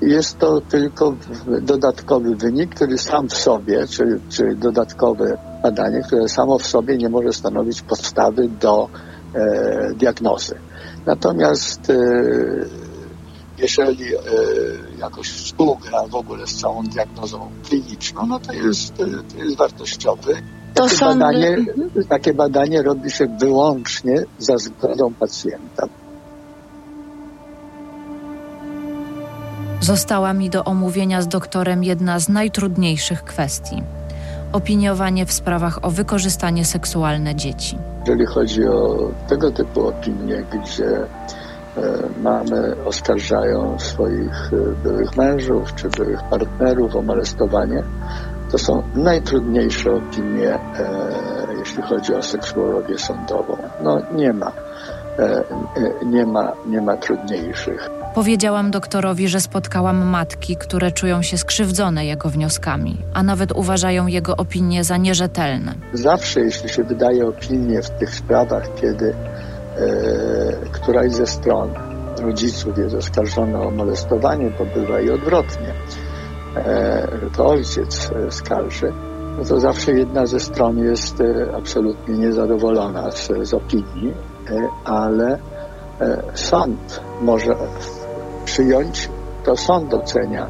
Jest 0.00 0.38
to 0.38 0.60
tylko 0.60 1.14
dodatkowy 1.62 2.36
wynik, 2.36 2.74
który 2.74 2.98
sam 2.98 3.28
w 3.28 3.34
sobie, 3.34 3.86
czy, 3.86 4.20
czy 4.28 4.54
dodatkowe 4.56 5.38
badanie, 5.62 6.02
które 6.06 6.28
samo 6.28 6.58
w 6.58 6.66
sobie 6.66 6.96
nie 6.96 7.08
może 7.08 7.32
stanowić 7.32 7.82
podstawy 7.82 8.48
do 8.60 8.88
e, 9.34 9.94
diagnozy. 9.94 10.54
Natomiast 11.06 11.90
e, 11.90 11.94
jeżeli 13.58 14.14
e, 14.14 14.18
jakoś 14.98 15.28
współgra 15.28 16.06
w 16.08 16.14
ogóle 16.14 16.46
z 16.46 16.54
całą 16.60 16.82
diagnozą 16.82 17.50
kliniczną, 17.68 18.26
no 18.26 18.40
to 18.40 18.52
jest, 18.52 19.00
e, 19.00 19.04
to 19.04 19.44
jest 19.44 19.56
wartościowy. 19.56 20.34
To 20.74 20.88
takie, 20.88 21.04
badanie, 21.04 21.56
takie 22.08 22.34
badanie 22.34 22.82
robi 22.82 23.10
się 23.10 23.36
wyłącznie 23.40 24.24
za 24.38 24.58
zgodą 24.58 25.14
pacjenta. 25.14 25.88
Została 29.80 30.32
mi 30.32 30.50
do 30.50 30.64
omówienia 30.64 31.22
z 31.22 31.28
doktorem 31.28 31.84
jedna 31.84 32.18
z 32.18 32.28
najtrudniejszych 32.28 33.24
kwestii 33.24 33.82
opiniowanie 34.54 35.26
w 35.26 35.32
sprawach 35.32 35.78
o 35.82 35.90
wykorzystanie 35.90 36.64
seksualne 36.64 37.34
dzieci. 37.34 37.78
Jeżeli 38.00 38.26
chodzi 38.26 38.68
o 38.68 39.10
tego 39.28 39.50
typu 39.50 39.88
opinie, 39.88 40.44
gdzie 40.52 40.96
e, 40.96 41.06
mamy 42.22 42.76
oskarżają 42.84 43.78
swoich 43.78 44.52
e, 44.52 44.82
byłych 44.82 45.16
mężów 45.16 45.74
czy 45.74 45.88
byłych 45.88 46.22
partnerów 46.30 46.96
o 46.96 47.02
molestowanie, 47.02 47.82
to 48.50 48.58
są 48.58 48.82
najtrudniejsze 48.94 49.92
opinie, 49.92 50.54
e, 50.54 50.58
jeśli 51.58 51.82
chodzi 51.82 52.14
o 52.14 52.22
seksuologię 52.22 52.98
sądową. 52.98 53.56
No 53.82 54.00
nie 54.14 54.32
ma, 54.32 54.52
nie 56.06 56.26
ma, 56.26 56.52
nie 56.66 56.80
ma 56.80 56.96
trudniejszych. 56.96 57.90
Powiedziałam 58.14 58.70
doktorowi, 58.70 59.28
że 59.28 59.40
spotkałam 59.40 60.06
matki, 60.06 60.56
które 60.56 60.92
czują 60.92 61.22
się 61.22 61.38
skrzywdzone 61.38 62.06
jego 62.06 62.28
wnioskami, 62.28 62.98
a 63.14 63.22
nawet 63.22 63.52
uważają 63.52 64.06
jego 64.06 64.36
opinie 64.36 64.84
za 64.84 64.96
nierzetelne. 64.96 65.74
Zawsze, 65.92 66.40
jeśli 66.40 66.68
się 66.68 66.84
wydaje 66.84 67.26
opinię 67.26 67.82
w 67.82 67.90
tych 67.90 68.14
sprawach, 68.14 68.74
kiedy 68.80 69.14
e, 69.14 69.16
któraś 70.72 71.12
ze 71.12 71.26
stron 71.26 71.70
rodziców 72.22 72.78
jest 72.78 72.94
oskarżony 72.94 73.58
o 73.58 73.70
molestowanie, 73.70 74.50
to 74.50 74.64
bywa 74.64 75.00
i 75.00 75.10
odwrotnie, 75.10 75.74
że 77.22 77.30
to 77.36 77.46
ojciec 77.46 78.10
skarży, 78.30 78.92
no 79.38 79.44
to 79.44 79.60
zawsze 79.60 79.92
jedna 79.92 80.26
ze 80.26 80.40
stron 80.40 80.78
jest 80.78 81.22
absolutnie 81.56 82.14
niezadowolona 82.14 83.10
z, 83.10 83.30
z 83.42 83.54
opinii, 83.54 84.14
ale 84.84 85.38
sąd 86.34 87.00
może 87.22 87.56
przyjąć, 88.54 89.08
to 89.44 89.56
sąd 89.56 89.94
ocenia 89.94 90.46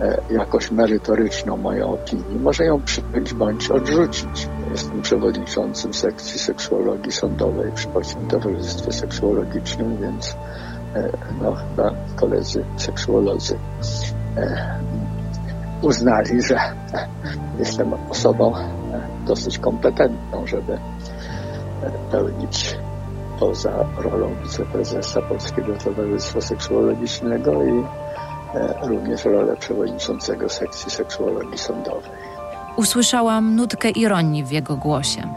E, 0.00 0.20
jakoś 0.30 0.70
merytoryczną 0.70 1.56
moją 1.56 1.92
opinię. 1.92 2.38
Może 2.40 2.64
ją 2.64 2.82
przyjąć 2.82 3.34
bądź 3.34 3.70
odrzucić. 3.70 4.48
Jestem 4.70 5.02
przewodniczącym 5.02 5.94
sekcji 5.94 6.38
seksuologii 6.38 7.12
sądowej 7.12 7.72
przy 7.72 7.88
Polskim 7.88 8.28
Towarzystwie 8.28 8.92
Seksuologicznym, 8.92 9.96
więc 10.00 10.36
e, 10.94 11.10
no, 11.42 11.54
chyba 11.54 11.94
koledzy 12.16 12.64
seksuolodzy 12.76 13.58
e, 14.36 14.78
uznali, 15.82 16.42
że 16.42 16.56
jestem 17.58 17.92
osobą 18.10 18.52
dosyć 19.26 19.58
kompetentną, 19.58 20.46
żeby 20.46 20.78
pełnić 22.10 22.78
poza 23.40 23.84
rolą 23.96 24.34
wiceprezesa 24.42 25.22
Polskiego 25.22 25.72
Towarzystwa 25.84 26.40
Seksuologicznego 26.40 27.64
i 27.64 27.84
E, 28.54 28.88
również 28.88 29.24
rolę 29.24 29.56
przewodniczącego 29.56 30.48
sekcji 30.48 30.90
seksuologii 30.90 31.58
sądowej. 31.58 32.10
Usłyszałam 32.76 33.56
nutkę 33.56 33.90
ironii 33.90 34.44
w 34.44 34.50
jego 34.50 34.76
głosie. 34.76 35.34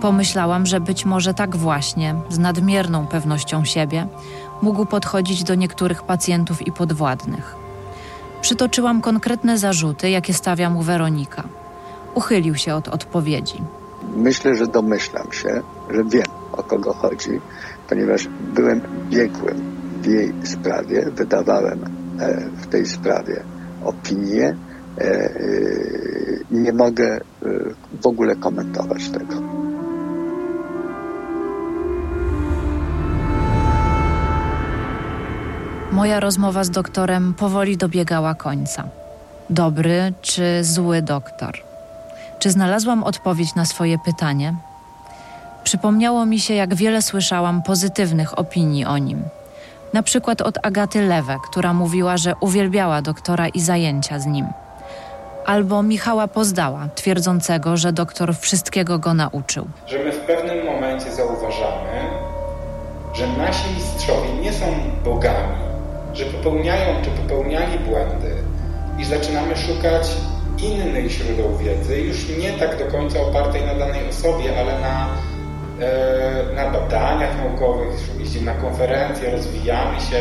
Pomyślałam, 0.00 0.66
że 0.66 0.80
być 0.80 1.04
może 1.04 1.34
tak 1.34 1.56
właśnie, 1.56 2.14
z 2.28 2.38
nadmierną 2.38 3.06
pewnością 3.06 3.64
siebie, 3.64 4.06
mógł 4.62 4.86
podchodzić 4.86 5.44
do 5.44 5.54
niektórych 5.54 6.02
pacjentów 6.02 6.66
i 6.66 6.72
podwładnych. 6.72 7.56
Przytoczyłam 8.40 9.00
konkretne 9.00 9.58
zarzuty, 9.58 10.10
jakie 10.10 10.34
stawia 10.34 10.70
mu 10.70 10.82
Weronika. 10.82 11.44
Uchylił 12.14 12.54
się 12.54 12.74
od 12.74 12.88
odpowiedzi. 12.88 13.62
Myślę, 14.16 14.54
że 14.54 14.66
domyślam 14.66 15.32
się, 15.32 15.62
że 15.90 16.04
wiem 16.04 16.43
o 16.56 16.62
kogo 16.62 16.92
chodzi, 16.92 17.40
ponieważ 17.88 18.28
byłem 18.54 18.80
biegłym 19.10 19.56
w 20.02 20.06
jej 20.06 20.32
sprawie, 20.44 21.10
wydawałem 21.10 22.04
E, 22.20 22.50
w 22.62 22.66
tej 22.66 22.86
sprawie 22.86 23.42
opinię. 23.84 24.56
E, 24.98 25.04
e, 25.04 25.30
nie 26.50 26.72
mogę 26.72 27.20
w 28.02 28.06
ogóle 28.06 28.36
komentować 28.36 29.10
tego. 29.10 29.34
Moja 35.92 36.20
rozmowa 36.20 36.64
z 36.64 36.70
doktorem 36.70 37.34
powoli 37.34 37.76
dobiegała 37.76 38.34
końca. 38.34 38.84
Dobry 39.50 40.12
czy 40.22 40.64
zły 40.64 41.02
doktor? 41.02 41.54
Czy 42.38 42.50
znalazłam 42.50 43.04
odpowiedź 43.04 43.54
na 43.54 43.64
swoje 43.64 43.98
pytanie? 43.98 44.54
Przypomniało 45.64 46.26
mi 46.26 46.40
się, 46.40 46.54
jak 46.54 46.74
wiele 46.74 47.02
słyszałam 47.02 47.62
pozytywnych 47.62 48.38
opinii 48.38 48.84
o 48.84 48.98
nim 48.98 49.22
na 49.94 50.02
przykład 50.02 50.42
od 50.42 50.58
Agaty 50.66 51.02
Lewe, 51.02 51.36
która 51.44 51.72
mówiła, 51.72 52.16
że 52.16 52.34
uwielbiała 52.40 53.02
doktora 53.02 53.48
i 53.48 53.60
zajęcia 53.60 54.18
z 54.18 54.26
nim. 54.26 54.46
Albo 55.46 55.82
Michała 55.82 56.28
Pozdała, 56.28 56.88
twierdzącego, 56.94 57.76
że 57.76 57.92
doktor 57.92 58.36
wszystkiego 58.36 58.98
go 58.98 59.14
nauczył. 59.14 59.66
Że 59.86 59.98
my 59.98 60.12
w 60.12 60.18
pewnym 60.18 60.66
momencie 60.66 61.12
zauważamy, 61.12 62.00
że 63.14 63.26
nasi 63.26 63.74
mistrzowie 63.74 64.32
nie 64.42 64.52
są 64.52 64.66
bogami, 65.04 65.56
że 66.14 66.24
popełniają 66.24 67.02
czy 67.02 67.10
popełniali 67.10 67.78
błędy 67.78 68.34
i 68.98 69.04
zaczynamy 69.04 69.56
szukać 69.56 70.10
innych 70.62 71.10
źródeł 71.10 71.56
wiedzy, 71.56 72.00
już 72.00 72.28
nie 72.28 72.52
tak 72.52 72.78
do 72.78 72.84
końca 72.84 73.20
opartej 73.20 73.66
na 73.66 73.74
danej 73.74 74.08
osobie, 74.08 74.60
ale 74.60 74.80
na 74.80 75.08
na 76.56 76.70
badaniach 76.70 77.36
naukowych, 77.36 78.10
jeździmy 78.18 78.46
na 78.46 78.54
konferencje, 78.54 79.30
rozwijamy 79.30 80.00
się 80.00 80.16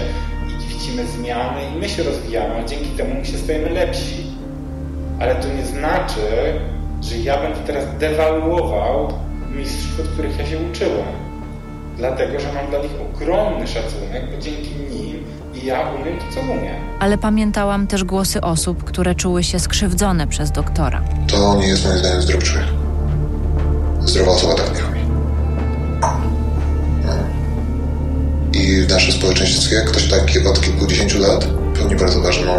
i 0.47 0.67
widzimy 0.67 1.07
zmiany 1.07 1.59
i 1.75 1.79
my 1.79 1.89
się 1.89 2.03
rozwijamy, 2.03 2.55
a 2.55 2.63
dzięki 2.63 2.89
temu 2.89 3.15
my 3.15 3.25
się 3.25 3.37
stajemy 3.37 3.69
lepsi. 3.69 4.27
Ale 5.19 5.35
to 5.35 5.47
nie 5.47 5.65
znaczy, 5.65 6.21
że 7.01 7.17
ja 7.17 7.41
będę 7.41 7.59
teraz 7.59 7.85
dewaluował 7.99 9.13
mistrzów, 9.55 9.99
od 9.99 10.07
których 10.07 10.39
ja 10.39 10.45
się 10.45 10.57
uczyłem. 10.71 11.05
Dlatego, 11.97 12.39
że 12.39 12.53
mam 12.53 12.67
dla 12.67 12.79
nich 12.79 12.91
ogromny 13.13 13.67
szacunek, 13.67 14.35
bo 14.35 14.41
dzięki 14.41 14.75
nim 14.75 15.23
i 15.53 15.65
ja 15.65 15.89
umiem 15.89 16.19
to, 16.19 16.25
co 16.35 16.39
umiem. 16.41 16.75
Ale 16.99 17.17
pamiętałam 17.17 17.87
też 17.87 18.03
głosy 18.03 18.41
osób, 18.41 18.83
które 18.83 19.15
czuły 19.15 19.43
się 19.43 19.59
skrzywdzone 19.59 20.27
przez 20.27 20.51
doktora. 20.51 21.01
To 21.27 21.55
nie 21.55 21.67
jest 21.67 21.85
moim 21.85 21.97
zdaniem 21.97 22.21
zdrowy 22.21 22.45
człowiek. 22.45 22.67
Zdrowa 24.01 24.31
osoba 24.31 24.53
tak 24.55 24.75
nie 24.75 24.92
w 28.81 28.89
naszym 28.89 29.13
społeczeństwie 29.13 29.75
ktoś 29.85 30.09
taki 30.09 30.47
od 30.47 30.61
kilkudziesięciu 30.61 31.19
lat 31.19 31.47
pełni 31.77 31.95
bardzo 31.95 32.21
ważną 32.21 32.51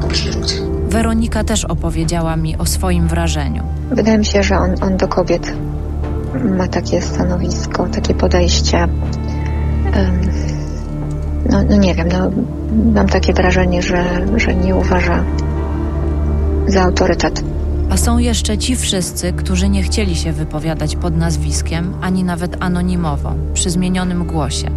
publiczną 0.00 0.32
funkcję. 0.32 0.60
Weronika 0.88 1.44
też 1.44 1.64
opowiedziała 1.64 2.36
mi 2.36 2.56
o 2.56 2.66
swoim 2.66 3.08
wrażeniu. 3.08 3.62
Wydaje 3.90 4.18
mi 4.18 4.24
się, 4.24 4.42
że 4.42 4.58
on, 4.58 4.74
on 4.80 4.96
do 4.96 5.08
kobiet 5.08 5.52
ma 6.44 6.68
takie 6.68 7.02
stanowisko, 7.02 7.86
takie 7.86 8.14
podejście. 8.14 8.78
Um, 8.78 10.20
no, 11.50 11.62
no, 11.70 11.76
nie 11.76 11.94
wiem, 11.94 12.08
no, 12.08 12.30
mam 12.92 13.08
takie 13.08 13.32
wrażenie, 13.32 13.82
że, 13.82 14.26
że 14.36 14.54
nie 14.54 14.76
uważa 14.76 15.24
za 16.66 16.82
autorytet. 16.82 17.42
A 17.90 17.96
są 17.96 18.18
jeszcze 18.18 18.58
ci 18.58 18.76
wszyscy, 18.76 19.32
którzy 19.32 19.68
nie 19.68 19.82
chcieli 19.82 20.16
się 20.16 20.32
wypowiadać 20.32 20.96
pod 20.96 21.16
nazwiskiem, 21.16 21.94
ani 22.00 22.24
nawet 22.24 22.56
anonimowo, 22.60 23.34
przy 23.54 23.70
zmienionym 23.70 24.24
głosie 24.24 24.70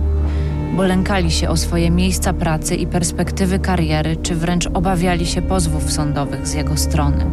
bo 0.72 0.84
lękali 0.84 1.32
się 1.32 1.50
o 1.50 1.58
swoje 1.58 1.92
miejsca 1.92 2.34
pracy 2.34 2.76
i 2.76 2.88
perspektywy 2.88 3.60
kariery, 3.60 4.16
czy 4.16 4.36
wręcz 4.36 4.68
obawiali 4.74 5.26
się 5.26 5.42
pozwów 5.42 5.92
sądowych 5.92 6.48
z 6.48 6.54
jego 6.54 6.78
strony. 6.78 7.26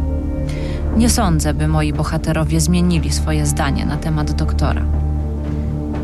Nie 0.97 1.09
sądzę, 1.09 1.53
by 1.53 1.67
moi 1.67 1.93
bohaterowie 1.93 2.59
zmienili 2.59 3.11
swoje 3.11 3.45
zdanie 3.45 3.85
na 3.85 3.97
temat 3.97 4.31
doktora. 4.31 4.81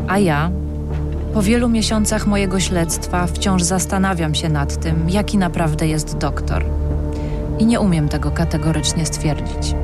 A 0.08 0.18
ja, 0.18 0.50
po 1.34 1.42
wielu 1.42 1.68
miesiącach 1.68 2.26
mojego 2.26 2.60
śledztwa, 2.60 3.26
wciąż 3.26 3.62
zastanawiam 3.62 4.34
się 4.34 4.48
nad 4.48 4.80
tym, 4.80 5.10
jaki 5.10 5.38
naprawdę 5.38 5.86
jest 5.86 6.18
doktor. 6.18 6.64
I 7.58 7.66
nie 7.66 7.80
umiem 7.80 8.08
tego 8.08 8.30
kategorycznie 8.30 9.06
stwierdzić. 9.06 9.74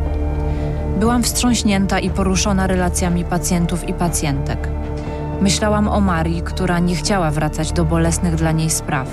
Byłam 1.00 1.22
wstrząśnięta 1.22 1.98
i 1.98 2.10
poruszona 2.10 2.66
relacjami 2.66 3.24
pacjentów 3.24 3.88
i 3.88 3.92
pacjentek 3.92 4.68
Myślałam 5.42 5.88
o 5.88 6.00
Marii, 6.00 6.42
która 6.42 6.78
nie 6.78 6.96
chciała 6.96 7.30
wracać 7.30 7.72
do 7.72 7.84
bolesnych 7.84 8.34
dla 8.34 8.52
niej 8.52 8.70
spraw. 8.70 9.08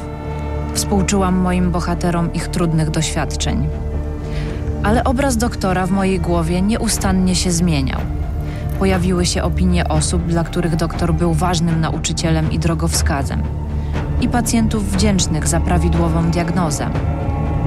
Współczułam 0.74 1.36
moim 1.36 1.72
bohaterom 1.72 2.34
ich 2.34 2.48
trudnych 2.48 2.90
doświadczeń. 2.90 3.68
Ale 4.84 5.04
obraz 5.04 5.38
doktora 5.38 5.86
w 5.86 5.92
mojej 5.92 6.20
głowie 6.20 6.62
nieustannie 6.62 7.36
się 7.36 7.52
zmieniał. 7.52 8.00
Pojawiły 8.80 9.26
się 9.26 9.44
opinie 9.44 9.88
osób, 9.88 10.26
dla 10.26 10.44
których 10.44 10.76
doktor 10.76 11.14
był 11.14 11.34
ważnym 11.34 11.82
nauczycielem 11.82 12.52
i 12.52 12.60
drogowskazem, 12.60 13.44
i 14.22 14.28
pacjentów 14.28 14.92
wdzięcznych 14.92 15.48
za 15.48 15.60
prawidłową 15.60 16.32
diagnozę. 16.32 16.90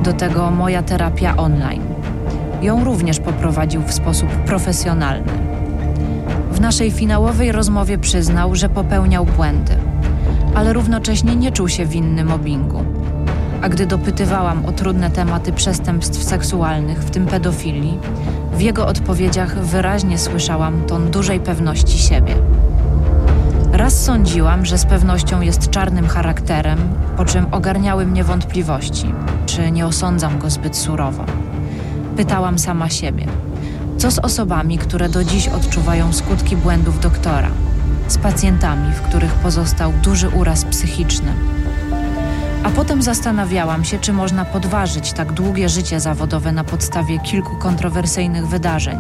Do 0.05 0.13
tego 0.13 0.51
moja 0.51 0.83
terapia 0.83 1.37
online. 1.37 1.83
Ją 2.63 2.85
również 2.85 3.21
poprowadził 3.21 3.83
w 3.83 3.93
sposób 3.93 4.29
profesjonalny 4.29 5.62
naszej 6.61 6.91
finałowej 6.91 7.53
rozmowie 7.53 7.99
przyznał, 7.99 8.55
że 8.55 8.69
popełniał 8.69 9.27
błędy, 9.27 9.73
ale 10.55 10.73
równocześnie 10.73 11.37
nie 11.37 11.53
czuł 11.53 11.69
się 11.69 11.87
winny 11.87 12.25
mobbingu. 12.25 12.85
A 13.63 13.69
gdy 13.69 13.87
dopytywałam 13.87 14.67
o 14.67 14.73
trudne 14.73 15.11
tematy 15.11 15.53
przestępstw 15.53 16.23
seksualnych, 16.23 16.99
w 16.99 17.11
tym 17.11 17.27
pedofilii, 17.27 17.99
w 18.53 18.61
jego 18.61 18.87
odpowiedziach 18.87 19.59
wyraźnie 19.59 20.19
słyszałam 20.19 20.83
ton 20.87 21.11
dużej 21.11 21.41
pewności 21.41 21.99
siebie. 21.99 22.35
Raz 23.73 24.05
sądziłam, 24.05 24.67
że 24.67 24.79
z 24.79 24.85
pewnością 24.85 25.41
jest 25.41 25.71
czarnym 25.71 26.07
charakterem, 26.07 26.79
po 27.17 27.25
czym 27.25 27.47
ogarniały 27.51 28.07
mnie 28.07 28.25
wątpliwości, 28.25 29.15
czy 29.47 29.71
nie 29.71 29.87
osądzam 29.87 30.39
go 30.39 30.51
zbyt 30.51 30.77
surowo. 30.77 31.25
Pytałam 32.17 32.59
sama 32.59 32.89
siebie– 32.89 33.27
co 34.03 34.11
z 34.11 34.19
osobami, 34.19 34.79
które 34.79 35.09
do 35.09 35.25
dziś 35.25 35.49
odczuwają 35.49 36.13
skutki 36.13 36.57
błędów 36.57 37.01
doktora? 37.01 37.51
Z 38.09 38.19
pacjentami, 38.19 38.93
w 38.93 39.03
których 39.03 39.33
pozostał 39.33 39.93
duży 39.93 40.29
uraz 40.29 40.65
psychiczny? 40.65 41.33
A 42.63 42.71
potem 42.71 43.03
zastanawiałam 43.03 43.85
się, 43.85 43.99
czy 43.99 44.13
można 44.13 44.45
podważyć 44.45 45.13
tak 45.13 45.33
długie 45.33 45.69
życie 45.69 46.01
zawodowe 46.01 46.53
na 46.53 46.65
podstawie 46.65 47.19
kilku 47.19 47.57
kontrowersyjnych 47.57 48.47
wydarzeń. 48.47 48.99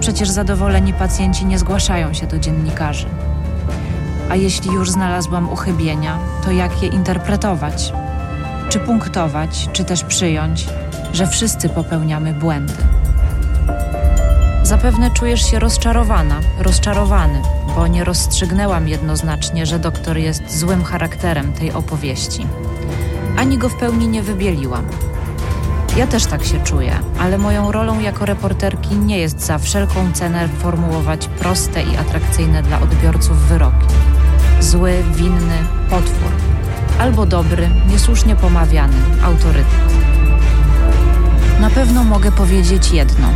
Przecież 0.00 0.30
zadowoleni 0.30 0.92
pacjenci 0.92 1.46
nie 1.46 1.58
zgłaszają 1.58 2.12
się 2.12 2.26
do 2.26 2.38
dziennikarzy. 2.38 3.06
A 4.30 4.36
jeśli 4.36 4.72
już 4.72 4.90
znalazłam 4.90 5.48
uchybienia, 5.48 6.18
to 6.44 6.50
jak 6.50 6.82
je 6.82 6.88
interpretować? 6.88 7.92
Czy 8.68 8.78
punktować, 8.78 9.68
czy 9.72 9.84
też 9.84 10.04
przyjąć, 10.04 10.66
że 11.12 11.26
wszyscy 11.26 11.68
popełniamy 11.68 12.32
błędy? 12.32 13.03
Zapewne 14.64 15.10
czujesz 15.10 15.50
się 15.50 15.58
rozczarowana, 15.58 16.40
rozczarowany, 16.58 17.42
bo 17.76 17.86
nie 17.86 18.04
rozstrzygnęłam 18.04 18.88
jednoznacznie, 18.88 19.66
że 19.66 19.78
doktor 19.78 20.16
jest 20.16 20.58
złym 20.58 20.84
charakterem 20.84 21.52
tej 21.52 21.72
opowieści. 21.72 22.46
Ani 23.36 23.58
go 23.58 23.68
w 23.68 23.74
pełni 23.74 24.08
nie 24.08 24.22
wybieliłam. 24.22 24.84
Ja 25.96 26.06
też 26.06 26.26
tak 26.26 26.44
się 26.44 26.64
czuję, 26.64 26.92
ale 27.20 27.38
moją 27.38 27.72
rolą 27.72 28.00
jako 28.00 28.24
reporterki 28.24 28.96
nie 28.96 29.18
jest 29.18 29.40
za 29.40 29.58
wszelką 29.58 30.12
cenę 30.12 30.48
formułować 30.48 31.28
proste 31.28 31.82
i 31.82 31.96
atrakcyjne 31.96 32.62
dla 32.62 32.80
odbiorców 32.80 33.38
wyroki. 33.38 33.86
Zły, 34.60 34.92
winny, 35.14 35.58
potwór. 35.90 36.30
Albo 36.98 37.26
dobry, 37.26 37.70
niesłusznie 37.90 38.36
pomawiany, 38.36 38.96
autorytet. 39.24 39.94
Na 41.60 41.70
pewno 41.70 42.04
mogę 42.04 42.32
powiedzieć 42.32 42.92
jedno. 42.92 43.28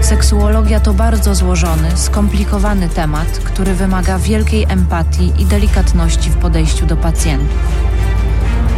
Seksuologia 0.00 0.80
to 0.80 0.94
bardzo 0.94 1.34
złożony, 1.34 1.96
skomplikowany 1.96 2.88
temat, 2.88 3.28
który 3.28 3.74
wymaga 3.74 4.18
wielkiej 4.18 4.66
empatii 4.68 5.32
i 5.38 5.46
delikatności 5.46 6.30
w 6.30 6.36
podejściu 6.36 6.86
do 6.86 6.96
pacjentów. 6.96 7.58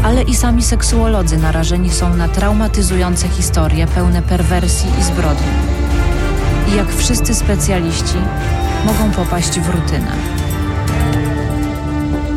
Ale 0.05 0.23
i 0.23 0.35
sami 0.35 0.63
seksuolodzy 0.63 1.37
narażeni 1.37 1.91
są 1.91 2.17
na 2.17 2.29
traumatyzujące 2.29 3.29
historie 3.29 3.87
pełne 3.87 4.23
perwersji 4.23 4.91
i 5.01 5.03
zbrodni. 5.03 5.47
I 6.73 6.77
jak 6.77 6.89
wszyscy 6.89 7.35
specjaliści, 7.35 8.19
mogą 8.87 9.11
popaść 9.11 9.61
w 9.61 9.69
rutynę. 9.69 10.13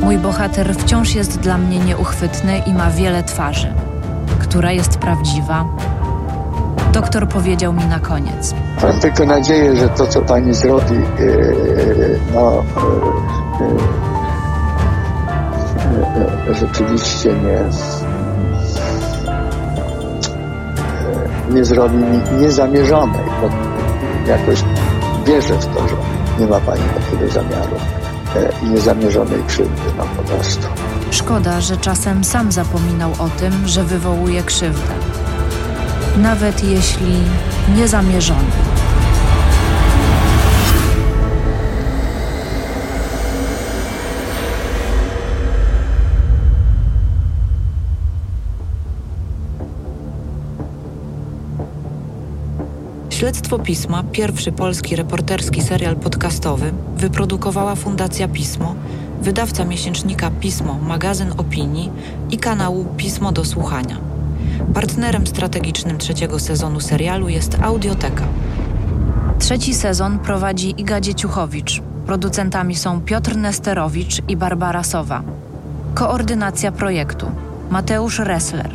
Mój 0.02 0.18
bohater 0.18 0.76
wciąż 0.76 1.16
jest 1.16 1.40
dla 1.40 1.58
mnie 1.58 1.80
nieuchwytny 1.80 2.58
i 2.58 2.74
ma 2.74 2.92
wiele 2.92 3.24
twarzy. 3.24 3.74
Która 4.40 4.72
jest 4.72 4.98
prawdziwa? 4.98 5.66
Doktor 6.96 7.28
powiedział 7.28 7.74
mi 7.74 7.86
na 7.86 8.00
koniec. 8.00 8.54
Mam 8.84 9.00
tylko 9.00 9.26
nadzieję, 9.26 9.76
że 9.76 9.90
to, 9.90 10.08
co 10.08 10.22
pani 10.22 10.54
zrobi, 10.54 10.96
yy, 10.96 12.20
no, 12.34 12.64
yy, 16.00 16.48
yy, 16.48 16.56
rzeczywiście 16.56 17.30
nie, 17.34 17.60
nie 21.56 21.66
zrobi 21.66 21.98
mi 21.98 22.42
niezamierzonej, 22.42 23.26
bo 23.42 23.50
jakoś 24.32 24.64
wierzę 25.26 25.54
w 25.54 25.66
to, 25.66 25.88
że 25.88 25.96
nie 26.40 26.48
ma 26.48 26.60
pani 26.60 26.82
takiego 26.82 27.32
zamiaru 27.32 27.76
i 28.64 28.66
niezamierzonej 28.66 29.44
krzywdy, 29.48 29.82
no 29.98 30.04
po 30.18 30.24
prostu. 30.24 30.68
Szkoda, 31.12 31.62
że 31.62 31.78
czasem 31.78 32.24
sam 32.24 32.52
zapominał 32.52 33.12
o 33.20 33.30
tym, 33.40 33.68
że 33.68 33.84
wywołuje 33.84 34.44
krzywdę. 34.44 34.94
Nawet 36.18 36.64
jeśli 36.64 37.14
niezamierzony. 37.78 38.40
Śledztwo 53.10 53.60
Pisma, 53.60 54.04
pierwszy 54.12 54.52
polski 54.52 54.96
reporterski 54.96 55.62
serial 55.62 55.96
podcastowy, 55.96 56.74
wyprodukowała 56.98 57.76
Fundacja 57.76 58.28
Pismo, 58.28 58.76
wydawca 59.22 59.66
miesięcznika 59.66 60.32
Pismo, 60.40 60.74
magazyn 60.74 61.32
opinii 61.38 61.92
i 62.32 62.38
kanału 62.38 62.86
Pismo 62.98 63.32
do 63.32 63.46
słuchania. 63.46 64.15
Partnerem 64.74 65.28
strategicznym 65.28 65.98
trzeciego 65.98 66.40
sezonu 66.40 66.80
serialu 66.80 67.30
jest 67.30 67.58
Audioteka. 67.62 68.24
Trzeci 69.40 69.74
sezon 69.74 70.20
prowadzi 70.20 70.82
Iga 70.82 71.02
Dzieciuchowicz. 71.02 71.82
Producentami 72.06 72.76
są 72.76 73.02
Piotr 73.02 73.36
Nesterowicz 73.36 74.22
i 74.28 74.38
Barbara 74.38 74.84
Sowa. 74.84 75.24
Koordynacja 75.94 76.72
projektu 76.72 77.32
Mateusz 77.70 78.20
Ressler. 78.20 78.70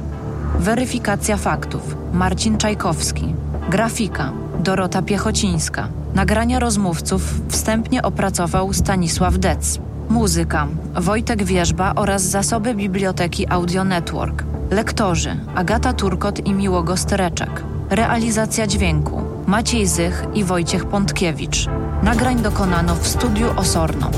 Weryfikacja 0.58 1.36
faktów 1.36 1.96
Marcin 2.12 2.58
Czajkowski. 2.58 3.34
Grafika 3.70 4.32
Dorota 4.58 5.02
Piechocińska. 5.02 5.88
Nagrania 6.14 6.58
rozmówców 6.58 7.40
wstępnie 7.48 8.02
opracował 8.02 8.72
Stanisław 8.72 9.38
Dec. 9.38 9.78
Muzyka 10.08 10.66
Wojtek 10.94 11.42
Wierzba 11.44 11.92
oraz 11.94 12.22
zasoby 12.22 12.74
biblioteki 12.74 13.46
Audio 13.48 13.84
Network. 13.84 14.49
Lektorzy 14.70 15.36
Agata 15.54 15.92
Turkot 15.92 16.46
i 16.46 16.54
Miłogo 16.54 16.96
Stereczek. 16.96 17.64
Realizacja 17.90 18.66
dźwięku 18.66 19.22
Maciej 19.46 19.86
Zych 19.86 20.24
i 20.34 20.44
Wojciech 20.44 20.84
Pątkiewicz. 20.86 21.66
Nagrań 22.02 22.42
dokonano 22.42 22.94
w 22.94 23.08
studiu 23.08 23.46
Osorno. 23.56 24.10